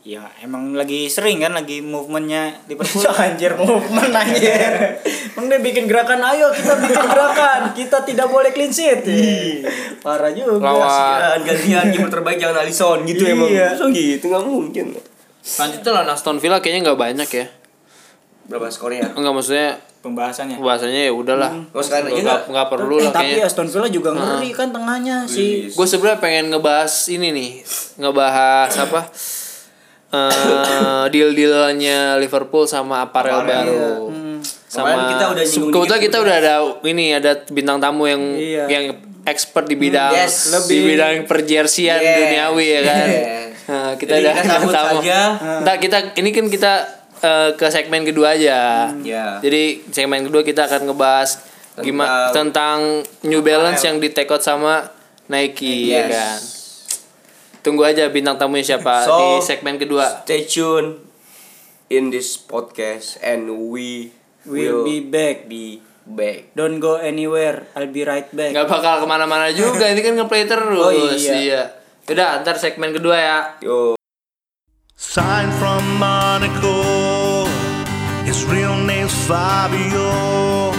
ya 0.05 0.21
emang 0.37 0.77
lagi 0.77 1.09
sering 1.09 1.41
kan 1.41 1.49
lagi 1.49 1.81
movementnya 1.81 2.53
Liverpool 2.69 3.09
anjir 3.25 3.57
movement 3.57 4.13
anjir. 4.21 5.01
Emang 5.33 5.49
dia 5.49 5.57
bikin 5.57 5.89
gerakan 5.89 6.21
ayo 6.21 6.53
kita 6.53 6.77
bikin 6.77 7.05
gerakan. 7.05 7.61
Kita 7.73 7.97
tidak 8.03 8.29
boleh 8.29 8.53
clean 8.53 8.69
sheet. 8.69 9.01
Parah 9.99 10.29
juga. 10.29 10.61
Lawan 10.61 11.41
Gantian, 11.41 11.89
kiper 11.89 12.09
terbaik 12.11 12.37
jangan 12.37 12.61
Alisson 12.61 13.01
gitu 13.03 13.25
Iya. 13.25 13.33
emang. 13.33 13.49
So 13.73 13.89
gitu 13.89 14.29
nggak 14.29 14.45
mungkin. 14.45 14.85
Selanjutnya 15.41 15.89
lawan 15.91 16.09
Aston 16.11 16.37
Villa 16.37 16.61
kayaknya 16.61 16.81
nggak 16.85 16.99
banyak 17.01 17.29
ya. 17.31 17.45
Berapa 18.45 18.69
skornya? 18.69 19.09
Enggak 19.17 19.33
maksudnya 19.33 19.81
pembahasannya 20.05 20.55
bahasanya 20.55 21.01
ya 21.01 21.11
udahlah. 21.11 21.51
Oh, 21.69 21.81
sekarang 21.81 22.07
aja 22.07 22.15
Nggak 22.15 22.23
nggak? 22.23 22.41
nggak 22.47 22.67
perlu 22.69 22.95
Eh, 22.95 23.01
lah 23.01 23.11
tapi 23.11 23.25
kayaknya. 23.27 23.45
Aston 23.45 23.67
Villa 23.67 23.89
juga 23.89 24.09
ngeri 24.11 24.49
kan 24.53 24.67
tengahnya 24.69 25.15
si 25.25 25.65
Gue 25.67 25.83
sebenarnya 25.83 26.19
pengen 26.19 26.45
ngebahas 26.47 26.93
ini 27.07 27.27
nih, 27.31 27.51
ngebahas 27.97 28.71
apa? 28.79 29.01
eh 30.07 31.03
deal-dealnya 31.09 32.15
Liverpool 32.15 32.63
sama 32.65 33.03
aparel 33.03 33.41
baru. 33.41 34.13
Sama 34.65 34.85
Kemarin 34.85 35.03
kita 35.09 35.25
udah 35.25 35.43
nyinggung 35.43 35.71
kebetulan 35.73 35.87
dikit 35.97 36.05
kita 36.05 36.17
udah 36.21 36.35
ada 36.37 36.55
ini 36.83 37.05
ada 37.11 37.31
bintang 37.49 37.77
tamu 37.77 38.03
yang 38.05 38.21
Iya. 38.31 38.63
yang 38.69 38.85
expert 39.23 39.65
di 39.65 39.75
bidang 39.75 40.11
Yes. 40.13 40.51
di 40.63 40.77
bidang 40.85 41.25
perjersian 41.25 41.97
Yes. 41.97 42.15
duniawi 42.21 42.65
ya 42.69 42.81
kan. 42.83 43.07
Yes. 43.09 43.43
Nah, 43.65 43.91
kita 43.97 44.11
Jadi 44.13 44.27
ada 44.29 44.31
kita 44.37 44.55
tamu. 44.61 44.69
saja. 45.01 45.19
Ntar 45.59 45.75
kita 45.79 45.97
ini 46.15 46.29
kan 46.29 46.45
kita 46.45 46.71
eh, 47.25 47.49
ke 47.53 47.65
segmen 47.67 48.05
kedua 48.05 48.37
aja. 48.37 48.93
Ya. 49.01 49.41
Jadi 49.41 49.81
segmen 49.89 50.21
kedua 50.21 50.41
kita 50.41 50.65
akan 50.65 50.85
ngebahas 50.85 51.41
gimana 51.75 52.29
tentang 52.31 53.01
New 53.21 53.41
Balance 53.41 53.83
yang 53.83 53.97
di 53.97 54.07
take 54.07 54.29
out 54.29 54.39
sama 54.39 54.87
Nike 55.25 55.89
ya 55.89 56.05
Yes. 56.05 56.11
kan. 56.11 56.39
Tunggu 57.59 57.81
aja 57.81 58.05
bintang 58.07 58.37
tamunya 58.37 58.61
siapa 58.63 59.01
So- 59.01 59.17
di 59.17 59.25
segmen 59.41 59.75
kedua. 59.75 60.21
Stay 60.21 60.45
tune 60.45 61.01
in 61.87 62.09
this 62.09 62.37
podcast 62.37 63.17
and 63.19 63.49
we 63.69 64.13
will 64.45 64.85
be 64.85 65.01
back. 65.01 65.45
be 65.45 65.81
Back. 66.05 66.53
Don't 66.53 66.77
go 66.77 67.01
anywhere, 67.01 67.65
I'll 67.73 67.89
be 67.89 68.05
right 68.05 68.29
back. 68.29 68.53
nggak 68.53 68.69
bakal 68.69 69.01
ke 69.01 69.09
mana-mana 69.09 69.49
juga 69.49 69.89
ini 69.89 70.05
kan 70.05 70.13
ngeplay 70.13 70.45
terus 70.45 70.77
Oh, 70.77 70.93
iya. 70.93 71.73
Udah, 72.05 72.45
ntar 72.45 72.61
segmen 72.61 72.93
kedua 72.93 73.17
ya. 73.17 73.37
Yo. 73.57 73.97
Sign 74.93 75.49
from 75.57 75.81
Monaco. 75.97 76.14
Fabio. 79.27 80.71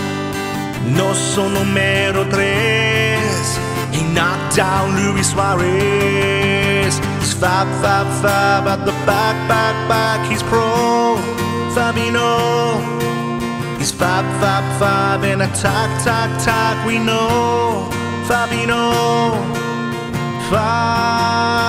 No 0.94 1.14
son 1.14 1.54
numero 1.54 2.24
tres. 2.30 3.58
He 3.90 4.02
knocked 4.14 4.56
down 4.56 4.94
Luis 4.94 5.30
Suarez. 5.30 6.94
He's 7.18 7.34
fab, 7.34 7.66
fab, 7.82 8.06
fab 8.22 8.68
at 8.68 8.84
the 8.86 8.92
back, 9.04 9.36
back, 9.48 9.74
back. 9.88 10.20
He's 10.30 10.44
pro. 10.44 11.18
Fabino. 11.74 12.78
He's 13.78 13.90
fab, 13.90 14.24
fab, 14.40 14.64
fab 14.78 15.24
in 15.24 15.40
attack, 15.40 15.90
tack, 16.04 16.30
tack. 16.44 16.86
We 16.86 16.98
know. 17.00 17.88
Fabino. 18.28 19.34
Fabino. 20.48 21.66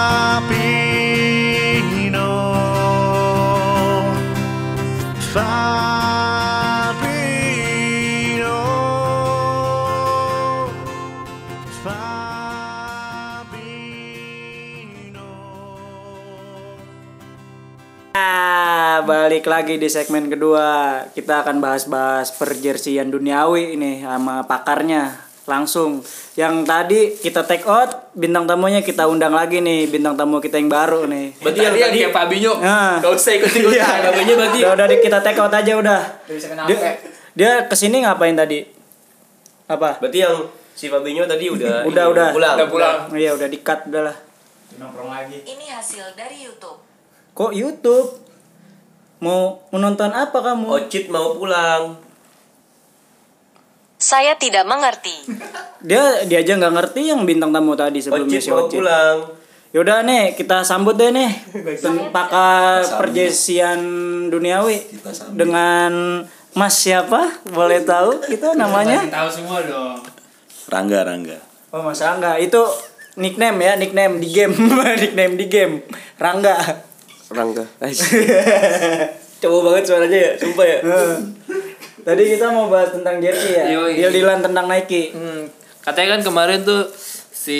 Balik 19.18 19.50
lagi 19.50 19.76
di 19.76 19.90
segmen 19.90 20.30
kedua. 20.30 20.68
Kita 21.10 21.42
akan 21.42 21.58
bahas-bahas 21.58 22.30
perjersian 22.32 23.10
duniawi 23.10 23.74
ini 23.74 24.06
sama 24.06 24.46
pakarnya 24.46 25.18
langsung. 25.44 26.06
Yang 26.38 26.54
tadi 26.64 27.00
kita 27.18 27.42
take 27.42 27.66
out, 27.66 28.14
bintang 28.14 28.46
tamunya 28.46 28.86
kita 28.86 29.10
undang 29.10 29.34
lagi 29.34 29.58
nih, 29.58 29.90
bintang 29.90 30.14
tamu 30.14 30.38
kita 30.38 30.62
yang 30.62 30.70
baru 30.70 31.10
nih. 31.10 31.34
Berarti 31.42 31.60
yang 31.60 31.74
Tadi 31.74 31.82
yang 31.82 31.92
kayak 31.98 32.12
Fabinho, 32.14 32.54
Nah. 32.62 33.02
gak 33.02 33.10
usah 33.10 33.32
ikut-ikutan. 33.34 33.98
namanya 34.06 34.34
berarti 34.38 34.60
Udah 34.62 34.74
udah 34.76 34.88
di- 34.88 35.02
kita 35.02 35.18
take 35.20 35.40
out 35.42 35.50
aja 35.52 35.74
udah. 35.74 36.02
Dia, 36.70 36.78
dia 37.34 37.52
ke 37.66 37.74
sini 37.74 38.06
ngapain 38.06 38.38
tadi? 38.38 38.62
Apa? 39.66 39.98
berarti 39.98 40.20
yang 40.22 40.46
si 40.72 40.88
Fabinho 40.88 41.26
tadi 41.26 41.50
udah 41.50 41.82
Udah, 41.90 42.06
ini, 42.06 42.14
udah. 42.14 42.28
pulang. 42.30 42.56
Udah 42.56 42.68
pulang. 42.70 42.98
Iya 43.12 43.34
udah 43.34 43.50
di 43.50 43.60
cut 43.66 43.90
udah 43.90 44.14
lah. 44.14 44.18
Ini 45.42 45.66
hasil 45.74 46.14
dari 46.14 46.46
YouTube. 46.46 46.78
Kok 47.34 47.50
YouTube? 47.52 48.27
Mau 49.18 49.66
menonton 49.74 50.14
apa 50.14 50.38
kamu? 50.38 50.66
Ocit 50.70 51.10
mau 51.10 51.34
pulang. 51.34 51.98
Saya 53.98 54.38
tidak 54.38 54.70
mengerti. 54.70 55.26
Dia 55.82 56.22
dia 56.30 56.46
aja 56.46 56.54
nggak 56.54 56.74
ngerti 56.78 57.10
yang 57.10 57.26
bintang 57.26 57.50
tamu 57.50 57.74
tadi 57.74 57.98
sebelumnya 57.98 58.38
Ocit 58.38 58.46
si 58.46 58.54
mau 58.54 58.70
Ocit. 58.70 58.78
pulang. 58.78 59.18
Yaudah 59.76 60.06
nih 60.06 60.38
kita 60.38 60.64
sambut 60.64 60.96
deh 60.96 61.12
nih 61.12 61.28
pakar 62.14 62.88
perjesian 62.98 63.78
duniawi 64.32 64.80
dengan 65.36 66.24
Mas 66.56 66.78
siapa? 66.78 67.42
Boleh 67.52 67.84
tahu 67.84 68.22
itu 68.32 68.48
namanya? 68.56 69.02
Tahu 69.12 69.30
semua 69.30 69.60
dong. 69.66 70.00
Rangga, 70.72 71.04
Rangga. 71.04 71.38
Oh 71.74 71.84
Mas 71.84 72.00
Rangga 72.00 72.40
itu 72.40 72.64
nickname 73.18 73.60
ya 73.60 73.74
nickname 73.76 74.22
di 74.22 74.30
game 74.30 74.54
nickname 75.04 75.34
di 75.36 75.46
game 75.50 75.74
Rangga. 76.16 76.87
Rangga. 77.30 77.66
Coba 79.38 79.58
banget 79.64 79.84
suaranya 79.86 80.18
ya, 80.18 80.32
sumpah 80.34 80.66
ya. 80.66 80.78
Tadi 82.02 82.24
kita 82.26 82.50
mau 82.50 82.72
bahas 82.72 82.90
tentang 82.90 83.20
jersey 83.20 83.54
ya. 83.54 83.64
Deal 83.68 84.10
dealan 84.10 84.40
tentang 84.40 84.66
Nike. 84.66 85.12
Hmm, 85.12 85.52
katanya 85.84 86.18
kan 86.18 86.22
kemarin 86.26 86.60
tuh 86.64 86.88
si 87.30 87.60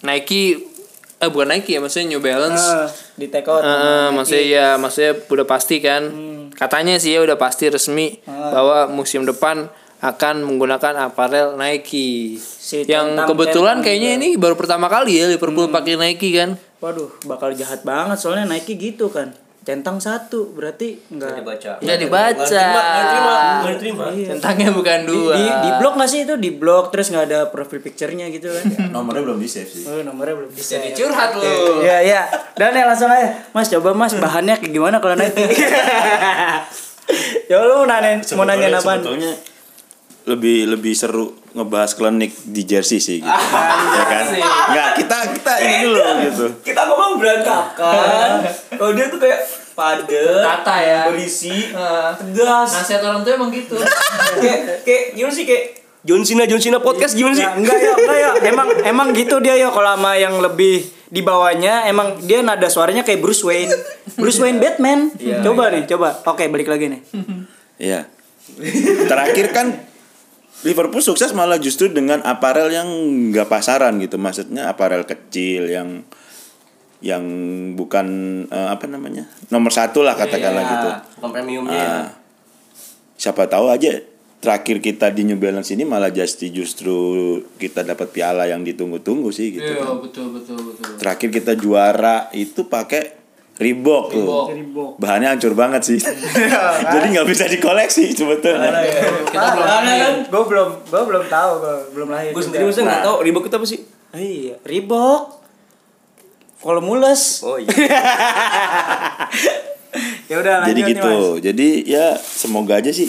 Nike 0.00 0.74
eh 1.16 1.30
bukan 1.30 1.48
Nike 1.48 1.72
ya 1.72 1.80
maksudnya 1.80 2.10
New 2.10 2.20
Balance 2.20 2.60
Ah, 2.60 2.90
di 3.14 3.30
take 3.30 3.46
out. 3.46 3.62
Sama 3.62 4.12
maksudnya 4.12 4.44
Nike. 4.44 4.52
ya 4.52 4.66
maksudnya 4.76 5.12
udah 5.24 5.46
pasti 5.46 5.76
kan 5.78 6.02
katanya 6.52 6.98
sih 6.98 7.14
ya 7.14 7.22
udah 7.22 7.34
pasti 7.34 7.70
resmi 7.70 8.18
bahwa 8.26 8.90
musim 8.92 9.24
depan 9.24 9.70
akan 9.98 10.44
menggunakan 10.44 11.00
aparel 11.00 11.56
Nike 11.56 12.36
Si 12.36 12.84
yang 12.84 13.16
kebetulan 13.16 13.80
kayaknya 13.80 14.20
ini 14.20 14.36
baru 14.36 14.52
pertama 14.52 14.92
kali 14.92 15.16
ya 15.16 15.30
Liverpool 15.30 15.72
pakai 15.72 15.96
Nike 15.96 16.28
kan 16.34 16.60
Waduh, 16.84 17.08
bakal 17.24 17.56
jahat 17.56 17.80
banget 17.80 18.20
soalnya 18.20 18.44
Nike 18.44 18.76
gitu 18.76 19.08
kan. 19.08 19.32
Centang 19.64 19.96
satu 19.96 20.52
berarti 20.52 21.00
enggak 21.08 21.40
Dibaca. 21.40 21.80
nggak 21.80 21.96
dibaca 21.96 22.36
Nggak 22.36 22.52
terima, 22.52 22.80
nggak 22.84 23.06
terima, 23.08 23.34
nggak 23.64 23.76
terima. 23.80 24.04
centangnya 24.28 24.68
bukan 24.76 24.98
di, 25.00 25.08
dua 25.08 25.32
di, 25.32 25.44
di 25.48 25.70
blok 25.80 25.94
nggak 25.96 26.10
sih 26.12 26.20
itu 26.28 26.34
di 26.36 26.50
blok 26.52 26.92
terus 26.92 27.08
nggak 27.08 27.24
ada 27.32 27.48
profil 27.48 27.80
picture-nya 27.80 28.28
gitu 28.28 28.52
kan. 28.52 28.92
Nomornya 28.92 29.24
belum 29.24 29.40
di 29.40 29.48
save 29.48 29.64
sih. 29.64 29.88
Oh, 29.88 30.04
nomornya 30.04 30.36
belum 30.36 30.52
bisa. 30.52 30.76
jadi 30.76 30.92
curhat 30.92 31.32
lu 31.32 31.80
Iya, 31.80 31.96
iya. 32.04 32.22
Dan 32.52 32.76
ya 32.76 32.84
langsung 32.84 33.08
aja. 33.08 33.40
Mas 33.56 33.72
coba 33.72 33.96
Mas 33.96 34.12
bahannya 34.12 34.60
kayak 34.60 34.68
gimana 34.68 35.00
kalau 35.00 35.16
Nike? 35.16 35.48
ya 37.48 37.56
lu 37.60 37.72
mau 37.80 37.86
nanya 37.88 38.20
mau 38.36 38.44
nanya 38.44 38.68
apaan? 38.68 39.00
Sebetulnya 39.00 39.32
lebih 40.24 40.72
lebih 40.72 40.96
seru 40.96 41.36
ngebahas 41.52 41.92
klinik 41.94 42.32
di 42.48 42.64
jersey 42.64 42.96
sih 42.96 43.20
gitu. 43.20 43.28
ya 43.28 44.04
kan? 44.08 44.24
Enggak, 44.32 44.88
kita 44.96 45.16
kita 45.36 45.52
ini 45.60 45.76
dulu 45.84 46.00
gitu. 46.24 46.46
Kita 46.64 46.80
ngomong 46.88 47.20
berantakan. 47.20 48.28
Kalau 48.74 48.92
dia 48.96 49.06
tuh 49.06 49.20
kayak 49.20 49.40
padet, 49.74 50.40
Tata 50.40 50.76
ya. 50.80 51.00
berisi, 51.12 51.70
Heeh. 51.70 52.08
tegas. 52.16 52.70
nasihat 52.72 53.02
orang 53.04 53.20
tua 53.20 53.36
emang 53.36 53.50
gitu 53.50 53.74
kayak 54.42 54.86
kayak 54.86 55.02
gimana 55.12 55.34
sih 55.34 55.44
kayak 55.44 55.64
John 56.04 56.20
Cena 56.20 56.44
John 56.44 56.60
Cena 56.60 56.78
podcast 56.80 57.16
gimana 57.16 57.32
sih? 57.32 57.44
Enggak 57.44 57.78
ya, 57.80 57.92
enggak 57.96 58.18
ya. 58.18 58.30
Emang 58.48 58.68
emang 58.80 59.08
gitu 59.12 59.40
dia 59.40 59.56
ya 59.56 59.68
kalau 59.68 59.96
sama 59.96 60.16
yang 60.16 60.36
lebih 60.36 60.84
di 61.08 61.20
bawahnya 61.20 61.86
emang 61.86 62.18
dia 62.24 62.40
nada 62.40 62.66
suaranya 62.68 63.04
kayak 63.04 63.20
Bruce 63.20 63.40
Wayne. 63.40 63.72
Bruce 64.16 64.40
Wayne 64.40 64.60
Batman. 64.60 65.12
coba 65.44 65.68
nih, 65.72 65.84
coba. 65.88 66.16
Oke, 66.28 66.48
balik 66.48 66.68
lagi 66.68 66.88
nih. 66.88 67.02
Iya. 67.74 68.06
Terakhir 69.10 69.50
kan 69.50 69.66
Liverpool 70.64 71.04
sukses 71.04 71.36
malah 71.36 71.60
justru 71.60 71.92
dengan 71.92 72.24
aparel 72.24 72.72
yang 72.72 72.88
nggak 73.30 73.48
pasaran 73.52 74.00
gitu. 74.00 74.16
Maksudnya 74.16 74.72
aparel 74.72 75.04
kecil 75.04 75.68
yang 75.68 76.02
yang 77.04 77.24
bukan 77.76 78.06
eh, 78.48 78.68
apa 78.72 78.88
namanya 78.88 79.28
nomor 79.52 79.68
satu 79.68 80.00
lah 80.00 80.16
katakanlah 80.16 80.64
gitu. 80.64 80.88
Bukan 81.20 81.30
premiumnya. 81.30 81.76
ya. 81.76 81.84
Ah, 81.84 82.06
siapa 83.20 83.44
tahu 83.44 83.68
aja 83.68 84.00
terakhir 84.44 84.84
kita 84.84 85.08
di 85.08 85.24
New 85.24 85.40
Balance 85.40 85.72
ini 85.72 85.88
malah 85.88 86.12
just 86.12 86.44
justru 86.52 86.96
kita 87.56 87.80
dapat 87.80 88.12
piala 88.12 88.44
yang 88.44 88.60
ditunggu-tunggu 88.60 89.32
sih 89.32 89.56
gitu. 89.56 89.64
iya 89.64 89.80
kan. 89.80 90.04
betul 90.04 90.36
betul 90.36 90.60
betul 90.60 91.00
Terakhir 91.00 91.28
kita 91.32 91.52
juara 91.56 92.28
itu 92.36 92.68
pakai 92.68 93.23
Reebok 93.54 94.04
tuh. 94.10 94.26
Reebok. 94.50 94.98
Bahannya 94.98 95.38
hancur 95.38 95.54
banget 95.54 95.82
sih. 95.86 95.98
Jadi 96.94 97.06
nggak 97.14 97.26
bisa 97.30 97.46
dikoleksi 97.46 98.10
sebetulnya. 98.10 98.70
kita 99.30 99.46
belum 99.54 99.66
kan? 99.68 99.82
main 99.86 100.14
Gue 100.26 100.42
belum, 100.50 100.68
gue 100.90 101.02
belum 101.06 101.24
tahu, 101.30 101.50
gua 101.62 101.76
belum 101.94 102.08
lahir. 102.10 102.30
Gue 102.34 102.42
sendiri 102.42 102.66
masa 102.66 102.82
nggak 102.82 103.02
tahu 103.06 103.16
Reebok 103.22 103.46
itu 103.46 103.54
apa 103.54 103.66
sih? 103.66 103.80
Ah, 104.10 104.18
Iya, 104.18 104.56
Reebok. 104.66 105.22
Kalau 106.64 106.80
mules. 106.80 107.44
Oh 107.44 107.60
iya. 107.60 107.68
ya 110.30 110.36
udah 110.40 110.54
lanjut 110.64 110.70
Jadi 110.72 110.80
nih, 110.80 110.90
gitu. 110.96 111.14
Mas. 111.14 111.44
Jadi 111.44 111.68
ya 111.86 112.06
semoga 112.18 112.80
aja 112.80 112.90
sih 112.90 113.06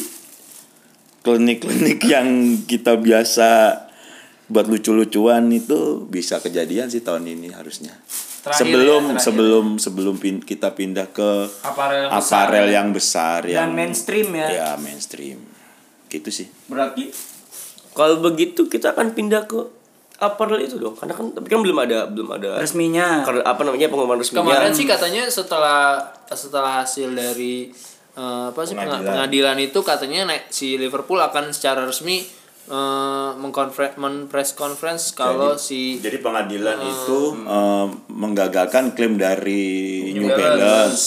klinik-klinik 1.26 2.06
yang 2.06 2.62
kita 2.70 3.02
biasa 3.02 3.82
buat 4.46 4.70
lucu-lucuan 4.70 5.50
itu 5.50 6.06
bisa 6.06 6.38
kejadian 6.38 6.86
sih 6.94 7.02
tahun 7.02 7.26
ini 7.26 7.50
harusnya. 7.50 7.98
Terakhir 8.46 8.62
sebelum 8.62 9.02
ya, 9.02 9.10
terakhir. 9.12 9.26
sebelum 9.26 9.66
sebelum 9.76 10.16
pin- 10.16 10.38
kita 10.40 10.70
pindah 10.72 11.10
ke 11.10 11.30
Aparel 11.62 12.06
yang 12.06 12.12
aparel 12.14 12.68
yang 12.70 12.88
besar 12.92 13.42
Dan 13.42 13.50
yang 13.50 13.70
mainstream 13.72 14.30
ya. 14.32 14.48
ya 14.48 14.70
mainstream. 14.78 15.42
Gitu 16.06 16.30
sih. 16.30 16.46
Berarti 16.66 17.10
kalau 17.92 18.22
begitu 18.22 18.66
kita 18.66 18.94
akan 18.94 19.12
pindah 19.12 19.44
ke 19.44 19.58
apparel 20.16 20.62
itu 20.62 20.78
dong. 20.78 20.94
Karena 20.94 21.12
kan 21.12 21.34
tapi 21.34 21.48
kan 21.48 21.60
belum 21.60 21.78
ada 21.80 22.06
belum 22.06 22.30
ada 22.32 22.62
Resminya. 22.62 23.26
Apa 23.26 23.62
namanya 23.62 23.90
pengumuman 23.90 24.16
resminya. 24.16 24.46
kemarin 24.46 24.72
sih 24.72 24.86
katanya 24.86 25.26
setelah 25.26 25.98
setelah 26.28 26.80
hasil 26.80 27.12
dari 27.12 27.74
eh, 28.14 28.46
apa 28.48 28.62
sih 28.62 28.74
penga- 28.74 28.96
Pengadilan. 28.96 29.10
pengadilan 29.10 29.58
itu 29.60 29.80
katanya 29.82 30.20
naik, 30.26 30.48
si 30.50 30.78
Liverpool 30.78 31.18
akan 31.18 31.50
secara 31.50 31.82
resmi 31.82 32.24
eh, 32.66 33.32
mengkonfer 33.36 33.94
men 33.96 34.26
press 34.26 34.52
conference 34.52 35.12
kalau 35.12 35.54
si 35.56 35.98
Jadi 35.98 36.18
pengadilan 36.18 36.76
Hmm. 36.76 36.88
itu 36.88 37.20
eh, 37.44 37.88
menggagalkan 38.10 38.92
klaim 38.92 39.16
dari 39.16 40.02
New, 40.10 40.24
New 40.24 40.30
Balance. 40.30 40.58
Balance. 40.58 41.06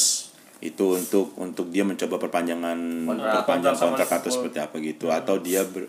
itu 0.60 0.84
untuk 0.92 1.34
untuk 1.36 1.66
dia 1.68 1.82
mencoba 1.82 2.18
perpanjangan 2.18 2.74
Kontrak- 3.04 3.34
perpanjang 3.36 3.72
kontrak 3.72 3.86
kontrak 4.02 4.18
atau 4.18 4.30
seperti 4.32 4.58
apa 4.58 4.76
gitu 4.80 5.06
atau 5.08 5.38
dia 5.38 5.62
ber- 5.62 5.86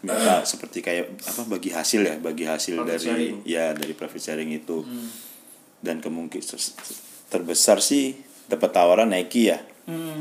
minta 0.00 0.42
seperti 0.44 0.78
kayak 0.78 1.18
apa 1.20 1.42
bagi 1.44 1.70
hasil 1.70 2.02
ya 2.02 2.14
bagi 2.16 2.42
hasil 2.44 2.74
Profit 2.76 2.90
dari 2.92 3.02
sharing. 3.04 3.34
ya 3.44 3.64
dari 3.72 3.92
profit 3.92 4.18
sharing 4.20 4.50
itu 4.52 4.78
Hmm. 4.78 5.10
dan 5.80 5.98
kemungkinan 5.98 6.54
terbesar 7.28 7.78
sih 7.78 8.14
dapat 8.44 8.70
tawaran 8.70 9.08
Nike 9.08 9.48
ya 9.48 9.58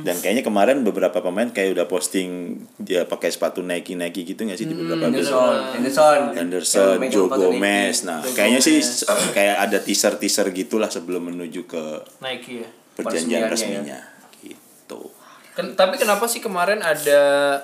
Dan 0.02 0.18
kayaknya 0.18 0.42
kemarin 0.42 0.82
beberapa 0.82 1.22
pemain 1.22 1.46
kayak 1.46 1.78
udah 1.78 1.86
posting 1.86 2.58
dia 2.76 3.06
pakai 3.06 3.30
sepatu 3.30 3.62
Nike 3.62 3.94
Nike 3.94 4.26
gitu 4.26 4.42
nggak 4.42 4.58
sih 4.58 4.66
di 4.66 4.74
beberapa 4.74 5.06
Henderson, 5.06 5.78
Henderson, 5.78 6.20
Henderson, 6.34 6.98
Yang 6.98 7.14
Joe 7.14 7.26
megang 7.28 7.30
sepatu 7.30 7.42
Gomez. 7.48 7.96
Nike. 7.96 8.08
Nah, 8.08 8.20
kayaknya 8.34 8.60
sih 8.60 8.78
se- 8.80 9.06
kayak 9.32 9.58
ada 9.60 9.78
teaser-teaser 9.78 10.50
gitulah 10.50 10.90
sebelum 10.90 11.30
menuju 11.30 11.62
ke 11.64 11.84
Nike 12.20 12.66
ya. 12.66 12.70
perjanjian 12.92 13.46
resminya. 13.46 14.02
Gitu. 14.36 15.02
Ken- 15.52 15.76
tapi 15.76 15.96
kenapa 15.96 16.26
sih 16.26 16.42
kemarin 16.42 16.82
ada 16.82 17.22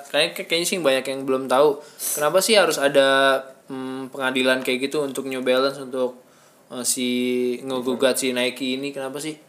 kayak 0.08 0.38
kayaknya 0.46 0.68
sih 0.68 0.78
banyak 0.78 1.02
yang 1.04 1.26
belum 1.26 1.50
tahu 1.50 1.82
kenapa 2.14 2.38
sih 2.40 2.54
harus 2.54 2.78
ada 2.78 3.42
mm, 3.66 4.12
pengadilan 4.12 4.62
kayak 4.62 4.86
gitu 4.86 5.02
untuk 5.02 5.26
New 5.26 5.42
Balance 5.42 5.80
untuk 5.80 6.20
eh, 6.70 6.84
si 6.84 7.08
ngegugat 7.60 8.20
si 8.20 8.32
Nike 8.32 8.76
ini 8.76 8.92
kenapa 8.92 9.18
sih 9.18 9.47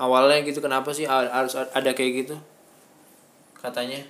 awalnya 0.00 0.40
gitu 0.40 0.64
kenapa 0.64 0.96
sih 0.96 1.04
ha- 1.04 1.28
harus 1.28 1.52
ada 1.52 1.92
kayak 1.92 2.24
gitu? 2.24 2.34
Katanya. 3.60 4.00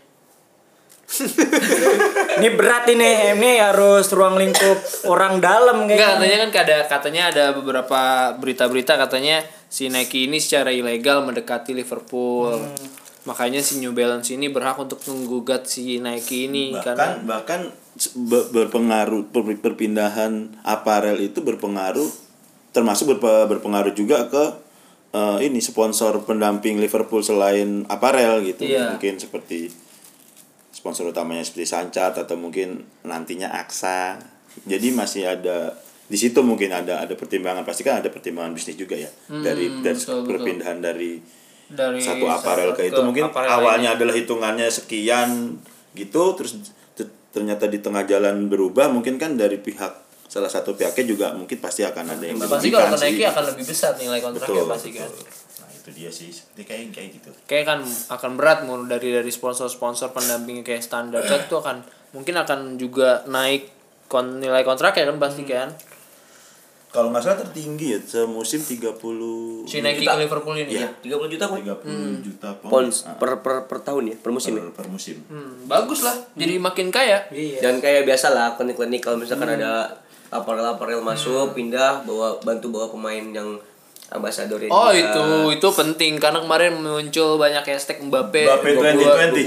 Ini 2.38 2.48
berat 2.54 2.86
ini, 2.86 3.34
ini 3.34 3.58
harus 3.58 4.06
ruang 4.14 4.38
lingkup 4.38 4.78
orang 5.10 5.42
dalam 5.42 5.84
enggak 5.84 5.98
kayaknya. 5.98 6.14
katanya 6.14 6.36
kan 6.38 6.50
ada 6.54 6.76
katanya 6.86 7.22
ada 7.34 7.44
beberapa 7.50 8.00
berita-berita 8.38 8.94
katanya 8.94 9.42
si 9.66 9.90
Nike 9.90 10.30
ini 10.30 10.38
secara 10.38 10.70
ilegal 10.70 11.26
mendekati 11.26 11.74
Liverpool. 11.74 12.62
Makanya 13.26 13.60
si 13.60 13.82
New 13.82 13.90
Balance 13.92 14.32
ini 14.32 14.48
berhak 14.48 14.78
untuk 14.78 15.02
menggugat 15.10 15.66
si 15.66 15.98
Nike 15.98 16.46
ini 16.46 16.72
bahkan 16.72 16.94
karena 16.94 17.06
bahkan 17.26 17.60
berpengaruh 18.54 19.28
per- 19.28 19.60
perpindahan 19.60 20.62
aparel 20.62 21.20
itu 21.20 21.42
berpengaruh 21.42 22.06
termasuk 22.70 23.18
berpe- 23.18 23.50
berpengaruh 23.50 23.92
juga 23.92 24.30
ke 24.30 24.44
eh, 25.10 25.38
ini 25.42 25.58
sponsor 25.58 26.22
pendamping 26.22 26.78
Liverpool 26.78 27.20
selain 27.20 27.84
aparel 27.86 28.42
gitu. 28.42 28.64
Iya. 28.64 28.94
mungkin 28.94 29.16
seperti 29.16 29.70
sponsor 30.70 31.06
utamanya 31.06 31.42
seperti 31.42 31.66
Sancat 31.66 32.16
atau 32.16 32.34
mungkin 32.34 32.82
nantinya 33.02 33.50
Aksa. 33.52 34.16
Jadi 34.64 34.90
masih 34.90 35.28
ada 35.28 35.76
di 36.06 36.18
situ 36.18 36.42
mungkin 36.42 36.70
ada 36.70 37.02
ada 37.02 37.14
pertimbangan. 37.14 37.62
Pasti 37.62 37.82
kan 37.82 38.00
ada 38.00 38.08
pertimbangan 38.08 38.50
bisnis 38.50 38.74
juga 38.74 38.96
ya. 38.96 39.10
Dari 39.28 39.42
dari 39.44 39.66
Hmm, 39.68 39.82
betul, 39.82 39.94
betul. 39.94 40.26
perpindahan 40.26 40.78
dari 40.78 41.12
dari 41.68 42.02
satu 42.02 42.26
aparel 42.26 42.72
ke 42.72 42.82
ke 42.82 42.90
itu. 42.90 43.00
Mungkin 43.00 43.30
awalnya 43.30 43.94
adalah 43.94 44.14
hitungannya 44.14 44.66
sekian 44.66 45.58
gitu 45.92 46.34
terus 46.34 46.58
te- 46.94 47.10
ternyata 47.30 47.66
di 47.66 47.78
tengah 47.78 48.02
jalan 48.04 48.46
berubah. 48.46 48.90
Mungkin 48.90 49.18
kan 49.18 49.38
dari 49.38 49.58
pihak 49.58 50.09
salah 50.30 50.46
satu 50.46 50.78
pihaknya 50.78 51.04
juga 51.10 51.26
mungkin 51.34 51.58
pasti 51.58 51.82
akan 51.82 52.14
ada 52.14 52.22
yang 52.22 52.38
pasti 52.38 52.70
kalau 52.70 52.86
ke 52.86 52.94
dirugikan 52.94 53.02
Nike 53.02 53.18
sih. 53.18 53.26
akan 53.26 53.44
lebih 53.50 53.64
besar 53.66 53.92
nilai 53.98 54.20
kontraknya 54.22 54.62
betul, 54.62 54.70
pasti 54.70 54.90
kan. 54.94 55.10
betul. 55.10 55.26
nah 55.58 55.70
itu 55.74 55.90
dia 55.90 56.10
sih. 56.14 56.30
Seperti 56.30 56.62
kayak 56.62 56.82
kayak 56.94 57.08
gitu. 57.18 57.30
Kayak 57.50 57.64
kan 57.66 57.80
akan 58.14 58.30
berat 58.38 58.58
mau 58.62 58.78
dari 58.86 59.10
dari 59.10 59.30
sponsor-sponsor 59.34 60.14
pendampingnya 60.14 60.62
kayak 60.62 60.86
standar 60.86 61.26
kan 61.26 61.42
itu 61.42 61.56
akan 61.58 61.76
mungkin 62.14 62.34
akan 62.38 62.78
juga 62.78 63.26
naik 63.26 63.74
kon 64.06 64.38
nilai 64.38 64.62
kontraknya 64.62 65.10
kan 65.10 65.18
pasti 65.18 65.42
kan. 65.42 65.74
Kalau 66.90 67.10
nggak 67.10 67.22
salah 67.22 67.38
tertinggi 67.46 67.94
ya 67.94 67.98
semusim 68.02 68.62
30 68.66 69.66
si 69.66 69.78
Nike 69.82 70.06
ke 70.06 70.14
Liverpool 70.14 70.54
ini. 70.58 70.78
Iya. 70.78 70.90
ya 71.06 71.18
30 71.18 71.26
juta 71.26 71.44
kok. 71.50 71.58
30 71.58 72.22
juta 72.22 72.48
Pounds. 72.66 73.06
Ah, 73.06 73.14
per, 73.18 73.38
per, 73.42 73.66
per 73.66 73.78
tahun 73.82 74.14
ya, 74.14 74.16
per 74.18 74.30
musim 74.30 74.58
ya. 74.58 74.62
per, 74.62 74.74
per 74.78 74.86
musim. 74.90 75.22
Hmm, 75.26 75.70
bagus 75.70 76.02
lah. 76.06 76.14
Jadi 76.34 76.58
makin 76.58 76.90
kaya. 76.90 77.26
Iya. 77.30 77.62
Dan 77.62 77.82
kayak 77.82 78.06
biasa 78.06 78.34
lah 78.34 78.58
klinik-klinik 78.58 79.02
kalau 79.02 79.22
misalkan 79.22 79.54
ada 79.54 80.02
aparel-aparel 80.30 81.02
masuk, 81.02 81.52
pindah, 81.52 82.06
bawa 82.06 82.38
bantu 82.40 82.70
bawa 82.70 82.86
pemain 82.88 83.24
yang 83.30 83.58
ambasador 84.10 84.58
oh 84.74 84.90
itu 84.90 85.24
itu 85.54 85.68
penting 85.70 86.18
karena 86.18 86.42
kemarin 86.42 86.74
muncul 86.74 87.38
banyak 87.38 87.62
hashtag 87.62 88.02
Mbappe 88.02 88.42
Mbappe 88.42 88.74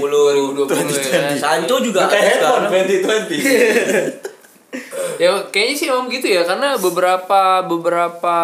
2020 0.00 1.12
ya. 1.12 1.36
Sancho 1.36 1.84
juga 1.84 2.08
ada 2.08 2.16
sekarang. 2.16 2.72
2020 2.72 4.24
ya 5.22 5.30
kayaknya 5.52 5.74
sih 5.76 5.86
emang 5.86 6.08
gitu 6.10 6.26
ya 6.26 6.42
karena 6.42 6.74
beberapa 6.80 7.62
beberapa 7.62 8.36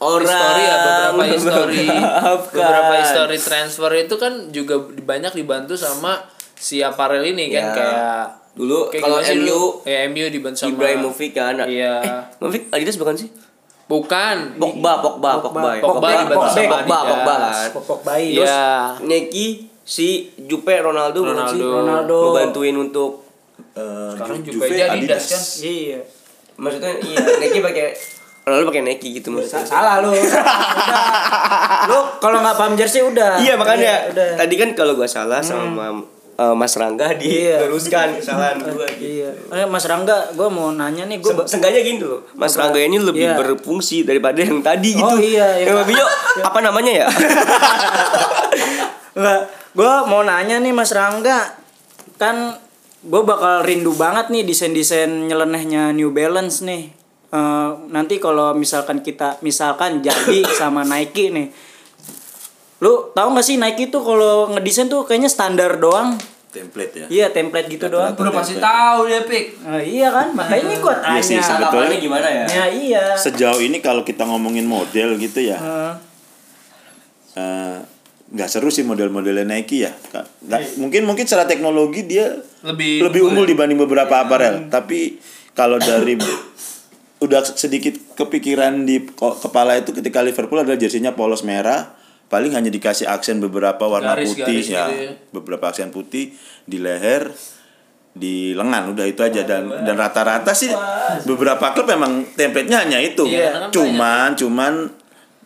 Orang 0.00 0.24
history 0.26 0.62
ya 0.64 0.76
beberapa 0.80 1.22
history 1.30 1.86
beberapa 2.56 2.92
history 2.98 3.38
transfer 3.38 3.92
itu 3.94 4.14
kan 4.18 4.32
juga 4.50 4.80
banyak 4.82 5.36
dibantu 5.36 5.76
sama 5.78 6.18
si 6.56 6.82
aparel 6.82 7.22
ini 7.22 7.52
kan 7.54 7.62
Ya. 7.62 7.74
kayak 7.76 8.24
Dulu 8.52 8.92
kalau 8.92 9.18
MU 9.18 9.60
ya 9.82 10.04
MU 10.06 10.26
dibantu 10.28 10.56
sama 10.58 10.70
Ibrahimovic 10.74 11.32
kan. 11.32 11.54
Iya. 11.64 11.94
Eh, 11.98 12.20
Ibrahimovic 12.36 12.62
Adidas 12.70 12.96
bukan 12.96 13.16
sih? 13.16 13.30
bukan 13.82 14.56
Pogba, 14.56 15.04
Pogba, 15.04 15.30
Pogba. 15.36 15.70
ya. 15.70 15.82
Pogba 15.82 16.08
dibantu 16.14 16.48
Pogba, 16.48 16.48
Pogba, 16.48 16.68
Adidas. 16.80 17.04
Pogba 17.04 17.34
kan. 17.36 17.68
Popok 17.72 18.00
bayi. 18.02 18.28
Iya. 18.34 18.64
Neki 19.00 19.46
si 19.82 20.08
Jupe 20.38 20.72
Ronaldo? 20.74 21.20
Ronaldo. 21.26 21.66
Ronaldo. 21.82 22.16
Ngebantuin 22.30 22.76
untuk 22.78 23.10
sekarang 23.72 24.40
Ju- 24.42 24.52
juga 24.54 24.64
Juve, 24.64 24.74
aja 24.74 24.84
Adidas 24.92 25.24
kan 25.26 25.42
Iya. 25.62 26.00
maksudnya 26.54 26.92
iya 27.00 27.24
Neki 27.40 27.58
pakai 27.60 27.86
Ronaldo 28.42 28.64
pakai 28.68 28.82
Neki 28.86 29.08
gitu 29.14 29.28
maksudnya. 29.28 29.64
Salah 29.64 30.00
lu. 30.00 30.12
Lu 31.88 31.98
kalau 32.18 32.38
nggak 32.40 32.56
paham 32.56 32.74
jersey 32.74 33.00
udah. 33.00 33.38
Iya 33.38 33.54
makanya 33.56 34.08
udah. 34.08 34.28
tadi 34.36 34.54
kan 34.56 34.72
kalau 34.72 34.92
gua 34.94 35.06
salah 35.06 35.40
sama 35.40 35.88
eh, 36.32 36.54
Mas 36.54 36.72
Rangga 36.74 37.12
Iya. 37.12 37.60
diluruskan 37.60 38.16
kesalahan 38.16 38.56
gua 38.58 38.86
gitu. 38.94 39.04
Iya. 39.04 39.30
Eh, 39.52 39.66
Mas 39.66 39.84
Rangga, 39.84 40.30
gue 40.30 40.48
mau 40.48 40.70
nanya 40.70 41.04
nih, 41.04 41.18
gue 41.18 41.28
Se- 41.28 41.48
Seenggaknya 41.50 41.80
gini 41.80 42.00
loh, 42.00 42.24
Mas 42.32 42.54
Rangga 42.54 42.78
ini 42.78 42.96
lebih 42.96 43.24
Iya. 43.24 43.36
berfungsi 43.36 44.02
daripada 44.02 44.38
yang 44.38 44.60
tadi 44.60 44.90
gitu. 44.92 45.04
Oh, 45.06 45.16
iya, 45.16 45.58
yang- 45.58 45.72
Yang 45.72 45.78
Fabio, 45.84 46.06
apa 46.42 46.58
namanya 46.60 46.92
ya? 46.94 47.06
Enggak, 49.12 49.40
gue 49.72 49.92
mau 50.06 50.22
nanya 50.22 50.56
nih 50.58 50.72
Mas 50.72 50.90
Rangga, 50.90 51.52
kan 52.16 52.56
gue 53.02 53.22
bakal 53.22 53.60
rindu 53.62 53.92
banget 53.92 54.30
nih 54.30 54.42
desain-desain 54.42 55.26
nyelenehnya 55.26 55.92
New 55.92 56.10
Balance 56.10 56.62
nih. 56.62 56.92
Eh, 57.28 57.70
nanti 57.88 58.16
kalau 58.16 58.52
misalkan 58.52 59.00
kita 59.00 59.40
misalkan 59.40 60.00
jadi 60.00 60.44
sama 60.58 60.82
Nike 60.82 61.28
nih, 61.28 61.48
lu 62.82 62.92
tahu 63.08 63.28
nggak 63.30 63.46
sih 63.46 63.56
Nike 63.56 63.88
tuh 63.88 64.02
kalau 64.02 64.50
ngedesain 64.50 64.86
tuh 64.86 65.02
kayaknya 65.02 65.28
standar 65.28 65.78
doang. 65.78 66.18
template 66.50 66.92
ya 66.94 67.06
Iya 67.08 67.26
template 67.30 67.64
gitu 67.66 67.88
doang. 67.88 68.12
udah 68.12 68.28
pasti 68.30 68.58
tahu 68.58 69.06
dia 69.06 69.22
pik 69.22 69.56
Nah, 69.62 69.80
iya 69.80 70.10
kan, 70.10 70.34
makanya 70.34 70.60
ini 70.62 70.74
gue 70.76 70.94
tanya. 70.94 71.16
Iya 71.16 71.22
sih, 71.22 71.36
sebetulnya. 71.38 71.96
Gimana 71.96 72.28
ya? 72.28 72.44
Ya 72.44 72.64
iya. 72.68 73.04
sejauh 73.14 73.56
ini 73.58 73.78
kalau 73.78 74.02
kita 74.02 74.22
ngomongin 74.22 74.66
model 74.66 75.16
gitu 75.16 75.40
ya 75.40 75.56
Eh, 75.56 75.92
eh, 77.34 77.76
nggak 78.28 78.48
seru 78.48 78.68
sih 78.68 78.82
model-modelnya 78.82 79.46
Nike 79.46 79.80
ya 79.80 79.92
Ka- 80.06 80.28
nggak- 80.42 80.76
mungkin 80.76 81.04
mungkin 81.04 81.24
secara 81.24 81.44
teknologi 81.44 82.02
dia 82.02 82.32
lebih 82.62 83.00
lebih 83.02 83.20
unggul 83.22 83.44
dibanding 83.46 83.76
beberapa 83.78 84.18
aparel 84.18 84.68
tapi 84.68 85.20
kalau 85.52 85.76
dari 85.76 86.16
udah 87.24 87.40
sedikit 87.46 87.92
kepikiran 88.14 88.82
di 88.82 89.04
kepala 89.14 89.76
itu 89.76 89.92
ketika 89.92 90.20
Liverpool 90.20 90.58
adalah 90.58 90.74
jersinya 90.74 91.12
polos 91.12 91.40
merah 91.42 91.92
paling 92.32 92.56
hanya 92.56 92.72
dikasih 92.72 93.04
aksen 93.04 93.44
beberapa 93.44 93.84
warna 93.84 94.16
Garis-garis 94.16 94.48
putih 94.48 94.60
ya 94.72 94.88
gitu 94.88 94.96
ya. 95.04 95.10
beberapa 95.36 95.68
aksen 95.68 95.92
putih 95.92 96.32
di 96.64 96.80
leher 96.80 97.28
di 98.16 98.56
lengan 98.56 98.92
udah 98.96 99.04
itu 99.04 99.20
aja. 99.20 99.44
Dan 99.44 99.68
dan 99.68 99.94
rata-rata 100.00 100.56
sih 100.56 100.72
beberapa 101.28 101.76
klub 101.76 101.92
memang 101.92 102.24
template-nya 102.32 102.88
hanya 102.88 102.98
itu. 103.04 103.28
Iya, 103.28 103.68
kan 103.68 103.70
cuman 103.72 104.28
cuman 104.40 104.72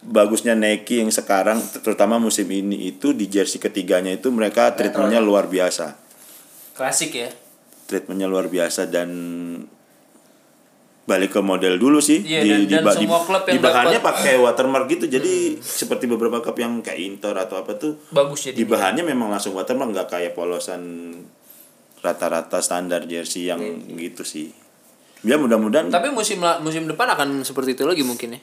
bagusnya 0.07 0.55
Nike 0.55 1.03
yang 1.03 1.11
sekarang 1.11 1.59
terutama 1.83 2.23
musim 2.23 2.47
ini 2.47 2.87
itu 2.87 3.11
di 3.11 3.27
jersey 3.27 3.59
ketiganya 3.59 4.15
itu 4.15 4.31
mereka 4.31 4.71
treatmentnya 4.79 5.19
luar 5.19 5.51
biasa. 5.51 5.99
Klasik 6.79 7.11
ya? 7.19 7.31
Treatmentnya 7.91 8.31
luar 8.31 8.47
biasa 8.47 8.87
dan 8.87 9.11
balik 11.07 11.31
ke 11.31 11.41
model 11.41 11.79
dulu 11.79 11.99
sih. 11.99 12.19
Iya, 12.19 12.43
dan- 12.43 12.67
dan 12.69 12.83
ba- 12.83 12.91
semua 12.93 13.19
klub 13.21 13.43
yang 13.43 13.55
di 13.55 13.61
bahannya 13.61 13.99
dapat- 13.99 14.15
pakai 14.19 14.35
watermark 14.37 14.87
gitu. 14.89 15.07
Jadi 15.07 15.35
seperti 15.57 16.05
beberapa 16.05 16.39
klub 16.41 16.57
yang 16.57 16.79
kayak 16.81 16.99
Inter 16.99 17.31
atau 17.33 17.57
apa 17.57 17.75
tuh 17.75 17.95
bagus 18.11 18.45
jadi 18.45 18.57
di 18.57 18.65
bahannya 18.65 19.03
memang 19.05 19.31
langsung 19.31 19.55
watermark 19.55 19.91
nggak 19.93 20.09
kayak 20.09 20.33
polosan 20.33 21.15
rata-rata 21.97 22.59
standar 22.59 23.03
jersey 23.05 23.47
yang 23.47 23.63
gitu 23.93 24.23
sih. 24.23 24.51
Ya 25.23 25.35
mudah-mudahan 25.35 25.89
tapi 25.89 26.11
musim 26.11 26.39
musim 26.61 26.85
depan 26.85 27.07
akan 27.09 27.43
seperti 27.43 27.73
itu 27.73 27.83
lagi 27.83 28.03
mungkin 28.03 28.35
ya? 28.35 28.41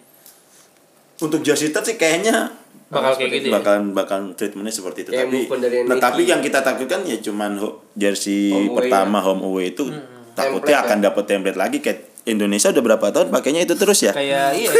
Untuk 1.20 1.39
jersey 1.41 1.70
tet 1.70 1.84
sih 1.86 1.95
kayaknya 1.95 2.51
Bakal 2.88 3.16
kayak 3.16 3.32
gitu 3.34 3.45
ya? 3.47 3.53
bakalan 3.53 3.91
bakalan 3.91 4.26
treatmentnya 4.34 4.72
seperti 4.72 5.03
itu. 5.03 5.11
Kayak 5.11 5.28
tapi 5.28 5.39
nah, 5.84 5.97
tapi 5.97 6.22
yang 6.24 6.39
kita 6.39 6.59
takutkan 6.59 7.03
ya 7.03 7.20
cuman 7.20 7.59
jersey 7.93 8.51
Home 8.51 8.72
pertama 8.74 9.20
home 9.20 9.43
away 9.43 9.72
itu 9.72 9.84
Hmm. 9.86 9.99
takutnya 10.32 10.74
Template 10.74 10.84
akan 10.84 10.97
dapat 11.01 11.24
template 11.26 11.59
lagi 11.59 11.78
kayak 11.80 11.99
Indonesia 12.24 12.71
udah 12.71 12.84
berapa 12.86 13.05
tahun 13.09 13.28
pakainya 13.30 13.61
itu 13.61 13.76
terus 13.76 13.99
ya 13.99 14.11
kayak 14.11 14.55
iya 14.55 14.71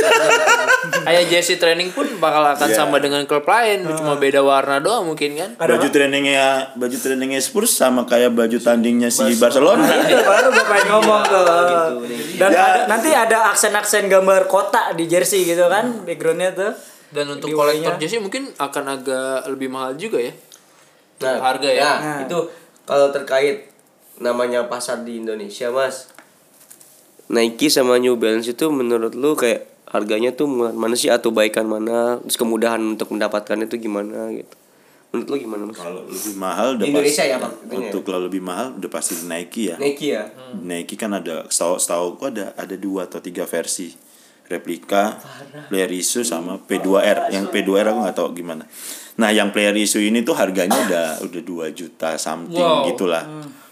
kayak 1.04 1.24
jersey 1.28 1.56
training 1.56 1.91
pun 1.91 2.08
bakal 2.18 2.39
akan 2.46 2.66
Iya. 2.66 2.78
sama 2.78 2.98
dengan 2.98 3.24
klub 3.24 3.44
lain 3.44 3.84
cuma 3.86 4.16
beda 4.16 4.39
warna 4.39 4.80
doang 4.80 5.04
mungkin 5.06 5.36
kan 5.36 5.50
baju 5.58 5.88
trainingnya 5.88 6.72
baju 6.74 6.96
trainingnya 6.96 7.39
Spurs 7.39 7.74
sama 7.74 8.04
kayak 8.04 8.32
baju 8.32 8.58
tandingnya 8.58 9.08
si 9.08 9.36
Barcelona 9.36 9.84
itu 10.04 10.24
baru 10.24 10.48
gue 10.50 10.66
pengen 10.66 10.88
ngomong 10.89 11.22
tuh. 11.24 11.44
Dan 12.34 12.50
Ya. 12.50 12.64
ada, 12.64 12.80
nanti 12.88 13.10
ada 13.10 13.52
aksen-aksen 13.52 14.08
gambar 14.08 14.48
kota 14.48 14.91
di 14.91 15.06
jersey 15.06 15.44
gitu 15.44 15.68
kan, 15.68 16.02
backgroundnya 16.02 16.50
tuh. 16.52 16.72
Dan 17.10 17.30
untuk 17.30 17.52
kolektor 17.52 17.94
jersey 17.98 18.18
mungkin 18.18 18.50
akan 18.54 18.84
agak 18.89 19.46
lebih 19.48 19.70
mahal 19.70 19.94
juga 19.94 20.18
ya. 20.18 20.34
Nah, 21.20 21.38
harga 21.39 21.70
ya. 21.70 21.84
Nah, 21.84 21.98
Nah. 22.00 22.20
itu 22.26 22.38
kalau 22.84 23.10
terkait 23.10 23.70
namanya 24.18 24.66
pasar 24.66 25.02
di 25.02 25.18
Indonesia, 25.18 25.70
Mas. 25.70 26.10
Nike 27.28 27.68
sama 27.68 27.96
New 27.96 28.16
Balance 28.16 28.50
itu 28.50 28.66
menurut 28.68 29.14
lu 29.14 29.34
kayak 29.34 29.70
harganya 29.88 30.34
tuh 30.34 30.50
mana 30.50 30.94
sih 30.94 31.08
atau 31.08 31.30
baikan 31.30 31.64
mana? 31.64 32.18
Terus 32.20 32.36
kemudahan 32.36 32.82
untuk 32.82 33.10
mendapatkan 33.10 33.56
itu 33.60 33.78
gimana 33.80 34.28
gitu. 34.32 34.56
Menurut 35.10 35.28
lu 35.30 35.38
gimana, 35.40 35.64
Mas? 35.64 35.78
Kalau 35.78 36.02
lebih 36.04 36.34
mahal 36.36 36.68
udah 36.74 36.84
Di 36.84 36.90
Indonesia 36.90 37.22
pasti- 37.22 37.30
ya, 37.30 37.38
Bang, 37.38 37.54
Untuk 37.70 38.02
kalau 38.02 38.20
lebih 38.24 38.42
mahal 38.42 38.74
udah 38.74 38.90
pasti 38.90 39.14
Nike 39.24 39.70
ya. 39.70 39.78
Nike 39.78 40.08
ya. 40.10 40.24
Nike 40.58 40.96
kan 40.96 41.14
ada 41.14 41.46
setahu 41.48 41.78
setahu 41.78 42.06
gua 42.18 42.28
ada 42.30 42.46
ada 42.58 42.76
dua 42.76 43.06
atau 43.06 43.22
tiga 43.22 43.46
versi 43.46 43.94
replika 44.44 45.18
player 45.70 45.88
issue 45.90 46.22
sama 46.22 46.60
P2R 46.60 47.32
yang 47.32 47.48
P2R 47.48 47.88
aku 47.88 48.00
nggak 48.04 48.14
tahu 48.14 48.30
gimana 48.36 48.68
nah 49.16 49.30
yang 49.30 49.50
player 49.50 49.72
issue 49.74 50.02
ini 50.02 50.20
tuh 50.20 50.36
harganya 50.36 50.76
udah 50.76 51.08
udah 51.24 51.42
2 51.42 51.72
juta 51.72 52.18
something 52.18 52.60
Wow. 52.60 52.86
gitulah 52.86 53.24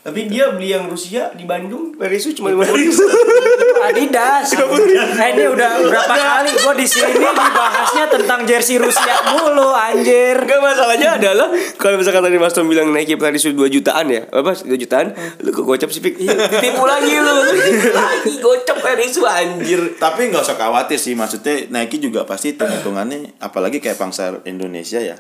Tapi 0.01 0.25
dia 0.25 0.49
beli 0.49 0.73
yang 0.73 0.89
Rusia 0.89 1.29
di 1.37 1.45
Bandung, 1.45 1.93
Perisu 1.93 2.33
cuma 2.33 2.49
50 2.49 2.73
ribu. 2.73 3.05
Adidas. 3.87 4.49
Eh, 4.57 5.29
ini 5.37 5.45
udah 5.45 5.77
berapa 5.77 6.15
kali 6.17 6.57
gue 6.57 6.73
di 6.77 6.87
sini 6.89 7.21
dibahasnya 7.21 8.09
tentang 8.09 8.45
jersey 8.49 8.81
Rusia 8.81 9.13
mulu 9.29 9.69
anjir. 9.69 10.41
Enggak 10.41 10.57
masalahnya 10.57 11.21
adalah 11.21 11.53
kalau 11.77 12.01
misalkan 12.01 12.25
tadi 12.25 12.37
Mas 12.41 12.53
Tom 12.53 12.65
bilang 12.65 12.89
Nike 12.89 13.13
Perisu 13.13 13.53
2 13.53 13.69
jutaan 13.69 14.09
ya, 14.09 14.25
apa 14.25 14.57
2 14.57 14.73
jutaan, 14.73 15.13
lu 15.45 15.49
kok 15.53 15.65
gocap 15.69 15.89
sih 15.93 16.01
Pik? 16.01 16.17
Ditipu 16.17 16.83
lagi 16.85 17.13
lu. 17.21 17.35
Lagi 18.01 18.33
gocap 18.41 18.81
Perisu 18.81 19.21
anjir. 19.29 20.01
tapi 20.01 20.33
nggak 20.33 20.41
usah 20.41 20.57
khawatir 20.57 20.97
sih 20.97 21.13
maksudnya 21.13 21.69
Nike 21.69 22.01
juga 22.01 22.25
pasti 22.25 22.57
hitung 22.57 22.69
hitungannya 22.73 23.37
apalagi 23.37 23.77
kayak 23.77 24.01
pangsa 24.01 24.41
Indonesia 24.49 24.97
ya 24.97 25.17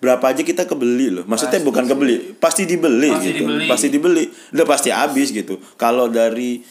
berapa 0.00 0.24
aja 0.26 0.40
kita 0.40 0.64
kebeli 0.64 1.12
loh 1.12 1.24
maksudnya 1.24 1.60
bukan 1.60 1.84
kebeli 1.84 2.34
pasti 2.36 2.64
dibeli 2.64 3.08
Pasti 3.08 3.26
gitu 3.30 3.44
dibeli. 3.44 3.64
pasti 3.68 3.86
dibeli 3.88 4.24
udah 4.50 4.66
pasti 4.66 4.88
habis 4.90 5.28
gitu 5.30 5.60
kalau 5.76 6.08
dari 6.08 6.64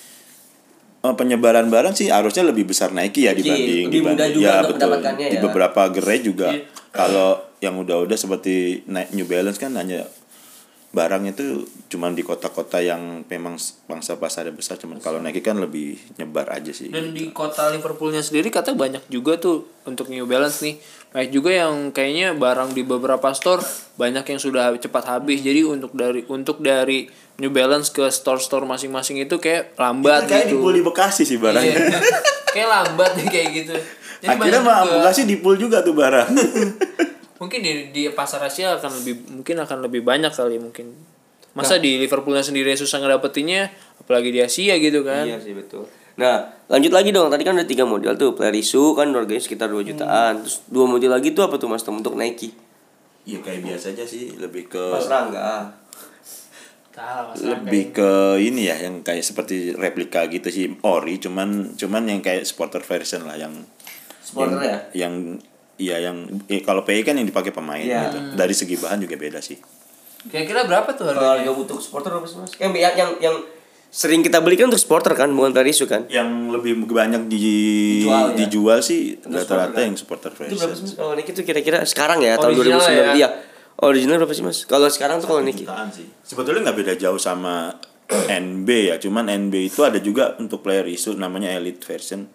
eh, 0.99 1.15
penyebaran 1.15 1.67
barang 1.67 1.93
sih 1.93 2.09
harusnya 2.09 2.43
lebih 2.43 2.65
besar 2.65 2.89
Nike 2.89 3.23
ya 3.23 3.31
dibanding 3.31 3.85
lebih 3.85 4.01
dibanding 4.01 4.31
juga 4.33 4.43
ya 4.43 4.55
untuk 4.65 4.75
betul 4.75 4.91
di 5.15 5.25
ya. 5.29 5.41
beberapa 5.41 5.81
gerai 5.89 6.19
juga 6.19 6.49
Iya. 6.49 6.65
kalau 6.89 7.29
yang 7.59 7.75
udah-udah 7.77 8.15
seperti 8.15 8.81
New 8.87 9.23
Balance 9.23 9.55
kan 9.55 9.75
hanya 9.75 10.09
barang 10.89 11.21
itu 11.29 11.69
cuman 11.85 12.17
di 12.17 12.25
kota-kota 12.25 12.81
yang 12.81 13.21
memang 13.29 13.61
bangsa 13.85 14.17
pasarnya 14.17 14.49
besar 14.49 14.81
cuman 14.81 14.97
kalau 14.97 15.21
Nike 15.21 15.45
kan 15.45 15.61
lebih 15.61 16.01
nyebar 16.17 16.49
aja 16.49 16.73
sih 16.73 16.89
Dan 16.89 17.13
di 17.13 17.29
kota 17.29 17.69
Liverpoolnya 17.69 18.25
sendiri 18.25 18.49
katanya 18.49 18.89
banyak 18.89 19.03
juga 19.05 19.37
tuh 19.37 19.69
untuk 19.85 20.09
New 20.09 20.25
Balance 20.25 20.65
nih. 20.65 20.81
Banyak 21.09 21.29
juga 21.29 21.53
yang 21.53 21.89
kayaknya 21.89 22.33
barang 22.33 22.73
di 22.73 22.81
beberapa 22.81 23.29
store 23.31 23.61
banyak 23.97 24.25
yang 24.25 24.41
sudah 24.41 24.73
cepat 24.77 25.17
habis. 25.17 25.41
Jadi 25.41 25.61
untuk 25.61 25.93
dari 25.93 26.25
untuk 26.25 26.57
dari 26.57 27.05
New 27.37 27.53
Balance 27.53 27.89
ke 27.89 28.09
store-store 28.09 28.65
masing-masing 28.65 29.21
itu 29.21 29.37
kayak 29.37 29.77
lambat 29.77 30.25
kayak 30.25 30.49
di 30.49 30.57
gitu. 30.57 30.61
pool 30.61 30.73
di 30.73 30.81
Bekasi 30.81 31.21
sih 31.21 31.37
barangnya 31.37 31.69
Iya. 31.85 31.99
kayak 32.49 32.65
lambat 32.67 33.11
nih 33.13 33.27
kayak 33.29 33.47
gitu. 33.53 33.73
Jadi 34.25 34.29
akhirnya 34.41 34.61
mah. 34.65 34.77
Bekasi 34.89 35.29
di 35.29 35.37
pool 35.37 35.53
juga 35.53 35.85
tuh 35.85 35.93
barang 35.93 36.29
mungkin 37.39 37.59
di 37.63 37.95
di 37.95 38.03
pasar 38.11 38.43
Asia 38.43 38.75
akan 38.75 39.01
lebih 39.01 39.15
mungkin 39.39 39.55
akan 39.63 39.77
lebih 39.87 40.03
banyak 40.03 40.31
kali 40.35 40.59
mungkin. 40.59 40.93
Masa 41.57 41.81
di 41.81 41.97
Liverpoolnya 41.97 42.45
sendiri 42.45 42.71
susah 42.77 43.01
ngedapetinnya 43.01 43.73
apalagi 43.99 44.29
di 44.29 44.39
Asia 44.39 44.77
gitu 44.77 45.01
kan. 45.01 45.25
Iya 45.25 45.41
sih 45.41 45.57
betul. 45.57 45.89
Nah, 46.19 46.51
lanjut 46.67 46.91
lagi 46.91 47.09
dong. 47.15 47.31
Tadi 47.31 47.43
kan 47.47 47.55
ada 47.55 47.65
tiga 47.65 47.87
model 47.87 48.13
tuh. 48.19 48.35
Player 48.35 48.53
Issue 48.53 48.91
kan 48.91 49.07
harganya 49.15 49.39
sekitar 49.39 49.71
2 49.71 49.87
jutaan. 49.87 50.43
Terus 50.43 50.67
dua 50.67 50.85
model 50.85 51.15
lagi 51.15 51.31
tuh 51.31 51.47
apa 51.47 51.55
tuh 51.55 51.71
Mas 51.71 51.81
untuk 51.87 52.13
Nike? 52.19 52.51
Iya 53.23 53.39
kayak 53.39 53.61
biasa 53.65 53.95
aja 53.95 54.03
sih 54.03 54.35
lebih 54.35 54.67
ke 54.67 54.83
Mas 54.93 55.07
Rangga. 55.07 55.79
Lebih 57.39 57.95
ke 57.95 58.11
ini 58.43 58.67
ya 58.67 58.75
yang 58.75 58.99
kayak 58.99 59.23
seperti 59.23 59.71
replika 59.71 60.27
gitu 60.27 60.51
sih 60.51 60.67
ori 60.83 61.15
cuman 61.15 61.79
cuman 61.79 62.03
yang 62.11 62.19
kayak 62.19 62.43
supporter 62.43 62.83
version 62.83 63.23
lah 63.23 63.39
yang 63.39 63.55
Supporter 64.19 64.59
yang, 64.61 64.83
yang 64.93 65.13
iya 65.79 65.97
yang 66.01 66.17
eh, 66.45 66.59
kalau 66.59 66.83
PI 66.83 67.01
kan 67.01 67.15
yang 67.15 67.25
dipakai 67.25 67.49
pemain 67.49 67.79
Iya. 67.79 68.01
gitu. 68.05 68.17
dari 68.35 68.51
segi 68.51 68.75
bahan 68.75 68.99
juga 68.99 69.15
beda 69.15 69.39
sih 69.39 69.57
Kira-kira 70.21 70.67
berapa 70.67 70.91
tuh 70.91 71.07
Kalau 71.07 71.15
harganya? 71.15 71.47
harga 71.47 71.51
untuk 71.55 71.79
supporter 71.79 72.11
apa 72.11 72.27
sih 72.27 72.35
Mas? 72.35 72.51
Yang 72.53 72.71
yang 72.75 72.93
yang, 72.93 73.11
yang 73.21 73.35
sering 73.89 74.19
kita 74.19 74.37
beli 74.37 74.53
kan 74.53 74.67
untuk 74.67 74.77
supporter 74.77 75.15
kan, 75.15 75.31
bukan 75.31 75.49
Player 75.49 75.65
Issue 75.65 75.87
kan? 75.87 76.03
yang 76.07 76.27
lebih 76.51 76.75
banyak 76.83 77.25
di 77.25 77.39
Dijual, 77.97 78.25
ya? 78.27 78.35
dijual 78.35 78.79
sih 78.83 79.15
rata-rata 79.17 79.47
supporter, 79.73 79.81
yang 79.81 79.95
supporter 79.95 80.31
Itu 80.35 80.55
berapa 80.59 80.75
sih? 80.75 80.93
Kalau 80.93 81.13
Nike 81.15 81.31
tuh 81.31 81.41
kira-kira 81.41 81.77
sekarang 81.83 82.19
ya 82.19 82.35
tahun 82.35 82.51
Original 82.53 82.77
2009 82.77 82.91
ya? 82.91 83.13
iya. 83.15 83.29
Original 83.79 84.15
berapa 84.19 84.35
sih 84.35 84.43
Mas? 84.43 84.67
Kalau 84.67 84.91
sekarang 84.91 85.17
tuh 85.17 85.31
kalau 85.31 85.41
sih 85.89 86.05
sebetulnya 86.21 86.61
nggak 86.67 86.77
beda 86.77 86.93
jauh 86.99 87.17
sama 87.17 87.79
NB 88.43 88.67
ya 88.67 88.95
cuman 88.99 89.25
NB 89.29 89.53
itu 89.65 89.81
ada 89.81 89.97
juga 89.97 90.35
untuk 90.35 90.59
player 90.59 90.83
issue 90.85 91.15
namanya 91.15 91.53
elite 91.53 91.79
version 91.79 92.27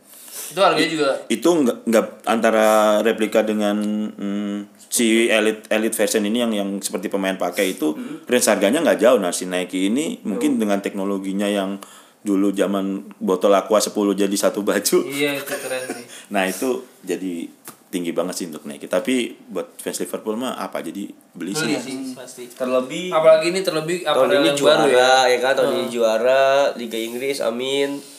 Itu 0.52 0.60
harganya 0.60 0.90
juga. 0.90 1.10
itu 1.32 1.48
nggak 1.48 1.78
nggak 1.88 2.06
antara 2.28 2.66
replika 3.00 3.40
dengan 3.46 3.76
mm, 4.12 4.56
si 4.92 5.26
elite 5.26 5.66
elite 5.72 5.96
version 5.96 6.22
ini 6.22 6.38
yang 6.44 6.52
yang 6.54 6.70
seperti 6.78 7.10
pemain 7.10 7.34
pakai 7.34 7.74
itu 7.74 7.96
range 8.28 8.48
harganya 8.50 8.78
nggak 8.84 9.00
jauh. 9.00 9.18
Nah 9.18 9.34
si 9.34 9.48
Nike 9.48 9.90
ini 9.90 10.22
mungkin 10.22 10.60
dengan 10.62 10.78
teknologinya 10.78 11.50
yang 11.50 11.82
dulu 12.24 12.54
zaman 12.56 13.04
botol 13.20 13.52
aqua 13.52 13.82
10 13.82 13.92
jadi 14.14 14.36
satu 14.38 14.64
baju. 14.64 14.98
Iya 15.04 15.36
itu 15.36 15.44
keren 15.44 15.82
sih. 15.92 16.04
nah 16.34 16.48
itu 16.48 16.86
jadi 17.04 17.50
tinggi 17.92 18.10
banget 18.10 18.34
sih 18.34 18.46
untuk 18.50 18.64
Nike. 18.66 18.90
Tapi 18.90 19.34
buat 19.50 19.78
fans 19.78 20.02
Liverpool 20.02 20.34
mah 20.34 20.58
apa? 20.58 20.82
Jadi 20.82 21.10
beli 21.36 21.52
Beli 21.52 21.74
sih 21.74 21.78
sih 21.78 21.96
pasti. 22.16 22.44
Terlebih 22.50 23.10
Apalagi 23.10 23.50
ini 23.50 23.60
terlebih 23.66 24.02
ini 24.02 24.08
yang 24.08 24.54
baru 24.54 24.56
juara 24.56 24.84
ya. 24.86 25.12
ya. 25.30 25.38
kan 25.38 25.52
tahun 25.58 25.70
ini 25.74 25.86
juara 25.90 26.42
Liga 26.74 26.98
Inggris 26.98 27.42
amin 27.44 28.13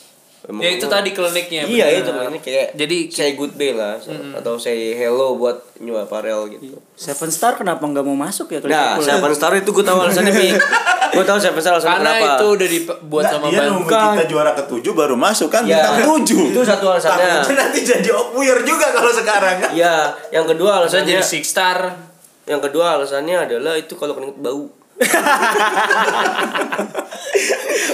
Emang- 0.45 0.61
Ya 0.61 0.69
itu 0.71 0.85
tadi 0.85 1.09
kliniknya. 1.09 1.65
iya 1.65 1.85
bener. 1.95 1.99
itu 1.99 2.11
ini 2.27 2.39
kayak 2.39 2.67
Jadi 2.75 2.97
say 3.07 3.33
goodbye 3.33 3.73
lah 3.73 3.97
atau 4.31 4.55
say 4.55 4.93
hello 4.93 5.33
buat 5.35 5.57
new 5.79 5.93
apparel 5.93 6.45
gitu 6.47 6.77
Seven 6.93 7.27
Star 7.27 7.53
kenapa 7.53 7.81
nggak 7.81 8.01
mau 8.01 8.13
masuk 8.15 8.49
ya 8.49 8.61
nah? 8.61 8.93
Seven 8.95 9.31
Star 9.31 9.51
itu 9.53 9.65
gue 9.67 9.81
tahu 9.81 9.97
alasannya 9.99 10.31
nih 10.31 10.53
gue 11.07 11.23
tahu 11.23 11.39
Seven 11.39 11.57
Star 11.57 11.73
alasannya 11.73 11.93
karena 11.95 12.11
kenapa 12.13 12.27
itu 12.35 12.45
udah 12.51 12.67
dibuat 12.69 13.23
Nah, 13.23 13.31
sama 13.31 13.45
dia 13.47 13.61
nunggu 13.65 13.89
kita 13.89 14.25
juara 14.27 14.51
ketujuh 14.53 14.93
baru 14.93 15.15
masuk 15.15 15.49
kan 15.49 15.63
Ya, 15.63 15.81
bintang 15.81 15.97
tujuh 16.13 16.41
itu 16.51 16.61
satu 16.61 16.85
alasannya. 16.87 17.25
Takutnya 17.41 17.55
nanti 17.59 17.79
jadi 17.81 18.09
opwear 18.11 18.57
juga 18.61 18.87
kalau 18.91 19.09
sekarang 19.09 19.55
kan 19.59 19.69
Iya, 19.71 19.95
yang 20.29 20.45
kedua 20.45 20.77
Alasan 20.77 21.01
alasannya 21.01 21.09
jadi 21.11 21.25
six 21.25 21.49
star. 21.49 21.79
yang 22.45 22.61
kedua 22.61 22.95
alasannya 22.95 23.35
adalah 23.41 23.73
itu 23.73 23.93
kalau 23.93 24.13
keringet 24.13 24.37
bau. 24.37 24.69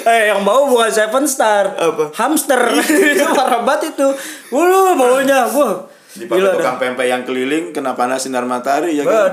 Eh 0.01 0.29
yang 0.29 0.45
bau 0.45 0.69
bukan 0.69 0.89
Seven 0.89 1.25
Star. 1.25 1.73
Apa? 1.73 2.13
Hamster. 2.13 2.61
itu 2.77 3.25
parah 3.37 3.61
banget 3.65 3.97
itu. 3.97 4.07
Wuh, 4.53 4.93
baunya. 4.93 5.49
Wah. 5.49 5.89
dipakai 6.11 6.43
Gila 6.43 6.59
tukang 6.59 6.75
pempek 6.75 7.07
yang 7.07 7.23
keliling 7.23 7.71
kena 7.71 7.95
panas 7.95 8.27
sinar 8.27 8.43
matahari 8.43 8.99
ya 8.99 9.07
kan 9.07 9.31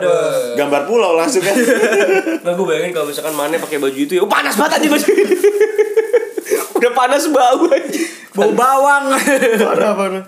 gambar 0.55 0.87
pulau 0.87 1.19
langsung 1.19 1.43
kan 1.43 1.51
Nggak 2.47 2.55
gue 2.55 2.67
bayangin 2.71 2.95
kalau 2.95 3.11
misalkan 3.11 3.35
Mane 3.35 3.59
pakai 3.59 3.83
baju 3.83 3.99
itu 3.99 4.15
ya 4.15 4.23
oh, 4.23 4.31
panas 4.31 4.55
banget 4.55 4.79
aja 4.79 4.87
baju. 4.87 5.11
Udah 6.79 6.93
panas 6.95 7.23
bau 7.35 7.67
aja. 7.67 8.01
Bau 8.31 8.55
bawang. 8.55 9.11
Parah 9.59 9.93
parah. 9.99 10.25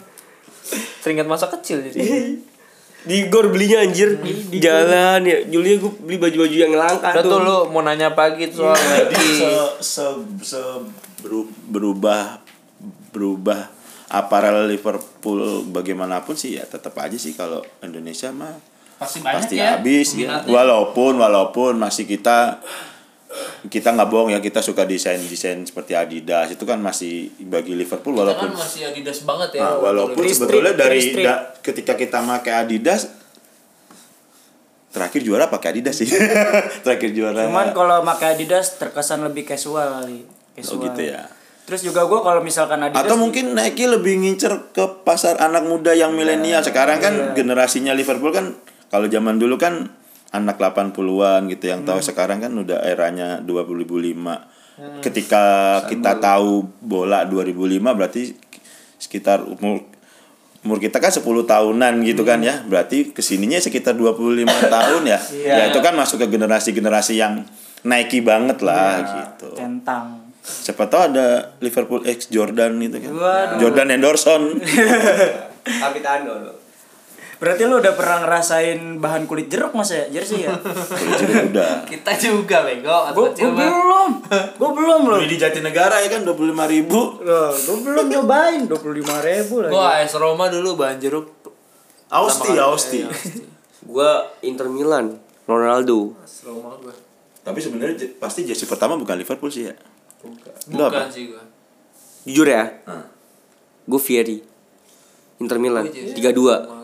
Teringat 1.07 1.30
masa 1.30 1.47
kecil 1.47 1.86
jadi. 1.86 2.03
Di 3.01 3.27
gor 3.27 3.49
belinya 3.49 3.81
anjir. 3.81 4.21
Jalan 4.53 5.21
ya. 5.23 5.39
Julia 5.47 5.77
gue 5.77 5.93
beli 5.99 6.17
baju-baju 6.17 6.53
yang 6.55 6.73
langka 6.73 7.11
Udah 7.11 7.23
tuh 7.23 7.31
tuh. 7.31 7.41
lu 7.41 7.57
mau 7.69 7.81
nanya 7.81 8.13
pagi 8.13 8.49
tuh 8.49 8.69
soal 8.69 8.77
jadi 8.77 9.15
Nike. 9.15 9.37
se, 9.37 9.51
se, 9.81 10.05
se 10.47 10.61
beru- 11.21 11.49
berubah 11.67 12.41
berubah 13.11 13.73
aparel 14.07 14.67
Liverpool 14.67 15.41
bagaimanapun 15.67 16.35
sih 16.35 16.55
ya 16.55 16.65
tetap 16.65 16.93
aja 16.97 17.15
sih 17.15 17.33
kalau 17.33 17.61
Indonesia 17.81 18.29
mah 18.31 18.59
Pasti 18.97 19.19
banyak 19.19 19.37
pasti 19.41 19.55
ya. 19.57 19.75
habis 19.75 20.09
ya. 20.13 20.45
walaupun 20.45 21.17
walaupun 21.17 21.73
masih 21.75 22.05
kita 22.05 22.61
kita 23.70 23.95
nggak 23.95 24.11
bohong 24.11 24.35
ya 24.35 24.43
kita 24.43 24.59
suka 24.59 24.83
desain 24.83 25.22
desain 25.22 25.62
seperti 25.62 25.95
Adidas 25.95 26.51
itu 26.51 26.66
kan 26.66 26.83
masih 26.83 27.31
bagi 27.47 27.78
Liverpool 27.78 28.18
Kita 28.18 28.22
walaupun 28.26 28.49
kan 28.51 28.59
masih 28.59 28.83
Adidas 28.91 29.22
banget 29.22 29.51
ya. 29.55 29.61
Nah, 29.62 29.76
walaupun 29.78 30.22
sebetulnya 30.26 30.74
dari 30.74 31.14
da- 31.14 31.55
ketika 31.62 31.95
kita 31.95 32.18
pakai 32.18 32.66
Adidas 32.66 33.07
terakhir 34.91 35.22
juara 35.22 35.47
pakai 35.47 35.78
Adidas 35.78 36.03
sih 36.03 36.11
terakhir 36.85 37.14
juara 37.14 37.47
Cuman 37.47 37.70
kalau 37.70 38.03
pakai 38.03 38.35
Adidas 38.35 38.74
terkesan 38.76 39.22
lebih 39.22 39.47
casual 39.47 40.03
kali. 40.03 40.26
oh 40.26 40.59
Casual. 40.59 40.83
gitu 40.91 41.03
ya 41.14 41.22
Terus 41.70 41.87
juga 41.87 42.03
gue 42.03 42.18
kalau 42.18 42.43
misalkan 42.43 42.83
Adidas 42.83 42.99
atau 42.99 43.14
mungkin 43.14 43.55
Nike 43.55 43.87
lebih 43.87 44.18
ngincer 44.26 44.74
ke 44.74 45.07
pasar 45.07 45.39
anak 45.39 45.62
muda 45.62 45.95
yang 45.95 46.11
milenial 46.11 46.66
sekarang 46.66 46.99
kan 46.99 47.14
generasinya 47.39 47.95
Liverpool 47.95 48.35
kan 48.35 48.59
kalau 48.91 49.07
zaman 49.07 49.39
dulu 49.39 49.55
kan 49.55 50.00
anak 50.31 50.57
80-an 50.62 51.51
gitu 51.51 51.64
yang 51.70 51.83
tahu 51.83 51.99
sekarang 51.99 52.39
kan 52.39 52.55
udah 52.55 52.87
eranya 52.87 53.43
2005 53.43 55.03
ketika 55.05 55.45
kita 55.91 56.16
tahu 56.22 56.70
bola 56.81 57.28
2005 57.28 57.81
berarti 57.83 58.33
sekitar 58.97 59.45
umur 59.45 59.85
umur 60.61 60.76
kita 60.76 61.01
kan 61.01 61.09
10 61.09 61.24
tahunan 61.24 61.95
gitu 62.05 62.22
kan 62.24 62.41
ya. 62.45 62.61
Berarti 62.68 63.16
ke 63.16 63.24
sininya 63.24 63.57
sekitar 63.57 63.97
25 63.97 64.45
tahun 64.76 65.03
ya. 65.09 65.18
Ya 65.41 65.72
itu 65.72 65.81
kan 65.81 65.97
masuk 65.97 66.20
ke 66.20 66.26
generasi-generasi 66.28 67.16
yang 67.16 67.45
Nike 67.85 68.20
banget 68.20 68.61
lah 68.61 69.01
gitu. 69.01 69.57
Centang. 69.57 70.20
Siapa 70.41 70.89
tahu 70.89 71.12
ada 71.12 71.57
Liverpool 71.61 72.05
X 72.05 72.28
Jordan 72.28 72.76
gitu 72.81 72.97
kan. 73.01 73.12
Waduh. 73.12 73.57
Jordan 73.61 73.89
Henderson. 73.93 74.43
Kapitano 75.85 76.33
lo. 76.41 76.53
Berarti 77.41 77.64
lu 77.64 77.80
udah 77.80 77.97
pernah 77.97 78.20
ngerasain 78.20 79.01
bahan 79.01 79.24
kulit 79.24 79.49
jeruk 79.49 79.72
mas 79.72 79.88
ya 79.88 80.05
jersey 80.12 80.45
ya? 80.45 80.53
Kulit 81.01 81.49
udah. 81.49 81.88
Kita 81.88 82.12
juga 82.14 82.68
bego 82.68 82.93
Gue 83.16 83.32
belum, 83.32 84.11
gue 84.61 84.70
belum 84.76 85.01
loh. 85.09 85.16
Beli 85.16 85.32
di 85.32 85.38
Jatinegara 85.41 86.05
ya 86.05 86.12
kan 86.12 86.20
25 86.20 86.36
ribu. 86.68 87.01
Loh, 87.24 87.49
gue 87.49 87.76
belum 87.80 88.07
nyobain 88.07 88.68
dua 88.68 88.76
puluh 88.76 89.01
lima 89.01 89.24
ribu 89.24 89.64
lagi. 89.64 89.72
Gua 89.72 89.88
AS 89.97 90.12
Roma 90.14 90.53
dulu 90.53 90.76
bahan 90.76 91.01
jeruk. 91.01 91.32
Austi. 92.12 92.53
Austi. 92.55 93.01
Iya, 93.01 93.11
Gua 93.82 94.20
Inter 94.45 94.68
Milan, 94.68 95.16
Ronaldo. 95.49 96.12
AS 96.20 96.45
Roma 96.45 96.76
gua. 96.76 96.93
Tapi 97.41 97.57
sebenarnya 97.57 98.20
pasti 98.20 98.45
jersey 98.45 98.68
pertama 98.68 99.01
bukan 99.01 99.16
Liverpool 99.16 99.49
sih 99.49 99.64
ya. 99.64 99.72
Lu 100.20 100.36
Bukan 100.76 100.93
apa? 100.93 101.09
sih 101.09 101.32
gua. 101.32 101.41
Jujur 102.28 102.45
ya. 102.45 102.68
Gue 103.88 103.97
Fieri. 103.97 104.45
Inter 105.41 105.57
Milan. 105.57 105.88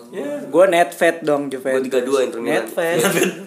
32. 0.08 0.52
gue 0.52 0.64
netfed 0.68 1.16
dong 1.22 1.42
Juventus. 1.48 1.86
Gua 1.88 2.02
32 2.02 2.26
Inter 2.30 2.40
Milan. 2.40 2.54
Netfed. 2.62 2.96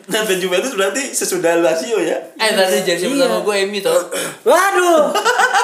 Nah, 0.10 0.22
Juventus 0.26 0.74
berarti 0.74 1.02
sesudah 1.10 1.62
Lazio 1.62 1.98
ya. 2.02 2.18
Eh 2.36 2.52
tadi 2.52 2.84
jersey 2.84 3.08
pertama 3.08 3.40
gue 3.40 3.56
MU 3.66 3.80
tau 3.80 4.00
Waduh. 4.50 5.02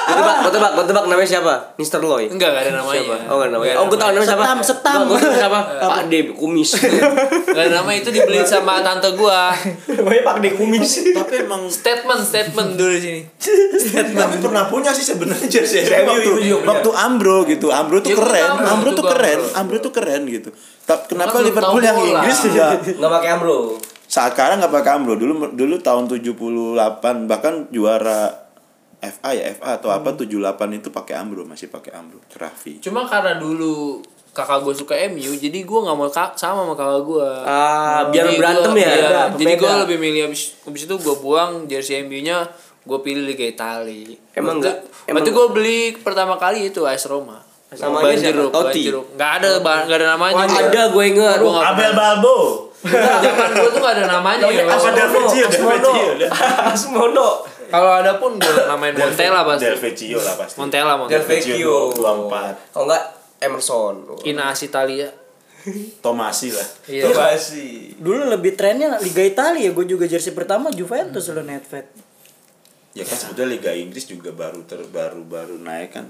Gue 0.06 0.14
tebak, 0.14 0.36
gue 0.38 0.52
tebak, 0.54 0.70
gue 0.78 0.84
tebak 0.86 1.04
namanya 1.10 1.28
siapa? 1.28 1.54
Mister 1.76 1.98
Loy. 1.98 2.30
Enggak, 2.30 2.54
gak 2.54 2.62
ada 2.68 2.72
namanya 2.78 3.02
Siapa? 3.02 3.16
Oh, 3.26 3.34
enggak 3.36 3.46
ada 3.46 3.52
namanya. 3.58 3.74
Oh, 3.76 3.84
gue 3.90 3.98
tahu 3.98 4.10
namanya 4.14 4.28
siapa. 4.30 4.44
Setam, 4.46 4.58
setam. 4.62 4.98
Gue 5.10 5.18
tahu 5.18 5.34
siapa? 5.34 5.60
Pak 5.92 6.02
D 6.08 6.14
kumis. 6.32 6.70
Gak 7.56 7.72
ada 7.72 7.80
nama 7.80 7.90
itu 7.94 8.12
dibeli 8.12 8.44
sama 8.44 8.84
tante 8.84 9.08
gua 9.16 9.48
Namanya 9.88 10.22
Pak 10.28 10.36
De 10.44 10.50
Kumis. 10.52 10.90
Tapi 11.18 11.34
emang 11.40 11.64
Statement, 11.72 12.20
statement 12.20 12.76
dulu 12.76 12.92
di 12.92 13.00
sini 13.00 13.20
Tapi 14.12 14.36
pernah 14.44 14.68
punya 14.68 14.92
sih 14.92 15.00
sebenarnya 15.02 15.48
jersey 15.48 15.88
waktu, 15.88 16.20
itu 16.20 16.30
juga 16.52 16.60
punya. 16.60 16.68
waktu 16.68 16.90
Ambro 16.92 17.36
gitu. 17.48 17.72
Ambro 17.72 17.98
tuh 18.04 18.12
Ya, 18.12 18.16
gua 18.18 18.26
keren. 18.28 18.50
Ambro 18.66 18.90
tuh 18.92 19.04
gua 19.04 19.12
keren. 19.16 19.40
Ambro 19.56 19.76
tuh 19.80 19.92
keren 19.92 20.22
gitu. 20.28 20.50
Tapi 20.86 21.02
kenapa 21.08 21.34
belum 21.34 21.46
Liverpool 21.46 21.82
yang 21.82 21.96
bola. 21.96 22.08
Inggris 22.16 22.38
juga 22.46 22.66
Enggak 22.78 23.12
pakai 23.12 23.28
Ambro. 23.32 23.58
saat 24.06 24.32
sekarang 24.32 24.56
nggak 24.58 24.70
pakai 24.72 24.92
Ambro 24.92 25.14
dulu 25.14 25.32
dulu 25.50 25.74
tahun 25.76 26.06
78 26.06 26.78
bahkan 27.26 27.66
juara 27.68 28.30
FA 28.98 29.30
ya 29.30 29.50
FA 29.52 29.76
atau 29.76 29.90
apa 29.90 30.14
78 30.14 30.40
itu 30.74 30.88
pakai 30.90 31.14
Ambro 31.16 31.42
masih 31.42 31.68
pakai 31.68 31.92
Ambro 31.92 32.22
Raffi 32.32 32.78
Cuma 32.78 33.04
karena 33.04 33.36
dulu 33.36 34.00
kakak 34.30 34.62
gue 34.62 34.74
suka 34.74 34.94
MU 35.08 35.32
jadi 35.34 35.58
gue 35.58 35.78
nggak 35.80 35.96
mau 35.96 36.06
kak 36.06 36.32
sama 36.34 36.62
sama 36.62 36.74
kakak 36.74 37.02
gue 37.02 37.28
Ah, 37.42 38.06
biar 38.06 38.28
berantem 38.30 38.72
ya? 38.74 38.88
Beda, 38.90 39.22
jadi 39.34 39.54
gue 39.54 39.72
lebih 39.82 39.96
milih 39.98 40.20
abis 40.26 40.42
abis 40.62 40.82
itu 40.84 40.94
gue 40.94 41.14
buang 41.16 41.64
jersey 41.64 42.00
MU 42.00 42.20
nya 42.20 42.44
gue 42.80 42.98
pilih 43.00 43.24
Liga 43.24 43.42
Italia 43.42 44.12
Emang 44.32 44.56
Waktu- 44.56 44.62
nggak- 44.62 44.80
emang 45.06 45.18
waktu 45.18 45.30
gue 45.32 45.46
beli 45.50 45.78
pertama 45.96 46.36
kali 46.36 46.68
itu 46.68 46.84
AS 46.84 47.04
Roma 47.04 47.42
Namanya 47.68 47.98
Ban 48.00 48.14
siapa? 48.14 48.26
jeruk, 48.30 48.48
ban 48.48 48.56
Totti? 48.62 48.82
jeruk. 48.84 49.06
Nggak 49.12 49.30
ada 49.36 49.48
bah- 49.58 49.82
nggak 49.84 49.98
ada 49.98 50.06
namanya 50.08 50.34
Oh, 50.36 50.46
ada 50.46 50.82
gue 50.86 51.04
inget. 51.04 51.38
Gua 51.38 51.50
nggak- 51.52 51.68
Abel 51.68 51.92
Balbo 51.92 52.36
Zaman 52.86 53.50
gue 53.52 53.68
tuh 53.68 53.80
gak 53.80 53.94
ada 53.94 54.04
namanya 54.08 54.46
ya. 54.46 54.62
apa 54.62 54.88
Del 54.92 55.10
Vecchio 55.10 55.46
Del 56.14 56.30
Asmono. 56.30 57.42
Kalau 57.66 57.92
ada 57.92 58.14
pun 58.14 58.38
gue 58.38 58.52
namain 58.62 58.94
Montella 58.94 59.42
pasti. 59.42 59.64
Del 59.64 59.74
Vecchio 59.76 60.18
lah 60.18 60.34
pasti 60.36 60.56
Montella, 60.56 60.94
Del 60.94 61.00
Montella. 61.18 61.26
Vecchio. 61.26 61.74
24 61.90 62.70
Kalau 62.70 62.84
enggak 62.86 63.04
Emerson. 63.38 63.94
Inas 64.22 64.60
Italia. 64.62 65.08
Tomasi 65.98 66.54
lah 66.54 66.68
Iya. 66.86 67.10
Masih. 67.10 67.98
Dulu 67.98 68.30
lebih 68.30 68.54
trennya 68.54 68.94
Liga 68.96 69.18
Italia. 69.20 69.66
Gue 69.68 69.82
juga 69.84 70.06
jersey 70.06 70.30
pertama 70.30 70.70
Juventus 70.70 71.26
lo 71.26 71.42
netfed. 71.42 71.90
ya 72.92 73.02
kan 73.02 73.12
sebetulnya 73.14 73.50
Liga 73.52 73.72
Inggris 73.74 74.06
juga 74.06 74.30
baru 74.30 74.62
ter 74.62 74.80
baru 74.86 75.20
baru 75.20 75.58
naik 75.58 75.92
kan 75.92 76.06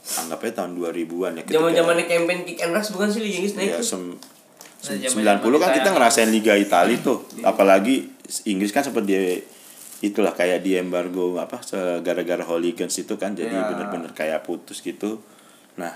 anggapnya 0.00 0.52
tahun 0.56 0.70
2000-an 0.74 1.32
ya 1.36 1.42
Zaman-zamannya 1.46 2.04
campaign 2.04 2.40
kick 2.42 2.58
and 2.60 2.72
rush 2.72 2.90
bukan 2.90 3.08
sih 3.08 3.20
Liga 3.20 3.36
Inggris 3.38 3.54
naik 3.54 3.70
ya 3.70 3.80
sem- 3.80 4.16
Nah, 4.80 4.86
sem- 4.86 4.96
zaman-zaman 5.04 5.44
90 5.44 5.60
kan 5.60 5.70
kita 5.74 5.88
ngerasain 5.90 6.30
Liga 6.30 6.54
Italia 6.56 6.96
tuh. 6.98 7.20
Apalagi 7.42 8.08
Inggris 8.46 8.70
kan 8.70 8.80
sempat 8.80 9.04
dia 9.04 9.36
itulah 10.00 10.32
kayak 10.32 10.60
di 10.60 10.72
embargo 10.74 11.36
apa 11.36 11.60
gara-gara 12.00 12.40
hooligans 12.42 12.96
itu 12.96 13.12
kan 13.14 13.36
jadi 13.36 13.52
Ya. 13.52 13.68
bener-bener 13.68 14.08
kayak 14.10 14.40
putus 14.40 14.80
gitu. 14.80 15.20
Nah 15.76 15.92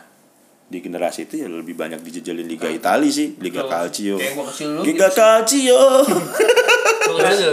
di 0.65 0.81
generasi 0.81 1.25
itu 1.25 1.39
ya 1.39 1.49
lebih 1.49 1.73
banyak 1.73 2.01
dijejelin 2.01 2.45
Liga 2.45 2.69
Italia 2.69 3.09
sih 3.09 3.33
Liga 3.39 3.65
Calcio. 3.65 4.21
Liga 4.81 5.09
gitu. 5.09 5.17
Calcio 5.17 5.81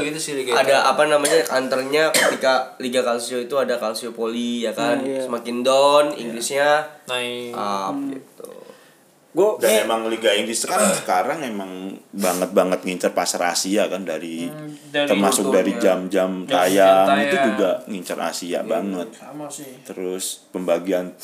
Gitu 0.02 0.20
sih 0.20 0.34
Liga 0.36 0.58
Italia. 0.58 0.82
ada 0.84 0.96
apa 0.96 1.04
namanya 1.08 1.40
kantornya 1.46 2.12
ketika 2.12 2.76
Liga 2.80 3.02
Calcio 3.04 3.38
itu 3.40 3.56
ada 3.56 3.78
Calcio 3.78 4.12
Poli 4.12 4.66
ya 4.66 4.72
kan 4.72 5.00
iya. 5.04 5.24
semakin 5.24 5.64
down 5.64 6.06
Inggrisnya 6.16 6.84
Naik. 7.08 7.54
up 7.56 7.96
gitu 8.10 8.52
Gue 9.32 9.56
dan 9.64 9.88
emang 9.88 10.12
Liga 10.12 10.36
Inggris 10.36 10.68
kan 10.68 10.84
sekarang 10.92 11.40
emang 11.40 11.96
banget 12.12 12.52
banget 12.52 12.84
ngincer 12.84 13.16
pasar 13.16 13.56
Asia 13.56 13.88
kan 13.88 14.04
dari, 14.04 14.52
dari 14.92 15.08
termasuk 15.08 15.48
fotonya. 15.48 15.56
dari 15.64 15.72
jam-jam 15.80 16.32
Jam-jam 16.44 16.52
tayang 16.52 17.08
tayang. 17.08 17.24
itu 17.24 17.38
juga 17.48 17.70
ngincer 17.88 18.20
Asia 18.20 18.60
banget 18.68 19.08
Sama 19.16 19.48
sih. 19.48 19.72
terus 19.88 20.44
pembagian 20.52 21.16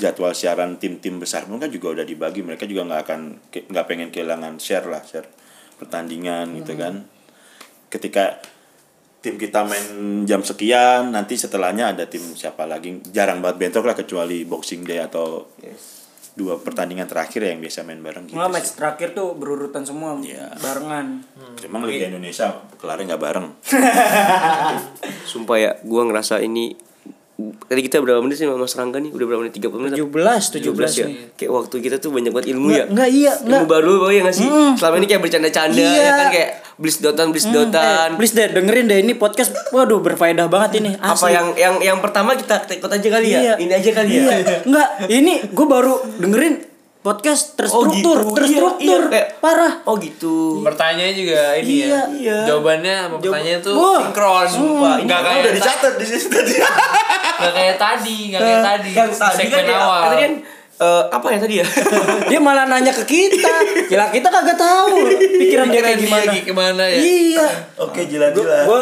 jadwal 0.00 0.32
siaran 0.32 0.80
tim-tim 0.80 1.20
besar 1.20 1.44
pun 1.44 1.60
kan 1.60 1.68
juga 1.68 2.00
udah 2.00 2.08
dibagi 2.08 2.40
mereka 2.40 2.64
juga 2.64 2.88
nggak 2.88 3.00
akan 3.04 3.20
nggak 3.52 3.84
pengen 3.84 4.08
kehilangan 4.08 4.56
share 4.56 4.88
lah 4.88 5.04
share 5.04 5.28
pertandingan 5.76 6.56
gitu 6.64 6.80
kan 6.80 7.04
ketika 7.90 8.38
tim 9.20 9.36
kita 9.36 9.60
main 9.62 9.84
jam 10.24 10.40
sekian 10.40 11.12
nanti 11.12 11.36
setelahnya 11.36 11.92
ada 11.92 12.06
tim 12.06 12.22
siapa 12.32 12.64
lagi 12.64 13.04
jarang 13.10 13.44
banget 13.44 13.60
bentrok 13.60 13.84
lah 13.84 13.92
kecuali 13.92 14.48
boxing 14.48 14.80
day 14.82 14.96
atau 14.96 15.44
dua 16.30 16.56
pertandingan 16.56 17.04
terakhir 17.04 17.42
ya 17.42 17.52
yang 17.52 17.60
biasa 17.60 17.82
main 17.82 18.00
bareng 18.00 18.24
gitu 18.24 18.38
sih. 18.38 18.48
match 18.48 18.70
terakhir 18.72 19.12
tuh 19.12 19.34
berurutan 19.34 19.82
semua 19.82 20.14
Iya. 20.16 20.54
barengan. 20.56 21.20
Emang 21.60 21.84
Liga 21.84 22.08
Indonesia 22.08 22.48
kelarnya 22.78 23.12
nggak 23.12 23.20
bareng 23.20 23.46
sumpah 25.30 25.56
ya 25.58 25.70
gua 25.82 26.06
ngerasa 26.06 26.40
ini 26.40 26.78
tadi 27.62 27.80
kita 27.80 27.96
berapa 27.98 28.18
menit 28.18 28.36
sih 28.36 28.44
sama 28.44 28.56
Mas 28.56 28.72
Rangga 28.72 28.98
nih 28.98 29.10
udah 29.10 29.24
berapa 29.24 29.40
menit 29.40 29.54
30 29.54 29.70
menit 29.78 29.94
17, 29.94 30.06
17 30.60 30.70
17 30.70 30.92
ya 30.94 31.06
nih. 31.06 31.16
kayak 31.34 31.50
waktu 31.50 31.74
kita 31.78 31.96
tuh 31.96 32.10
banyak 32.10 32.30
banget 32.30 32.48
ilmu 32.50 32.68
ya 32.70 32.84
Enggak, 32.84 33.08
iya, 33.08 33.32
enggak. 33.34 33.50
ilmu 33.56 33.66
baru 33.66 33.92
baru 33.98 34.10
ya 34.10 34.20
nggak 34.22 34.36
sih 34.36 34.48
selama 34.74 34.94
ini 34.96 35.06
kayak 35.06 35.22
bercanda-canda 35.22 35.76
Iya. 35.76 35.98
ya 35.98 36.12
kan 36.14 36.26
kayak 36.30 36.50
blis 36.76 36.96
dotan 36.98 37.26
blis 37.28 37.46
dotan 37.46 38.08
Eh, 38.08 38.16
please 38.16 38.32
deh 38.32 38.48
dengerin 38.48 38.84
deh 38.86 38.98
ini 38.98 39.12
podcast. 39.14 39.52
Waduh 39.68 39.98
berfaedah 39.98 40.46
banget 40.46 40.80
ini. 40.80 40.90
apa 40.94 41.12
Asli. 41.14 41.30
yang 41.30 41.46
yang 41.54 41.74
yang 41.78 41.98
pertama 41.98 42.32
kita 42.32 42.56
ikut 42.66 42.88
aja 42.88 43.08
kali 43.10 43.28
ya 43.28 43.40
Iya. 43.42 43.54
ini 43.58 43.72
aja 43.72 43.90
kali 43.92 44.10
ya 44.10 44.22
Iya. 44.34 44.56
Enggak, 44.62 44.88
ini 45.08 45.34
gue 45.46 45.66
baru 45.66 45.94
dengerin 46.16 46.54
podcast 47.00 47.54
terstruktur, 47.54 47.96
gitu. 48.20 48.36
terstruktur. 48.36 48.76
Iya, 48.76 48.96
iya, 48.98 49.10
kayak- 49.10 49.28
Parah. 49.38 49.72
oh 49.82 49.96
gitu 49.96 50.60
Pertanyaannya 50.60 51.16
juga 51.16 51.40
ini 51.56 51.72
Iya, 51.78 51.88
ya. 51.88 52.02
iya. 52.12 52.38
Jawabannya 52.44 52.94
sama 52.94 53.08
Jawab- 53.10 53.22
pertanyaan 53.24 53.60
tuh 53.62 53.74
Wah. 53.74 53.98
sinkron. 53.98 54.46
Sumpah, 54.46 54.92
ini 54.92 55.02
Enggak 55.02 55.16
Oh, 55.16 55.24
kayak 55.24 55.38
udah 55.38 55.48
ta- 55.48 55.56
dicatat 55.56 55.92
di 55.94 56.04
sini 56.06 56.26
tadi 56.36 56.52
nggak 57.40 57.52
kayak 57.52 57.76
tadi, 57.78 58.16
enggak 58.26 58.40
kayak 58.42 58.60
tadi. 58.62 58.90
yang 58.92 59.10
tadi 59.10 59.36
Segmen 59.38 59.56
kan 59.56 59.64
ya, 59.66 59.78
awal. 59.80 60.00
tadi 60.04 60.16
kan 60.18 60.32
eh, 60.78 61.02
apa 61.10 61.26
ya 61.26 61.38
tadi 61.38 61.54
ya 61.56 61.66
Dia 62.30 62.38
malah 62.38 62.64
nanya 62.66 62.92
ke 62.94 63.04
kita. 63.06 63.52
Gila 63.90 64.06
kita 64.10 64.28
kagak 64.28 64.56
tahu 64.56 64.96
pikiran 65.34 65.66
dia 65.66 65.80
kayak 65.82 65.98
Pikiran 65.98 66.24
dia 66.26 66.42
gimana. 66.42 66.82
ya? 66.84 66.98
Iya. 66.98 67.46
oke 67.78 68.00
jelas-jelas 68.02 68.64
Gue 68.66 68.80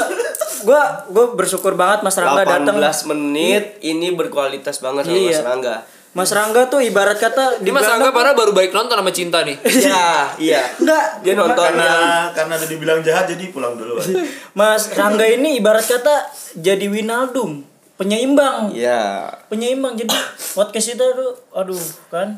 gue 0.60 0.80
gue 1.08 1.24
bersyukur 1.34 1.74
banget 1.74 2.02
Mas 2.02 2.14
Rangga 2.14 2.42
18 2.42 2.66
datang. 2.66 3.06
menit 3.08 3.78
ini 3.80 4.10
berkualitas 4.10 4.78
banget 4.78 5.06
sama 5.06 5.14
Iya. 5.16 5.30
Mas 5.32 5.42
Rangga 5.44 5.76
Mas 6.18 6.34
Rangga 6.34 6.66
tuh 6.66 6.82
ibarat 6.82 7.14
kata 7.14 7.62
Ini 7.62 7.70
Mas 7.70 7.86
Angga 7.86 8.10
padahal 8.10 8.34
baru 8.34 8.50
baik 8.50 8.74
nonton 8.74 8.98
sama 8.98 9.14
Cinta 9.14 9.46
nih. 9.46 9.54
iya 9.78 10.06
iya 10.42 10.62
Enggak, 10.82 11.22
dia 11.22 11.38
nonton 11.38 11.62
karena 11.62 11.86
yang 11.86 12.34
karena 12.34 12.52
udah 12.58 12.68
dibilang 12.68 13.00
jahat 13.06 13.30
jadi 13.30 13.54
pulang 13.54 13.78
dulu 13.78 14.02
Mas 14.58 14.90
Rangga 14.98 15.22
ini 15.30 15.62
ibarat 15.62 15.86
kata 15.86 16.26
jadi 16.58 16.90
Winaldum, 16.90 17.62
penyeimbang. 17.94 18.74
Iya. 18.74 19.30
Penyeimbang 19.46 19.94
jadi 19.94 20.10
podcast 20.58 20.98
itu 20.98 21.04
tuh 21.14 21.38
aduh 21.54 21.78
kan. 22.10 22.34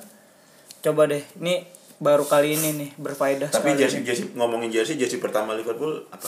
Coba 0.85 1.09
deh, 1.09 1.25
ini 1.41 1.65
baru 2.01 2.29
kali 2.29 2.57
ini 2.57 2.69
nih 2.81 2.91
berfaedah 2.97 3.53
tapi 3.53 3.77
jersey 3.77 4.01
jersey 4.01 4.33
ngomongin 4.33 4.73
jersey 4.73 4.97
jersey 4.97 5.21
pertama 5.21 5.53
Liverpool 5.53 6.01
apa 6.09 6.25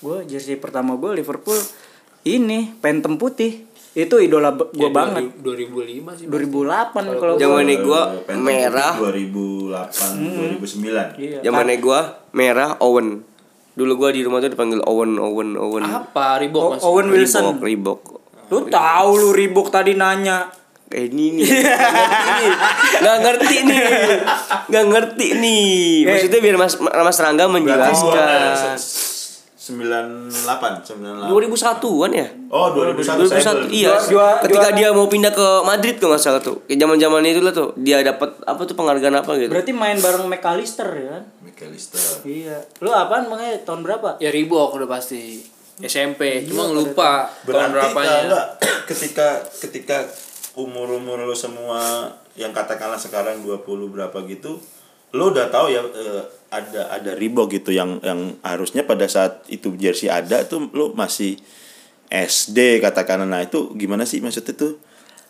Gue 0.00 0.24
jersey 0.24 0.56
pertama 0.56 0.96
gue 0.96 1.20
Liverpool 1.20 1.60
ini 2.24 2.72
Phantom 2.80 3.20
putih. 3.20 3.67
Itu 3.90 4.16
idola 4.16 4.52
gue 4.52 4.68
Ya, 4.78 4.88
banget. 4.88 5.32
2005 5.38 5.84
sih. 6.14 6.26
2008 6.26 6.92
kalau 7.14 7.34
Zaman 7.34 7.66
gue. 7.66 8.02
Eh, 8.24 8.36
merah. 8.36 8.94
Putih 8.94 9.26
2008 9.26 10.54
2009 10.54 11.16
Iya. 11.16 11.38
Zamannya 11.40 11.76
gua 11.78 12.00
merah 12.30 12.76
Owen. 12.78 13.24
Dulu 13.72 13.92
gua 13.94 14.10
di 14.10 14.20
rumah 14.20 14.38
tuh 14.38 14.50
dipanggil 14.50 14.82
Owen 14.82 15.16
Owen 15.16 15.54
Owen. 15.54 15.82
Apa? 15.82 16.38
Reebok 16.38 16.60
O- 16.60 16.70
Mas. 16.72 16.82
Owen 16.82 17.08
Wilson. 17.08 17.44
Reebok, 17.54 17.64
Reebok. 17.64 18.00
Lu 18.48 18.58
tahu 18.66 19.10
lu 19.14 19.28
Reebok 19.30 19.68
tadi 19.68 19.92
nanya. 19.92 20.48
kayak 20.86 21.12
ini 21.12 21.36
nih 21.36 21.44
nggak 22.98 23.16
ngerti 23.20 23.56
nih 23.62 23.80
nggak 24.66 24.84
ngerti 24.88 25.26
nih 25.36 25.68
maksudnya 26.02 26.40
biar 26.40 26.56
mas 26.56 26.80
mas 26.80 27.18
Rangga 27.18 27.44
menjelaskan 27.44 28.72
sembilan 29.68 30.04
delapan 30.26 30.72
sembilan 30.80 31.28
2001an 31.28 32.10
ya 32.10 32.28
Oh 32.48 32.72
2001 32.72 33.28
saya 33.28 33.52
2001 33.60 33.68
iya 33.70 33.92
Juara- 34.00 34.40
ketika 34.40 34.68
juara- 34.68 34.76
dia 34.78 34.88
mau 34.90 35.04
pindah 35.04 35.30
ke 35.30 35.48
Madrid 35.62 35.94
tuh 35.94 36.08
nggak 36.08 36.18
salah 36.18 36.40
tuh 36.40 36.64
kayak 36.64 36.78
zaman 36.78 36.96
zaman 36.96 37.20
itu 37.22 37.40
lah 37.40 37.52
tuh 37.52 37.76
dia 37.76 38.00
dapat 38.00 38.40
apa 38.42 38.60
tuh 38.62 38.72
penghargaan 38.74 39.16
apa 39.16 39.30
gitu 39.36 39.50
Berarti 39.50 39.72
main 39.72 39.96
bareng 39.96 40.24
McAllister 40.24 40.88
ya 40.88 41.06
kan? 41.10 41.24
McAllister. 41.40 42.00
Iya. 42.22 42.56
Lu 42.78 42.88
apaan 42.88 43.26
makanya 43.26 43.60
tahun 43.62 43.82
berapa? 43.82 44.16
Ya 44.16 44.30
Reebok 44.30 44.72
udah 44.72 44.88
pasti. 44.88 45.42
SMP, 45.78 46.42
cuma 46.44 46.66
lupa 46.68 47.30
tahun 47.42 47.70
Berarti 47.70 47.72
berapanya. 47.94 48.16
enggak 48.24 48.46
ketika 48.84 49.28
ketika 49.58 49.96
umur-umur 50.54 51.20
lo 51.20 51.30
semua 51.32 52.08
yang 52.34 52.50
katakanlah 52.50 52.96
sekarang 52.96 53.38
20 53.40 53.62
berapa 53.88 54.16
gitu 54.24 54.58
lo 55.16 55.32
udah 55.32 55.48
tahu 55.48 55.72
ya 55.72 55.80
eh, 55.84 56.22
ada 56.48 56.92
ada 56.92 57.10
Reebok 57.16 57.52
gitu 57.52 57.72
yang 57.72 58.00
yang 58.00 58.36
harusnya 58.40 58.84
pada 58.84 59.04
saat 59.08 59.44
itu 59.52 59.76
jersey 59.76 60.08
ada 60.08 60.44
tuh 60.48 60.68
lo 60.72 60.96
masih 60.96 61.36
SD 62.08 62.80
katakanlah. 62.80 63.28
Nah 63.28 63.44
itu 63.44 63.72
gimana 63.76 64.08
sih 64.08 64.24
maksudnya 64.24 64.56
tuh 64.56 64.80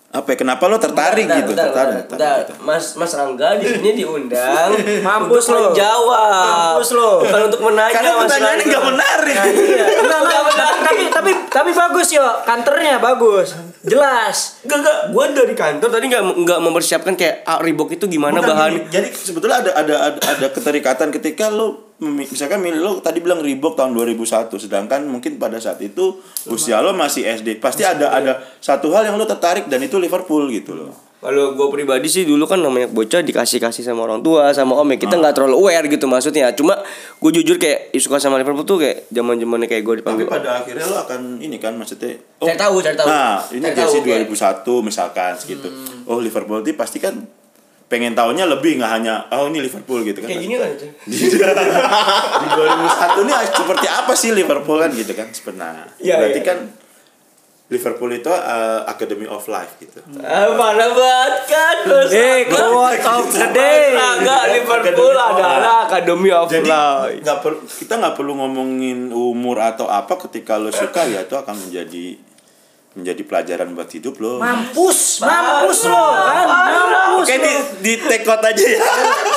apa 0.09 0.25
ya, 0.27 0.37
kenapa 0.39 0.65
lo 0.65 0.77
tertarik 0.77 1.21
Bentar, 1.23 1.39
gitu 1.39 1.53
bentar, 1.53 1.69
tertarik, 1.69 1.93
bentar, 2.03 2.09
tertarik 2.09 2.47
bentar. 2.49 2.65
Mas 2.65 2.97
Mas 2.97 3.13
Rangga 3.13 3.49
di 3.55 3.67
sini 3.69 3.91
diundang 3.95 4.73
Mampus 5.07 5.47
lo. 5.47 5.69
menjawab 5.69 6.73
Mampus 6.73 6.91
lo. 6.93 7.11
bukan 7.21 7.41
untuk 7.45 7.61
menanya 7.63 7.93
karena 7.93 8.11
Mas 8.11 8.21
pertanyaannya 8.25 8.65
nggak 8.65 8.85
menarik 8.87 9.37
Iya. 9.39 9.85
Enggak, 10.01 10.19
enggak, 10.19 10.41
enggak. 10.43 10.71
tapi 10.81 11.03
tapi 11.11 11.31
tapi 11.51 11.71
bagus 11.73 12.09
yo, 12.11 12.25
kantornya 12.43 12.97
bagus. 12.99 13.53
Jelas. 13.83 14.37
Enggak 14.63 14.79
enggak, 14.81 14.99
gua 15.11 15.25
dari 15.29 15.55
kantor 15.55 15.89
tadi 15.91 16.05
enggak 16.07 16.25
enggak 16.25 16.59
mempersiapkan 16.59 17.13
kayak 17.13 17.45
ah, 17.45 17.61
Reebok 17.61 17.93
itu 17.93 18.05
gimana 18.07 18.39
Bukan 18.39 18.49
bahan. 18.49 18.71
gini, 18.75 18.89
jadi 18.89 19.09
sebetulnya 19.13 19.61
ada 19.61 19.71
ada 19.77 19.95
ada, 20.09 20.21
ada 20.25 20.47
keterikatan 20.49 21.13
ketika 21.13 21.49
lo 21.49 21.88
misalkan 21.99 22.63
milih 22.63 22.79
lo 22.79 22.93
tadi 22.99 23.19
bilang 23.19 23.43
Reebok 23.43 23.75
tahun 23.75 23.91
2001 23.91 24.55
sedangkan 24.55 25.03
mungkin 25.05 25.35
pada 25.35 25.59
saat 25.59 25.83
itu 25.83 26.15
usia 26.47 26.79
lo 26.79 26.95
masih 26.95 27.27
SD 27.27 27.59
pasti 27.59 27.83
ada 27.83 28.15
ada. 28.15 28.39
satu 28.59 28.95
hal 28.95 29.03
yang 29.05 29.19
lo 29.19 29.27
tertarik 29.27 29.67
dan 29.67 29.83
itu 29.83 29.99
Liverpool 29.99 30.47
gitu 30.49 30.75
loh 30.75 30.95
Kalau 31.19 31.51
gue 31.51 31.67
pribadi 31.75 32.07
sih 32.07 32.23
dulu 32.23 32.47
kan 32.47 32.63
namanya 32.63 32.87
bocah 32.87 33.27
dikasih 33.27 33.59
kasih 33.59 33.83
sama 33.83 34.07
orang 34.07 34.23
tua 34.23 34.55
sama 34.55 34.79
om 34.79 34.87
ya. 34.87 35.03
Kita 35.03 35.19
nggak 35.19 35.35
terlalu 35.35 35.59
aware 35.59 35.91
gitu 35.91 36.07
maksudnya. 36.07 36.55
Cuma 36.55 36.79
gue 37.19 37.31
jujur 37.35 37.59
kayak 37.59 37.91
suka 37.99 38.23
sama 38.23 38.39
Liverpool 38.39 38.63
tuh 38.63 38.79
kayak 38.79 39.11
zaman 39.11 39.35
zamannya 39.35 39.67
kayak 39.67 39.83
gue 39.83 39.95
tapi 39.99 40.03
dipanggil 40.07 40.27
pada 40.31 40.63
akhirnya 40.63 40.87
lo 40.87 40.95
akan 41.03 41.43
ini 41.43 41.59
kan 41.59 41.75
maksudnya 41.75 42.23
Cari 42.39 42.55
tahu, 42.55 42.79
cari 42.79 42.95
tahu. 42.95 43.09
nah 43.11 43.43
ini 43.51 43.67
jersey 43.67 43.99
tahu, 43.99 44.07
kayak- 44.07 44.31
2001 44.31 44.87
misalkan 44.87 45.33
segitu. 45.35 45.67
Oh 46.07 46.23
Liverpool 46.23 46.63
itu 46.63 46.79
pasti 46.79 47.03
kan 47.03 47.19
pengen 47.89 48.13
tahunya 48.13 48.45
lebih 48.45 48.77
nggak 48.77 48.93
hanya 48.93 49.15
oh 49.31 49.49
ini 49.49 49.59
Liverpool 49.61 50.05
gitu 50.05 50.21
kan 50.21 50.29
kayak 50.29 50.45
gini 50.45 50.55
kan 50.55 50.69
itu. 50.77 50.87
di, 51.05 51.17
di 51.25 52.47
2001 52.47 53.25
ini 53.25 53.33
seperti 53.49 53.87
apa 53.89 54.13
sih 54.13 54.31
Liverpool 54.31 54.77
kan 54.77 54.93
gitu 54.93 55.13
kan 55.13 55.29
sebenarnya 55.29 55.89
Iya, 55.97 56.15
berarti 56.17 56.39
iya. 56.39 56.47
kan 56.47 56.59
Liverpool 57.69 58.09
itu 58.11 58.29
uh, 58.29 58.81
Academy 58.85 59.25
of 59.25 59.45
Life 59.45 59.77
gitu 59.77 60.01
Ah, 60.19 60.49
mana 60.51 60.89
banget 60.89 61.35
kan 61.45 61.77
Eh, 62.09 62.45
quote 62.45 62.97
of 62.99 63.29
the 63.29 63.47
day. 63.53 63.93
Liverpool 64.57 65.13
adalah 65.13 65.85
Academy 65.85 66.29
of 66.29 66.49
jadi 66.49 66.65
Life. 66.65 67.21
nggak 67.21 67.39
perlu 67.41 67.61
kita 67.65 67.93
nggak 67.95 68.15
perlu 68.17 68.33
ngomongin 68.37 69.09
umur 69.11 69.61
atau 69.61 69.85
apa 69.85 70.17
ketika 70.19 70.57
lo 70.57 70.69
suka 70.69 71.05
ya 71.05 71.25
itu 71.25 71.37
akan 71.37 71.57
menjadi 71.59 72.17
menjadi 72.99 73.23
pelajaran 73.23 73.73
buat 73.79 73.87
hidup 73.89 74.19
lo 74.19 74.43
Mampus, 74.43 75.23
mampus 75.23 75.87
lo 75.87 76.07
kan, 76.19 76.45
mampus. 76.45 77.27
Oke 77.27 77.35
di 77.39 77.53
di 77.83 77.93
take 78.03 78.27
out 78.27 78.43
aja 78.43 78.65
ya 78.67 78.81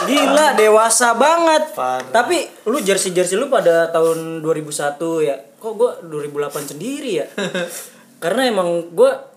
Gila 0.01 0.47
dewasa 0.57 1.13
banget. 1.13 1.77
Tapi 2.09 2.37
lu 2.65 2.81
jersey-jersey 2.81 3.37
lu 3.37 3.47
pada 3.47 3.89
tahun 3.93 4.41
2001 4.41 4.97
ya. 5.21 5.35
Kok 5.61 5.73
gua 5.77 5.91
2008 6.09 6.73
sendiri 6.73 7.21
ya? 7.21 7.27
Karena 8.23 8.49
emang 8.49 8.89
gua 8.93 9.29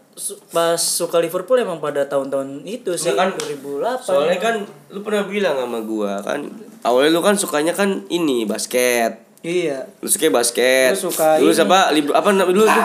pas 0.54 0.78
suka 0.78 1.18
Liverpool 1.18 1.58
emang 1.58 1.82
pada 1.82 2.06
tahun-tahun 2.06 2.62
itu 2.62 2.94
sih 2.94 3.12
kan, 3.18 3.34
2008. 3.34 4.06
Soalnya 4.06 4.38
kan 4.38 4.54
lu 4.94 5.02
pernah 5.02 5.26
bilang 5.26 5.58
sama 5.58 5.82
gua 5.82 6.22
kan 6.22 6.46
awalnya 6.86 7.10
lu 7.12 7.20
kan 7.20 7.36
sukanya 7.36 7.76
kan 7.76 8.06
ini 8.08 8.46
basket. 8.48 9.20
Iya. 9.45 9.84
Lu 10.01 10.09
suka 10.09 10.32
basket. 10.32 10.97
Lu 10.97 11.12
suka 11.12 11.36
Dulu 11.36 11.53
ini. 11.53 11.59
siapa? 11.61 11.92
Libro 11.92 12.16
apa 12.16 12.32
namanya 12.32 12.57
dulu 12.57 12.64
tuh? 12.64 12.84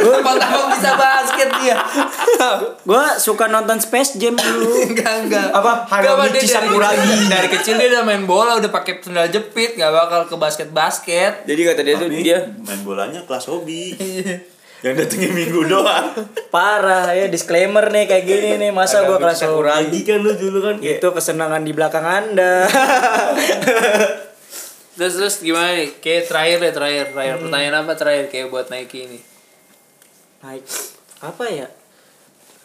Tampang-tampang 0.00 0.68
bisa 0.72 0.90
basket 0.96 1.48
dia. 1.60 1.76
Gua 2.88 3.14
suka 3.20 3.46
nonton 3.52 3.76
Space 3.76 4.16
Jam 4.16 4.34
dulu. 4.34 4.72
Enggak, 4.88 5.28
enggak. 5.28 5.52
Apa? 5.52 5.84
Enggak, 5.84 6.16
Hanamichi 6.16 6.48
dia 6.48 6.58
dari, 6.58 6.68
Sakuragi. 6.72 7.12
dari 7.28 7.48
kecil 7.52 7.74
dia 7.76 7.88
udah 7.92 8.02
main 8.08 8.24
bola, 8.24 8.56
udah 8.56 8.70
pakai 8.72 9.04
sendal 9.04 9.28
jepit, 9.28 9.76
nggak 9.76 9.92
bakal 9.92 10.20
ke 10.26 10.36
basket-basket. 10.40 11.44
Jadi 11.44 11.60
kata 11.60 11.80
dia 11.84 11.94
tuh 12.00 12.08
dia 12.08 12.38
main 12.64 12.80
bolanya 12.80 13.20
kelas 13.28 13.46
hobi 13.52 13.92
yang 14.84 15.00
datengin 15.00 15.32
minggu 15.32 15.64
doang 15.64 16.12
Parah 16.52 17.08
ya 17.16 17.24
disclaimer 17.32 17.88
nih 17.88 18.04
kayak 18.04 18.24
gini 18.28 18.60
nih 18.60 18.68
masa 18.68 19.08
gua 19.08 19.16
kelas 19.16 19.40
Sakuragi 19.40 20.04
kan 20.04 20.20
lu 20.20 20.36
dulu 20.36 20.60
kan 20.60 20.76
itu 20.76 21.08
kesenangan 21.08 21.64
di 21.64 21.72
belakang 21.72 22.04
Anda. 22.04 22.68
Terus 24.94 25.14
terus 25.18 25.34
gimana 25.42 25.74
nih? 25.74 25.90
Kayak 25.98 26.30
terakhir 26.30 26.56
deh, 26.62 26.72
terakhir, 26.74 27.04
terakhir. 27.10 27.34
Pertanyaan 27.42 27.76
apa 27.82 27.92
terakhir 27.98 28.24
kayak 28.30 28.46
buat 28.50 28.66
Nike 28.70 28.98
ini? 29.10 29.18
Naik 30.46 30.64
apa 31.24 31.44
ya? 31.50 31.68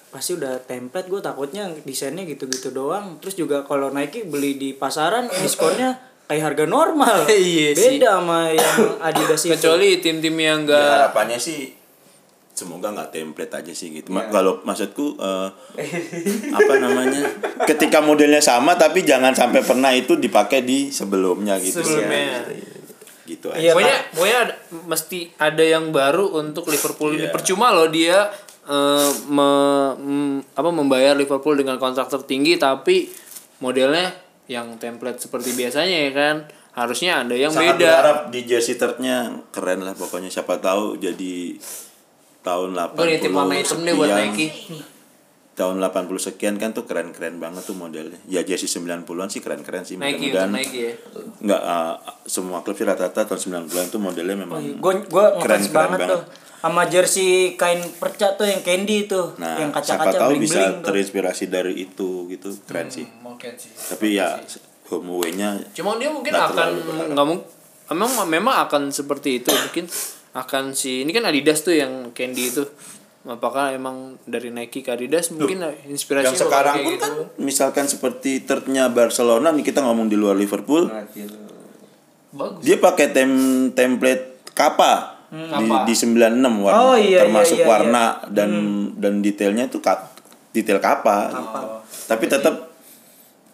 Pasti 0.09 0.37
udah 0.37 0.61
template 0.65 1.09
gue 1.09 1.21
takutnya 1.21 1.69
desainnya 1.85 2.25
gitu-gitu 2.29 2.69
doang. 2.69 3.17
Terus 3.23 3.33
juga 3.39 3.65
kalau 3.65 3.89
Nike 3.89 4.29
beli 4.29 4.61
di 4.61 4.69
pasaran 4.77 5.25
diskonnya 5.43 5.97
kayak 6.29 6.53
harga 6.53 6.65
normal. 6.69 7.25
Iya 7.25 7.73
sih. 7.73 7.97
Beda 7.97 8.21
sama 8.21 8.53
yang 8.53 8.77
Adidas 9.01 9.41
itu. 9.49 9.53
Kecuali 9.57 9.97
tim-tim 9.97 10.35
yang 10.37 10.65
ya, 10.67 10.77
enggak 10.77 10.85
harapannya 11.09 11.41
sih 11.41 11.78
semoga 12.59 12.91
nggak 12.91 13.09
template 13.09 13.53
aja 13.55 13.71
sih 13.71 13.87
gitu 13.93 14.11
Ma- 14.11 14.27
kalau 14.27 14.59
maksudku 14.61 15.15
eh, 15.15 15.47
apa 16.51 16.73
namanya 16.77 17.23
ketika 17.63 17.99
modelnya 17.99 18.39
sama 18.39 18.75
tapi 18.75 19.01
jangan 19.01 19.31
sampai 19.31 19.61
pernah 19.61 19.91
itu 19.91 20.15
dipakai 20.15 20.61
di 20.61 20.89
sebelumnya 20.89 21.55
gitu 21.57 21.79
sih 21.79 21.95
sebelumnya. 21.95 22.43
gitu 23.23 23.47
aja 23.47 23.61
Iya, 23.61 23.71
Pokoknya, 23.71 23.97
pokoknya 24.11 24.37
ada, 24.43 24.53
mesti 24.83 25.19
ada 25.37 25.61
yang 25.61 25.89
baru 25.89 26.35
untuk 26.35 26.67
Liverpool 26.67 27.13
ini. 27.13 27.29
Percuma 27.29 27.69
loh 27.69 27.87
dia 27.87 28.27
eh, 28.65 29.09
me- 29.27 29.95
mm, 29.95 30.35
apa 30.51 30.69
membayar 30.69 31.13
Liverpool 31.13 31.53
dengan 31.53 31.77
kontrak 31.77 32.05
tertinggi 32.07 32.57
tapi 32.57 33.07
modelnya 33.59 34.09
yang 34.45 34.75
template 34.75 35.17
seperti 35.19 35.53
biasanya 35.53 35.97
ya 36.01 36.11
kan. 36.11 36.35
Harusnya 36.69 37.21
ada 37.21 37.35
yang 37.35 37.51
sangat 37.51 37.75
beda. 37.75 37.85
berharap 37.87 38.19
di 38.29 38.39
jersey 38.43 38.73
third-nya 38.73 39.17
keren 39.49 39.83
lah 39.83 39.93
pokoknya 39.93 40.27
siapa 40.27 40.57
tahu 40.57 40.97
jadi 40.97 41.53
tahun 42.41 42.69
80 42.71 42.95
Gue 42.95 43.05
nitip 43.09 43.31
deh 43.77 43.93
buat 43.93 44.07
sekian. 44.07 44.29
Nike. 44.29 44.47
tahun 45.53 45.75
80 45.77 45.91
sekian 46.23 46.55
kan 46.55 46.71
tuh 46.71 46.83
keren-keren 46.83 47.35
banget 47.35 47.59
tuh 47.61 47.75
modelnya 47.75 48.15
ya 48.25 48.39
jersey 48.41 48.71
90-an 48.71 49.03
sih 49.27 49.39
keren-keren 49.39 49.83
sih 49.83 49.95
Nike 49.95 50.31
mudah-mudahan 50.31 50.49
Nike 50.49 50.79
ya. 50.79 50.93
nggak 51.41 51.61
uh, 51.61 51.93
semua 52.23 52.59
klub 52.59 52.73
sih 52.73 52.83
rata-rata 52.83 53.27
tahun 53.27 53.67
90-an 53.67 53.87
tuh 53.89 53.99
modelnya 53.99 54.39
memang 54.39 54.63
Gue 54.73 54.93
gue 55.01 55.25
Keren, 55.35 55.59
ngefans 55.59 55.67
keren 55.67 55.67
banget, 55.69 55.99
banget. 55.99 56.11
tuh 56.15 56.21
sama 56.59 56.83
jersey 56.85 57.29
kain 57.55 57.79
perca 57.93 58.27
tuh 58.33 58.43
yang 58.43 58.59
candy 58.59 59.03
tuh 59.05 59.35
Nah, 59.35 59.55
yang 59.57 59.71
siapa 59.73 60.07
kaca-kaca 60.07 60.17
tahu 60.17 60.31
bisa 60.37 60.55
bling-bling 60.55 60.75
tuh. 60.77 60.87
terinspirasi 60.87 61.43
dari 61.45 61.73
itu 61.77 62.09
gitu, 62.29 62.47
keren 62.63 62.87
sih. 62.87 63.03
Mungkin 63.17 63.51
sih. 63.53 63.71
Tapi 63.71 64.07
ya 64.13 64.39
home 64.85 65.07
away-nya 65.13 65.59
Cuma 65.71 65.95
dia 65.95 66.07
mungkin 66.07 66.31
akan 66.31 66.67
nggak 67.09 67.25
mungkin 67.25 67.47
memang 67.89 68.11
memang 68.25 68.55
akan 68.65 68.81
seperti 68.89 69.39
itu 69.39 69.51
mungkin 69.51 69.87
akan 70.33 70.77
si 70.77 71.01
ini 71.01 71.11
kan 71.15 71.25
Adidas 71.25 71.65
tuh 71.65 71.73
yang 71.73 72.13
Candy 72.13 72.53
itu. 72.53 72.63
Apakah 73.27 73.75
emang 73.75 74.15
dari 74.23 74.49
Nike 74.49 74.81
ke 74.81 74.95
Adidas? 74.95 75.29
Mungkin 75.35 75.59
inspirasi 75.89 76.31
yang 76.31 76.39
sekarang 76.39 76.75
pun 76.81 76.93
gitu. 76.95 77.03
kan 77.03 77.13
misalkan 77.37 77.85
seperti 77.85 78.41
third-nya 78.47 78.87
Barcelona 78.89 79.51
nih 79.51 79.65
kita 79.65 79.83
ngomong 79.83 80.07
di 80.07 80.15
luar 80.15 80.39
Liverpool, 80.39 80.87
bagus. 82.31 82.63
Dia 82.63 82.77
pakai 82.79 83.11
tem 83.11 83.31
template 83.73 84.53
kappa. 84.55 85.19
Di, 85.29 85.37
apa? 85.45 85.85
di 85.85 85.93
96 85.93 86.41
warna 86.41 86.73
Oh, 86.73 86.97
iya, 86.97 87.21
termasuk 87.21 87.61
iya, 87.61 87.65
iya, 87.65 87.69
warna 87.69 88.03
dan 88.33 88.49
dan 88.97 89.21
detailnya 89.21 89.69
itu 89.69 89.77
detail 90.49 90.81
kappa. 90.81 91.29
Tapi 92.09 92.25
tetap 92.25 92.68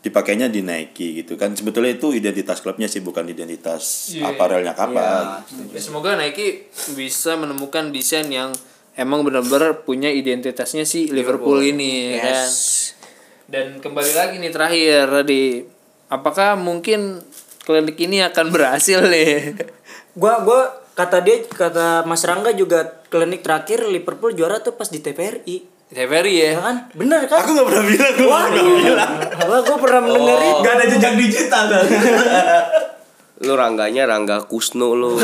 dipakainya 0.05 0.53
di 0.53 0.61
Nike 0.61 1.25
gitu 1.25 1.33
kan 1.33 1.57
sebetulnya 1.57 1.97
itu 1.97 2.13
identitas 2.13 2.61
klubnya 2.61 2.85
sih 2.85 3.01
bukan 3.01 3.25
identitas 3.25 4.13
Iya. 4.13 4.37
aparelnya 4.37 4.77
kappa 4.77 5.41
Ya, 5.73 5.81
semoga 5.81 6.13
Nike 6.13 6.69
bisa 6.93 7.33
menemukan 7.33 7.89
desain 7.89 8.29
yang 8.29 8.53
emang 8.93 9.25
benar-benar 9.25 9.81
punya 9.81 10.07
identitasnya 10.07 10.85
si 10.85 11.09
Liverpool, 11.09 11.59
ini 11.59 12.15
ya 12.15 12.21
kan. 12.21 12.47
Dan 13.45 13.65
kembali 13.83 14.11
lagi 14.15 14.35
nih 14.39 14.51
terakhir 14.53 15.03
tadi, 15.11 15.61
apakah 16.07 16.55
mungkin 16.55 17.19
klinik 17.61 17.97
ini 17.99 18.23
akan 18.23 18.53
berhasil 18.53 19.03
nih? 19.05 19.57
Gua 20.21 20.39
gua 20.47 20.61
kata 20.95 21.19
dia 21.19 21.43
kata 21.43 22.07
Mas 22.07 22.23
Rangga 22.23 22.55
juga 22.55 23.03
klinik 23.11 23.43
terakhir 23.43 23.83
Liverpool 23.83 24.31
juara 24.31 24.63
tuh 24.63 24.79
pas 24.79 24.87
di 24.87 25.03
TVRI. 25.03 25.74
Severi 25.93 26.33
ya. 26.41 26.57
Ya 26.57 26.61
kan? 26.61 26.75
Bener 26.97 27.21
kan? 27.29 27.45
Aku 27.45 27.49
nggak 27.53 27.67
pernah 27.69 27.86
bilang 27.86 28.13
gue 28.17 28.25
pernah 28.25 28.63
bilang. 28.81 29.11
Wah, 29.45 29.59
gue 29.61 29.77
pernah 29.77 30.01
mendengar 30.01 30.39
itu. 30.41 30.61
Gak 30.65 30.73
ada 30.73 30.86
jejak 30.89 31.13
digital 31.13 31.63
kan. 31.69 31.86
Lu 33.43 33.53
Rangganya 33.53 34.07
Rangga 34.07 34.47
Kusno 34.47 34.95
lu. 34.95 35.19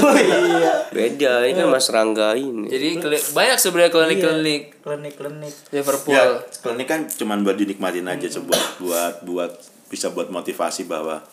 Beda, 0.92 1.48
ini 1.48 1.56
kan 1.56 1.68
Mas 1.72 1.88
Rangga 1.90 2.36
ini. 2.36 2.68
Jadi 2.68 3.00
banyak 3.32 3.58
sebenarnya 3.58 3.92
klinik-klinik 3.92 4.64
Klinik-klinik. 4.84 5.54
Liverpool. 5.72 6.14
ya, 6.14 6.44
klinik 6.60 6.88
kan 6.92 7.08
cuman 7.08 7.42
buat 7.48 7.56
dinikmatin 7.56 8.06
aja 8.12 8.28
sebuah 8.28 8.84
buat 8.84 9.14
buat 9.24 9.52
bisa 9.88 10.12
buat 10.12 10.28
motivasi 10.28 10.92
bahwa 10.92 11.24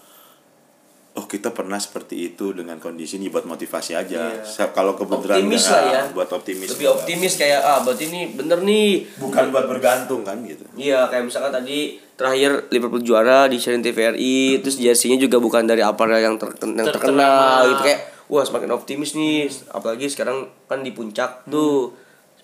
oh 1.19 1.27
kita 1.27 1.51
pernah 1.51 1.75
seperti 1.77 2.31
itu 2.31 2.55
dengan 2.55 2.79
kondisi 2.79 3.19
ini 3.19 3.27
buat 3.27 3.43
motivasi 3.43 3.93
aja. 3.93 4.39
Sa- 4.41 4.71
Kalau 4.71 4.95
kebetulan 4.95 5.43
Optimis 5.43 5.67
lah 5.67 5.83
ya. 5.85 6.03
buat 6.09 6.31
optimis. 6.31 6.71
Lebih 6.71 6.89
optimis 6.89 7.35
kayak 7.35 7.59
ah 7.59 7.83
berarti 7.83 8.07
ini 8.07 8.31
bener 8.31 8.63
nih. 8.63 9.19
Bukan 9.19 9.51
buat 9.51 9.67
bergantung 9.67 10.23
kan 10.23 10.39
gitu. 10.43 10.63
Iya, 10.73 11.11
kayak 11.11 11.27
misalkan 11.27 11.51
tadi 11.51 11.99
terakhir 12.15 12.71
Liverpool 12.71 13.03
juara 13.03 13.47
di 13.47 13.59
Sharing 13.59 13.83
TVRI, 13.83 14.39
terus 14.59 14.79
jersey-nya 14.79 15.19
juga 15.19 15.39
bukan 15.39 15.63
dari 15.65 15.83
apparel 15.83 16.19
yang, 16.21 16.35
terken- 16.35 16.73
yang 16.73 16.87
terkenal 16.87 17.67
gitu 17.69 17.83
kayak 17.85 18.01
wah 18.27 18.43
semakin 18.43 18.71
optimis 18.73 19.15
nih, 19.15 19.47
apalagi 19.69 20.07
sekarang 20.07 20.47
kan 20.67 20.83
di 20.83 20.91
puncak 20.91 21.47
tuh 21.47 21.95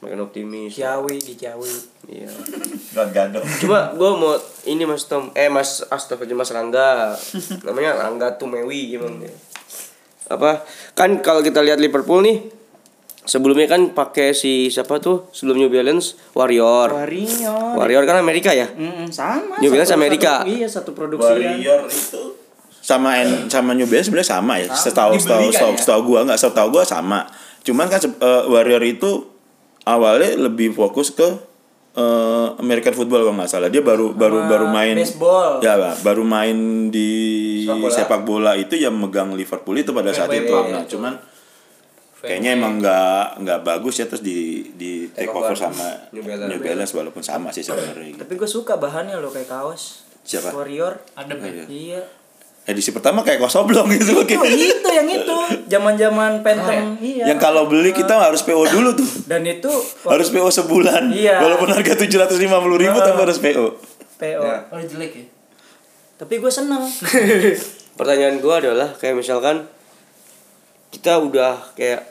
semakin 0.05 0.20
optimis. 0.20 0.70
Jawi 0.70 1.16
di 1.16 1.34
Jawi. 1.34 1.72
Iya. 2.07 2.28
Buat 2.92 3.09
gantung. 3.11 3.40
Coba 3.40 3.90
gue 3.90 4.11
mau 4.12 4.36
ini 4.64 4.84
Mas 4.84 5.05
Tom, 5.05 5.32
eh 5.32 5.48
Mas 5.48 5.80
Astagfirullah 5.82 6.36
Mas 6.38 6.52
Rangga, 6.52 7.16
namanya 7.66 7.96
Rangga 7.98 8.36
Tumewi 8.36 8.92
gimana? 8.92 9.24
Apa? 10.26 10.61
Kan 10.92 11.20
kalau 11.20 11.40
kita 11.40 11.61
lihat 11.61 11.76
Liverpool 11.76 12.20
nih, 12.20 12.44
sebelumnya 13.22 13.64
kan 13.66 13.92
pakai 13.92 14.32
si 14.32 14.68
siapa 14.68 14.96
tuh 14.98 15.28
sebelum 15.30 15.57
New 15.59 15.68
Balance 15.68 16.20
Warrior. 16.32 16.92
Warrior. 16.92 17.72
Warrior 17.74 18.05
kan 18.05 18.20
Amerika 18.20 18.52
ya? 18.52 18.68
Mm, 18.68 19.09
sama. 19.09 19.57
New 19.59 19.68
Balance 19.68 19.88
satu- 19.90 19.98
Amerika. 19.98 20.32
satu- 20.38 20.48
iya, 20.50 20.68
satu 20.68 20.90
produksian. 20.92 21.40
Warrior 21.40 21.80
itu 21.86 22.22
sama 22.78 23.16
N 23.18 23.48
sama 23.48 23.72
New 23.72 23.88
Balance 23.88 24.12
sebenarnya 24.12 24.28
sama 24.30 24.61
ya. 24.61 24.68
Setahu 24.68 25.16
setahu 25.16 25.48
setahu, 25.48 25.72
setahu 25.74 26.00
gua 26.07 26.20
nggak 26.22 26.36
setahu 26.38 26.68
gua 26.70 26.84
sama. 26.84 27.24
Cuman 27.64 27.88
kan 27.88 27.96
eh, 27.96 28.42
Warrior 28.44 28.84
itu 28.84 29.24
awalnya 29.85 30.37
lebih 30.37 30.72
fokus 30.72 31.12
ke 31.12 31.28
eh, 31.95 32.49
American 32.59 32.93
football 32.97 33.28
kalau 33.28 33.37
nggak 33.39 33.51
salah. 33.53 33.68
Dia 33.70 33.85
baru 33.85 34.12
baru 34.16 34.49
baru 34.49 34.66
main 34.68 34.97
baseball. 34.99 35.61
Ya, 35.62 35.95
baru 36.01 36.24
main 36.26 36.89
di 36.91 37.11
Sepak 37.64 37.78
bola. 37.80 37.93
sepak 37.95 38.20
bola 38.24 38.53
itu 38.59 38.74
yang 38.76 38.97
megang 38.97 39.32
Liverpool 39.32 39.76
itu 39.78 39.93
pada 39.93 40.11
saat 40.11 40.32
itu. 40.32 40.53
Nah, 40.53 40.85
cuman 40.85 41.14
kayaknya 42.24 42.57
emang 42.57 42.80
nggak 42.80 43.45
nggak 43.45 43.61
bagus 43.68 44.01
ya 44.01 44.09
terus 44.09 44.24
di 44.24 44.72
di 44.72 45.12
take 45.12 45.28
over 45.28 45.53
sama 45.53 46.09
New 46.11 46.24
Balance. 46.24 46.51
New 46.51 46.61
Balance 46.64 46.93
walaupun 46.97 47.22
sama 47.22 47.49
sih 47.53 47.61
sebenarnya. 47.61 48.16
Tapi 48.16 48.32
gue 48.35 48.49
suka 48.49 48.80
bahannya 48.80 49.20
loh 49.20 49.28
kayak 49.28 49.53
kaos. 49.53 50.09
Siapa? 50.24 50.57
Warrior. 50.57 51.05
Adem 51.20 51.37
ya. 51.45 51.64
Iya. 51.68 52.03
Edisi 52.65 52.97
pertama 52.97 53.21
kayak 53.21 53.45
kos 53.45 53.61
oblong 53.61 53.85
gitu. 53.93 54.25
Itu, 54.25 54.41
itu 54.41 54.89
yang 54.89 55.05
itu. 55.05 55.37
Zaman-zaman 55.69 56.41
Phantom. 56.41 56.97
Iya. 56.97 57.29
Yang 57.29 57.39
kalau 57.45 57.69
beli 57.69 57.93
kita 57.93 58.17
harus 58.17 58.41
PO 58.41 58.65
dulu 58.73 58.97
tuh. 58.97 59.09
dan 59.29 59.45
itu 59.45 59.69
Harus 60.09 60.33
PO 60.33 60.49
sebulan. 60.49 61.12
Iya. 61.12 61.45
Walaupun 61.45 61.69
harga 61.77 61.93
tujuh 61.93 62.17
ratus 62.17 62.41
lima 62.41 62.65
puluh 62.65 62.81
ribu 62.81 62.97
tapi 62.97 63.21
harus 63.21 63.37
PO. 63.37 63.77
PO. 64.17 64.43
Ya. 64.49 64.65
Oh 64.73 64.81
jelek 64.81 65.12
ya. 65.12 65.27
Tapi 66.17 66.41
gue 66.41 66.49
seneng. 66.49 66.89
Pertanyaan 68.01 68.41
gue 68.41 68.55
adalah 68.55 68.97
kayak 68.97 69.21
misalkan 69.21 69.69
kita 70.89 71.21
udah 71.21 71.77
kayak 71.77 72.07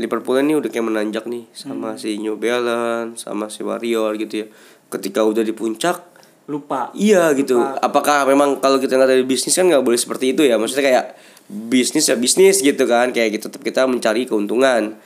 Liverpool 0.00 0.40
ini 0.40 0.56
udah 0.56 0.72
kayak 0.72 0.86
menanjak 0.88 1.28
nih 1.28 1.44
sama 1.52 2.00
si 2.00 2.16
New 2.16 2.40
Balance, 2.40 3.28
sama 3.28 3.52
si 3.52 3.60
Warrior 3.60 4.16
gitu 4.16 4.34
ya. 4.42 4.46
Ketika 4.88 5.22
udah 5.28 5.44
di 5.44 5.52
puncak, 5.52 6.09
Lupa. 6.50 6.90
Iya 6.98 7.30
gitu. 7.38 7.62
Apakah 7.62 8.26
memang 8.26 8.58
kalau 8.58 8.82
kita 8.82 8.98
nggak 8.98 9.10
dari 9.14 9.22
bisnis 9.22 9.54
kan 9.54 9.70
nggak 9.70 9.86
boleh 9.86 9.94
seperti 9.94 10.34
itu 10.34 10.42
ya? 10.42 10.58
Maksudnya 10.58 10.82
kayak 10.82 11.06
bisnis 11.46 12.10
ya 12.10 12.18
bisnis 12.18 12.58
gitu 12.58 12.90
kan, 12.90 13.14
kayak 13.14 13.38
gitu. 13.38 13.46
Tetap 13.46 13.62
kita 13.62 13.86
mencari 13.86 14.26
keuntungan. 14.26 14.98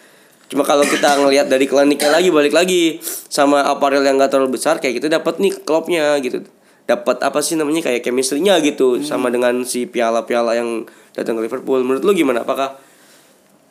Cuma 0.49 0.65
kalau 0.65 0.89
kita 0.89 1.13
ngelihat 1.21 1.53
dari 1.53 1.69
kliniknya 1.69 2.09
lagi 2.09 2.33
balik 2.33 2.57
lagi 2.57 3.05
sama 3.29 3.61
aparel 3.69 4.01
yang 4.01 4.17
nggak 4.17 4.33
terlalu 4.33 4.57
besar, 4.57 4.81
kayak 4.81 5.05
kita 5.05 5.13
dapat 5.13 5.37
nih 5.37 5.53
klubnya 5.69 6.17
gitu. 6.25 6.49
Dapat 6.89 7.21
apa 7.21 7.45
sih 7.45 7.61
namanya 7.61 7.85
kayak 7.85 8.01
chemistry-nya 8.01 8.61
gitu 8.65 9.05
sama 9.05 9.29
dengan 9.29 9.69
si 9.69 9.85
piala-piala 9.85 10.57
yang 10.57 10.89
datang 11.13 11.37
ke 11.37 11.45
Liverpool. 11.45 11.85
Menurut 11.85 12.05
lu 12.09 12.13
gimana? 12.17 12.41
Apakah 12.41 12.81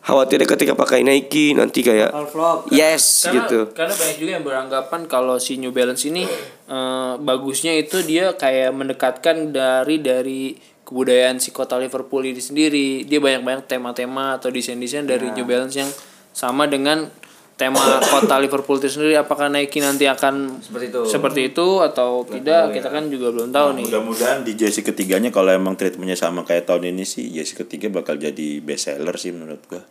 khawatirnya 0.04 0.44
ketika 0.44 0.76
pakai 0.76 1.02
Nike 1.08 1.56
nanti 1.56 1.80
kayak 1.80 2.12
flop. 2.28 2.68
yes 2.70 3.24
Karena, 3.24 3.36
gitu. 3.48 3.60
karena 3.72 3.94
banyak 3.96 4.18
juga 4.20 4.32
yang 4.36 4.46
beranggapan 4.46 5.02
kalau 5.08 5.40
si 5.40 5.56
New 5.56 5.72
Balance 5.72 6.04
ini 6.06 6.28
eh, 6.68 7.14
bagusnya 7.18 7.72
itu 7.80 8.04
dia 8.04 8.36
kayak 8.36 8.76
mendekatkan 8.76 9.56
dari 9.56 10.04
dari 10.04 10.42
kebudayaan 10.84 11.40
si 11.40 11.56
kota 11.56 11.80
Liverpool 11.80 12.28
ini 12.28 12.44
sendiri. 12.44 13.08
Dia 13.08 13.24
banyak-banyak 13.24 13.66
tema-tema 13.66 14.38
atau 14.38 14.52
desain-desain 14.52 15.08
dari 15.08 15.32
New 15.32 15.48
Balance 15.48 15.80
yang 15.80 15.90
sama 16.36 16.68
dengan 16.68 17.08
tema 17.54 18.02
kota 18.02 18.42
Liverpool 18.42 18.82
itu 18.82 18.90
sendiri. 18.90 19.14
Apakah 19.16 19.48
Nike 19.48 19.78
nanti 19.80 20.10
akan 20.10 20.60
Seperti 20.60 20.86
itu. 20.90 21.02
seperti 21.06 21.42
itu 21.54 21.68
atau 21.86 22.26
tidak? 22.26 22.74
Kita 22.74 22.90
kan 22.90 23.08
juga 23.08 23.30
belum 23.30 23.54
tahu 23.54 23.68
nih. 23.78 23.86
Mudah-mudahan 23.88 24.42
di 24.42 24.58
jersey 24.58 24.82
ketiganya 24.82 25.30
kalau 25.30 25.54
emang 25.54 25.78
treatmentnya 25.78 26.18
sama 26.18 26.42
kayak 26.44 26.66
tahun 26.66 26.94
ini 26.94 27.06
sih 27.06 27.30
jersey 27.30 27.54
ketiga 27.54 27.94
bakal 27.94 28.18
jadi 28.18 28.60
best 28.60 28.90
seller 28.90 29.16
sih 29.22 29.32
menurut 29.32 29.62
gua. 29.70 29.84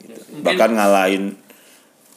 Gitu. 0.00 0.40
Bahkan 0.40 0.70
ngalahin 0.72 1.36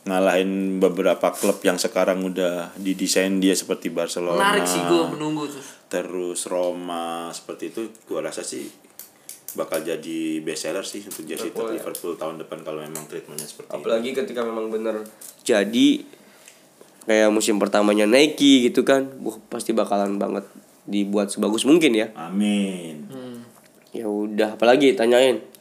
ngalahin 0.03 0.83
beberapa 0.83 1.31
klub 1.31 1.63
yang 1.63 1.79
sekarang 1.79 2.27
udah 2.27 2.75
didesain 2.75 3.39
dia 3.39 3.55
seperti 3.55 3.87
Barcelona. 3.87 4.51
Menarik 4.51 4.67
sih 4.67 4.83
gue 4.83 5.03
menunggu 5.15 5.47
tuh. 5.47 5.63
terus 5.87 6.49
Roma 6.49 7.29
seperti 7.31 7.69
itu 7.69 7.81
gua 8.09 8.25
rasa 8.25 8.41
sih 8.43 8.65
bakal 9.53 9.79
jadi 9.79 10.17
best 10.41 10.65
seller 10.65 10.81
sih 10.81 11.01
untuk 11.01 11.23
jersey 11.23 11.49
Liverpool, 11.49 11.73
Liverpool, 11.73 12.13
ya. 12.13 12.19
tahun 12.19 12.35
depan 12.41 12.57
kalau 12.61 12.79
memang 12.81 13.05
treatmentnya 13.05 13.45
seperti 13.45 13.69
itu. 13.69 13.77
apalagi 13.77 14.09
ketika 14.11 14.41
memang 14.41 14.67
bener 14.67 15.05
jadi 15.41 15.87
kayak 17.03 17.29
musim 17.29 17.57
pertamanya 17.57 18.05
Nike 18.05 18.65
gitu 18.65 18.81
kan 18.81 19.13
wah 19.19 19.37
pasti 19.47 19.71
bakalan 19.71 20.17
banget 20.17 20.47
dibuat 20.83 21.29
sebagus 21.29 21.63
mungkin 21.63 21.93
ya 21.93 22.09
Amin. 22.15 23.05
ya 23.91 24.05
udah 24.05 24.57
apalagi 24.57 24.93
tanyain 24.93 25.53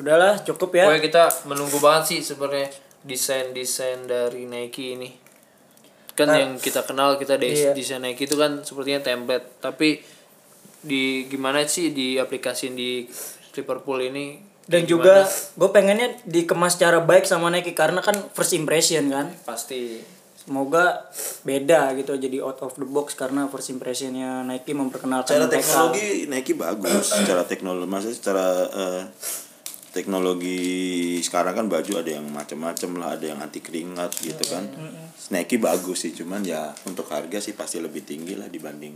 Udahlah, 0.00 0.40
cukup 0.40 0.72
ya. 0.72 0.88
Pokoknya 0.88 1.04
kita 1.04 1.24
menunggu 1.44 1.76
banget 1.76 2.16
sih 2.16 2.20
sebenarnya 2.24 2.72
desain-desain 3.04 4.08
dari 4.08 4.48
Nike 4.48 4.96
ini. 4.96 5.10
Kan 6.16 6.32
yang 6.32 6.56
kita 6.56 6.80
kenal 6.80 7.20
kita 7.20 7.36
des- 7.36 7.60
Iya. 7.60 7.72
desain 7.76 8.00
Nike 8.00 8.24
itu 8.24 8.40
kan 8.40 8.64
sepertinya 8.64 9.04
template, 9.04 9.60
tapi 9.60 10.00
di 10.86 11.02
gimana 11.26 11.66
sih 11.66 11.90
di 11.90 12.16
aplikasi 12.16 12.70
di 12.70 13.04
Liverpool 13.52 14.00
ini 14.00 14.38
Dan 14.62 14.82
gimana? 14.82 14.88
juga 14.88 15.14
gue 15.28 15.68
pengennya 15.68 16.08
dikemas 16.22 16.74
secara 16.74 16.98
baik 17.00 17.22
sama 17.22 17.48
Nike 17.48 17.70
karena 17.72 18.00
kan 18.00 18.14
first 18.30 18.52
impression 18.52 19.06
kan. 19.08 19.26
pasti 19.42 20.00
Semoga 20.36 21.10
beda 21.42 21.90
gitu 21.94 22.14
jadi 22.14 22.38
out 22.38 22.62
of 22.62 22.74
the 22.74 22.86
box 22.86 23.12
karena 23.12 23.46
first 23.46 23.66
impressionnya 23.68 24.42
Nike 24.42 24.70
memperkenalkan 24.72 25.26
Secara 25.26 25.44
mereka. 25.44 25.58
teknologi 25.58 26.08
Nike 26.24 26.52
bagus, 26.54 27.04
secara 27.10 27.42
teknologi 27.42 27.82
maksudnya 27.84 28.14
secara 28.14 28.46
eh, 28.64 29.02
teknologi 29.96 31.16
sekarang 31.24 31.56
kan 31.56 31.66
baju 31.72 32.04
ada 32.04 32.10
yang 32.20 32.28
macam-macam 32.28 32.90
lah, 33.00 33.08
ada 33.16 33.32
yang 33.32 33.40
anti 33.40 33.64
keringat 33.64 34.12
gitu 34.20 34.44
kan. 34.52 34.68
Nike 35.32 35.56
bagus 35.56 36.04
sih, 36.04 36.12
cuman 36.12 36.44
ya 36.44 36.76
untuk 36.84 37.08
harga 37.08 37.40
sih 37.40 37.56
pasti 37.56 37.80
lebih 37.80 38.04
tinggi 38.04 38.36
lah 38.36 38.52
dibanding 38.52 38.94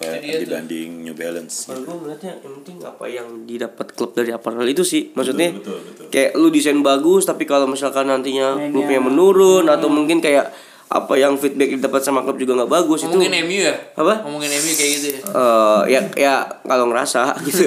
eh, 0.00 0.18
dia 0.24 0.34
tuh. 0.40 0.48
dibanding 0.48 0.88
New 1.04 1.16
Balance. 1.16 1.68
kalau 1.68 1.84
gue 1.84 1.96
melihatnya 2.00 2.32
yang 2.40 2.54
penting 2.60 2.76
apa 2.80 3.04
yang 3.06 3.28
didapat 3.44 3.86
klub 3.92 4.10
dari 4.16 4.32
apparel 4.32 4.64
itu 4.64 4.82
sih 4.82 5.12
maksudnya 5.12 5.52
betul, 5.52 5.78
betul. 5.84 6.08
kayak 6.08 6.30
lu 6.40 6.48
desain 6.48 6.80
bagus 6.80 7.28
tapi 7.28 7.44
kalau 7.44 7.68
misalkan 7.68 8.08
nantinya 8.08 8.56
klubnya 8.72 9.00
menurun 9.00 9.68
atau 9.68 9.92
mungkin 9.92 10.24
kayak 10.24 10.50
apa 10.90 11.14
yang 11.14 11.38
feedback 11.38 11.70
didapat 11.72 12.02
sama 12.02 12.20
klub 12.20 12.34
juga 12.34 12.58
nggak 12.58 12.66
bagus 12.68 13.00
itu 13.00 13.14
ngomongin 13.14 13.46
MU 13.46 13.58
ya 13.62 13.74
Apa? 13.94 14.26
ngomongin 14.26 14.50
MU 14.52 14.72
kayak 14.74 14.90
gitu 14.92 15.06
ya 15.08 15.18
eh 15.22 15.80
ya 15.88 16.00
ya 16.18 16.34
kalau 16.66 16.90
ngerasa 16.90 17.30
gitu 17.46 17.62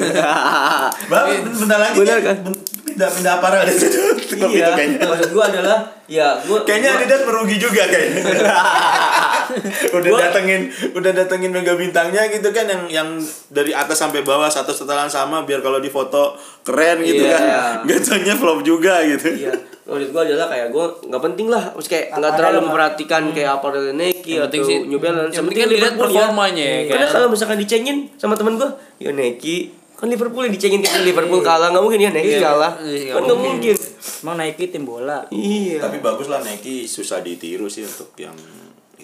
Bang, 1.08 1.26
bentar 1.56 1.80
lagi 1.80 1.98
Bener 1.98 2.20
kan? 2.20 2.38
Pindah 2.84 3.10
pindah 3.10 3.34
aparel 3.40 3.64
itu 3.72 3.88
klub 4.30 4.52
itu 4.52 4.60
iya 4.60 4.76
kayaknya. 4.76 5.08
maksud 5.08 5.32
gue 5.32 5.44
adalah 5.46 5.80
ya 6.06 6.36
gue 6.38 6.58
Kayaknya 6.62 6.90
Adidas 6.94 7.22
merugi 7.24 7.56
juga 7.58 7.88
kayaknya. 7.88 8.22
udah 9.96 10.12
datengin 10.20 10.62
udah 10.92 11.12
datengin 11.14 11.50
mega 11.50 11.74
bintangnya 11.74 12.28
gitu 12.28 12.50
kan 12.50 12.66
yang 12.66 12.84
yang 12.88 13.10
dari 13.48 13.72
atas 13.72 13.98
sampai 13.98 14.22
bawah 14.22 14.48
satu 14.48 14.70
setelan 14.70 15.08
sama 15.08 15.42
biar 15.42 15.60
kalau 15.60 15.78
difoto 15.78 16.34
keren 16.62 17.00
gitu 17.00 17.24
Iya. 17.24 17.34
kan. 17.34 17.44
Gatonya 17.90 18.34
flop 18.34 18.60
juga 18.62 19.04
gitu. 19.04 19.28
Iya, 19.30 19.54
menurut 19.84 20.10
gua 20.10 20.22
adalah 20.24 20.48
kayak 20.48 20.68
gua 20.70 20.86
nggak 20.98 21.24
penting 21.24 21.48
lah, 21.48 21.64
Maksudnya 21.72 21.94
kayak 21.94 22.08
nggak 22.16 22.34
terlalu 22.34 22.60
memperhatikan 22.64 23.24
kayak 23.30 23.52
apa 23.54 23.68
dari 23.70 23.92
Nike 23.94 24.34
Yang 24.34 24.46
atau 24.46 24.62
sih 24.62 24.78
New 24.86 24.98
Balance. 24.98 25.34
yang 25.34 25.44
penting 25.44 25.60
kan 25.60 25.70
Liverpool 25.70 26.00
ya. 26.00 26.08
performanya 26.16 26.64
ya 26.64 26.80
Karena 26.88 27.04
kan 27.04 27.14
kalau 27.14 27.28
misalkan 27.30 27.58
dicengin 27.58 27.98
sama 28.16 28.34
temen 28.34 28.56
gua, 28.56 28.70
ya 28.98 29.12
Nike 29.12 29.58
kan 29.94 30.08
Liverpool 30.08 30.44
yang 30.44 30.52
dicengin 30.52 30.80
kayak 30.80 31.04
Liverpool 31.06 31.40
kalah 31.40 31.68
nggak 31.70 31.80
mungkin 31.80 32.00
ya 32.02 32.12
Nike 32.12 32.32
Iya, 32.34 32.40
kalah, 32.42 32.74
iya, 32.82 33.12
kan 33.12 33.22
nggak 33.24 33.40
mungkin. 33.40 33.76
Emang 34.20 34.36
Nike 34.36 34.64
tim 34.68 34.84
bola. 34.84 35.20
Iya. 35.30 35.80
Tapi 35.80 36.00
bagus 36.00 36.28
lah 36.28 36.40
Nike 36.40 36.84
susah 36.86 37.20
ditiru 37.20 37.68
sih 37.68 37.84
untuk 37.84 38.12
yang 38.18 38.36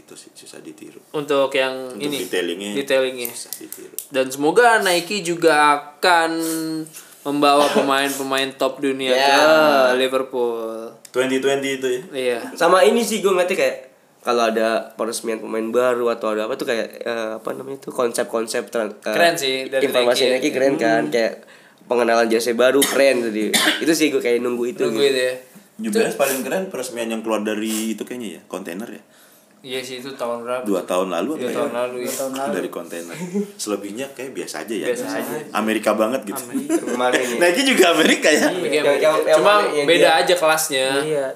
itu 0.10 0.18
itu 0.18 0.26
sih 0.26 0.32
susah 0.36 0.60
ditiru. 0.60 0.98
Untuk 1.14 1.54
yang 1.54 1.94
Untuk 1.94 2.02
ini 2.02 2.26
detailingnya. 2.26 2.74
detailingnya. 2.76 3.30
Susah 3.30 3.54
ditiru. 3.56 3.94
Dan 4.10 4.26
semoga 4.28 4.82
Nike 4.82 5.22
juga 5.22 5.54
akan 5.72 6.32
membawa 7.22 7.70
pemain-pemain 7.78 8.50
top 8.56 8.82
dunia 8.82 9.14
Ya. 9.14 9.30
ke 9.30 9.46
Liverpool. 9.98 10.90
2020 11.12 11.78
itu 11.78 11.88
ya. 11.88 12.02
Iya. 12.10 12.40
Sama 12.56 12.82
ini 12.82 13.06
sih 13.06 13.22
gue 13.22 13.30
ngeliatnya 13.30 13.54
kayak 13.56 13.78
kalau 14.20 14.44
ada 14.46 14.98
peresmian 14.98 15.38
pemain 15.38 15.64
baru 15.64 16.10
atau 16.10 16.34
ada 16.34 16.50
apa 16.50 16.58
tuh 16.58 16.66
kayak 16.66 16.88
eh, 17.00 17.32
apa 17.38 17.50
namanya 17.54 17.80
tuh 17.80 17.94
konsep-konsep 17.94 18.66
eh, 18.68 18.90
Keren 19.00 19.36
sih 19.38 19.70
dari 19.70 19.86
informasi 19.86 20.22
Nike 20.22 20.26
ya. 20.26 20.34
Nike 20.36 20.50
keren 20.52 20.74
kan. 20.76 21.04
Kayak 21.08 21.46
pengenalan 21.86 22.26
jersey 22.26 22.54
baru 22.54 22.82
keren 22.82 23.22
tadi. 23.24 23.54
Itu 23.78 23.94
sih 23.94 24.10
gue 24.10 24.20
kayak 24.20 24.42
nunggu 24.42 24.74
itu 24.74 24.82
Nunggu 24.84 24.98
gitu. 25.00 25.14
itu 25.14 25.22
ya. 25.24 25.34
New 25.80 25.92
Balance 25.94 26.18
paling 26.18 26.44
keren 26.44 26.68
peresmian 26.68 27.08
yang 27.08 27.22
keluar 27.22 27.40
dari 27.40 27.96
itu 27.96 28.04
kayaknya 28.04 28.30
ya 28.36 28.42
kontainer 28.46 28.90
ya 28.90 29.00
iya 29.62 29.80
sih 29.80 29.98
itu 29.98 30.12
tahun 30.12 30.42
berapa? 30.42 30.64
Dua 30.64 30.82
tahun 30.82 31.08
lalu 31.10 31.36
apa 31.36 31.42
Dua 31.42 31.50
ya? 31.50 31.56
tahun 31.56 31.72
lalu 31.74 31.98
ya. 32.02 32.12
dari 32.50 32.70
kontainer. 32.70 33.16
Selebihnya 33.56 34.08
kayak 34.10 34.32
biasa 34.32 34.64
aja 34.64 34.74
ya. 34.74 34.88
Biasa 34.88 35.06
aja. 35.10 35.36
Amerika 35.54 35.92
banget 35.94 36.22
gitu. 36.26 36.42
Kemarin 36.86 37.20
ya. 37.20 37.38
Nike 37.42 37.62
juga 37.66 37.92
Amerika 37.92 38.28
ya. 38.28 38.48
Yang- 38.50 38.98
yang 38.98 39.16
cuma 39.34 39.68
yang 39.68 39.84
beda 39.86 40.00
dia- 40.06 40.20
aja 40.22 40.34
kelasnya. 40.34 40.88
Iya. 41.02 41.28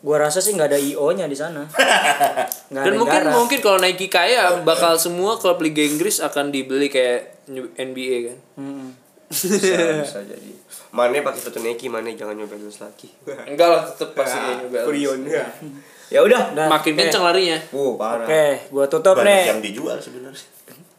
Gua 0.00 0.20
rasa 0.20 0.38
sih 0.38 0.52
nggak 0.52 0.68
ada 0.68 0.76
IO-nya 0.76 1.24
di 1.24 1.34
sana. 1.34 1.64
Ada 1.74 2.76
dan 2.76 2.84
yang 2.86 2.98
mungkin 2.98 3.20
garap. 3.22 3.34
mungkin 3.34 3.58
kalau 3.58 3.78
Nike 3.78 4.06
kaya 4.06 4.60
bakal 4.60 4.94
semua 4.94 5.34
klub 5.34 5.56
Liga 5.58 5.80
Inggris 5.80 6.18
akan 6.18 6.50
dibeli 6.50 6.86
kayak 6.86 7.46
NBA 7.74 8.16
kan? 8.26 8.38
Mm-mm. 8.56 8.88
bisa, 9.26 9.74
bisa 10.04 10.20
jadi. 10.22 10.50
Mane 10.90 11.20
pakai 11.20 11.38
sepatu 11.38 11.58
Nike 11.58 11.88
Mane 11.88 12.12
jangan 12.12 12.34
nyoba 12.34 12.54
terus 12.54 12.78
lagi. 12.78 13.08
Enggak 13.46 13.66
lah 13.66 13.82
tetep 13.84 14.12
pasti 14.12 14.36
kayak 14.36 14.58
juga 14.62 14.78
Kurion 14.84 15.20
ya 15.24 15.46
udah 16.20 16.42
Dan- 16.52 16.68
makin 16.68 16.92
kenceng 16.94 17.24
larinya 17.24 17.58
parah. 17.96 18.22
Oke, 18.22 18.46
gua 18.68 18.84
tutup 18.86 19.16
banyak 19.16 19.26
nih. 19.26 19.44
yang 19.48 19.60
dijual 19.60 19.96
sebenarnya 19.96 20.46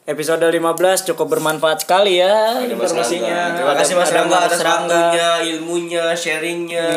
Episode 0.06 0.46
15 0.46 0.62
cukup 1.04 1.34
bermanfaat 1.34 1.82
sekali 1.82 2.22
ya 2.22 2.30
Ada 2.54 2.70
Mas 2.70 2.94
informasinya. 2.94 3.26
Rangga. 3.26 3.58
Terima 3.58 3.74
kasih 3.74 3.94
Mas 3.96 4.12
Rangga 4.12 4.36
Mas 4.36 4.46
atas 4.46 4.62
Rangga. 4.62 4.94
waktunya, 4.94 5.30
ilmunya, 5.50 6.06
sharingnya. 6.14 6.90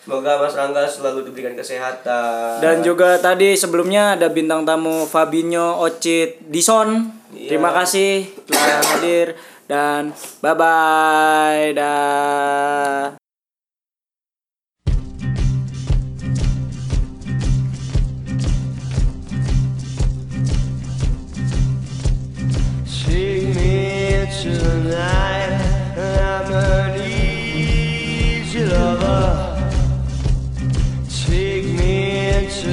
Semoga 0.00 0.40
Mas 0.40 0.56
Rangga 0.56 0.88
selalu 0.88 1.28
diberikan 1.28 1.52
kesehatan. 1.52 2.64
Dan 2.64 2.80
juga 2.80 3.20
tadi 3.20 3.52
sebelumnya 3.52 4.16
ada 4.16 4.32
bintang 4.32 4.64
tamu 4.64 5.04
Fabinho 5.04 5.84
Ocit 5.84 6.40
Dison. 6.40 7.12
Iya. 7.30 7.48
Terima 7.52 7.76
kasih 7.76 8.24
telah 8.48 8.80
hadir 8.88 9.36
dan 9.68 10.16
bye 10.40 10.56
bye 10.56 11.76
dah. 11.76 13.19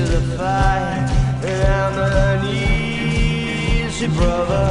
the 0.08 0.22
fire 0.38 1.08
I'm 1.44 1.98
an 2.00 2.46
easy 2.48 4.08
brother. 4.08 4.70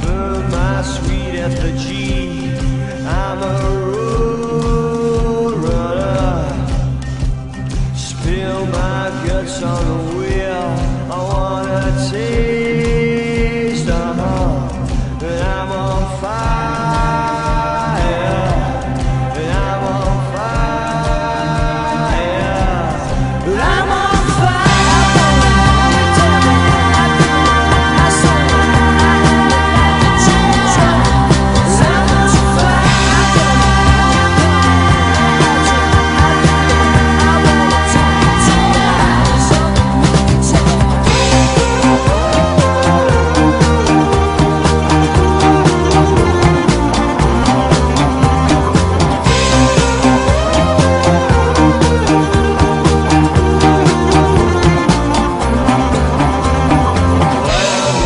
Burn 0.02 0.44
my 0.52 0.82
sweet 0.82 1.36
effigy. 1.46 2.52
I'm 3.06 3.40
a 3.44 3.46
road 3.92 5.56
runner. 5.66 6.38
Spill 7.96 8.66
my 8.68 9.10
guts 9.28 9.62
on 9.64 9.82
the 9.88 10.05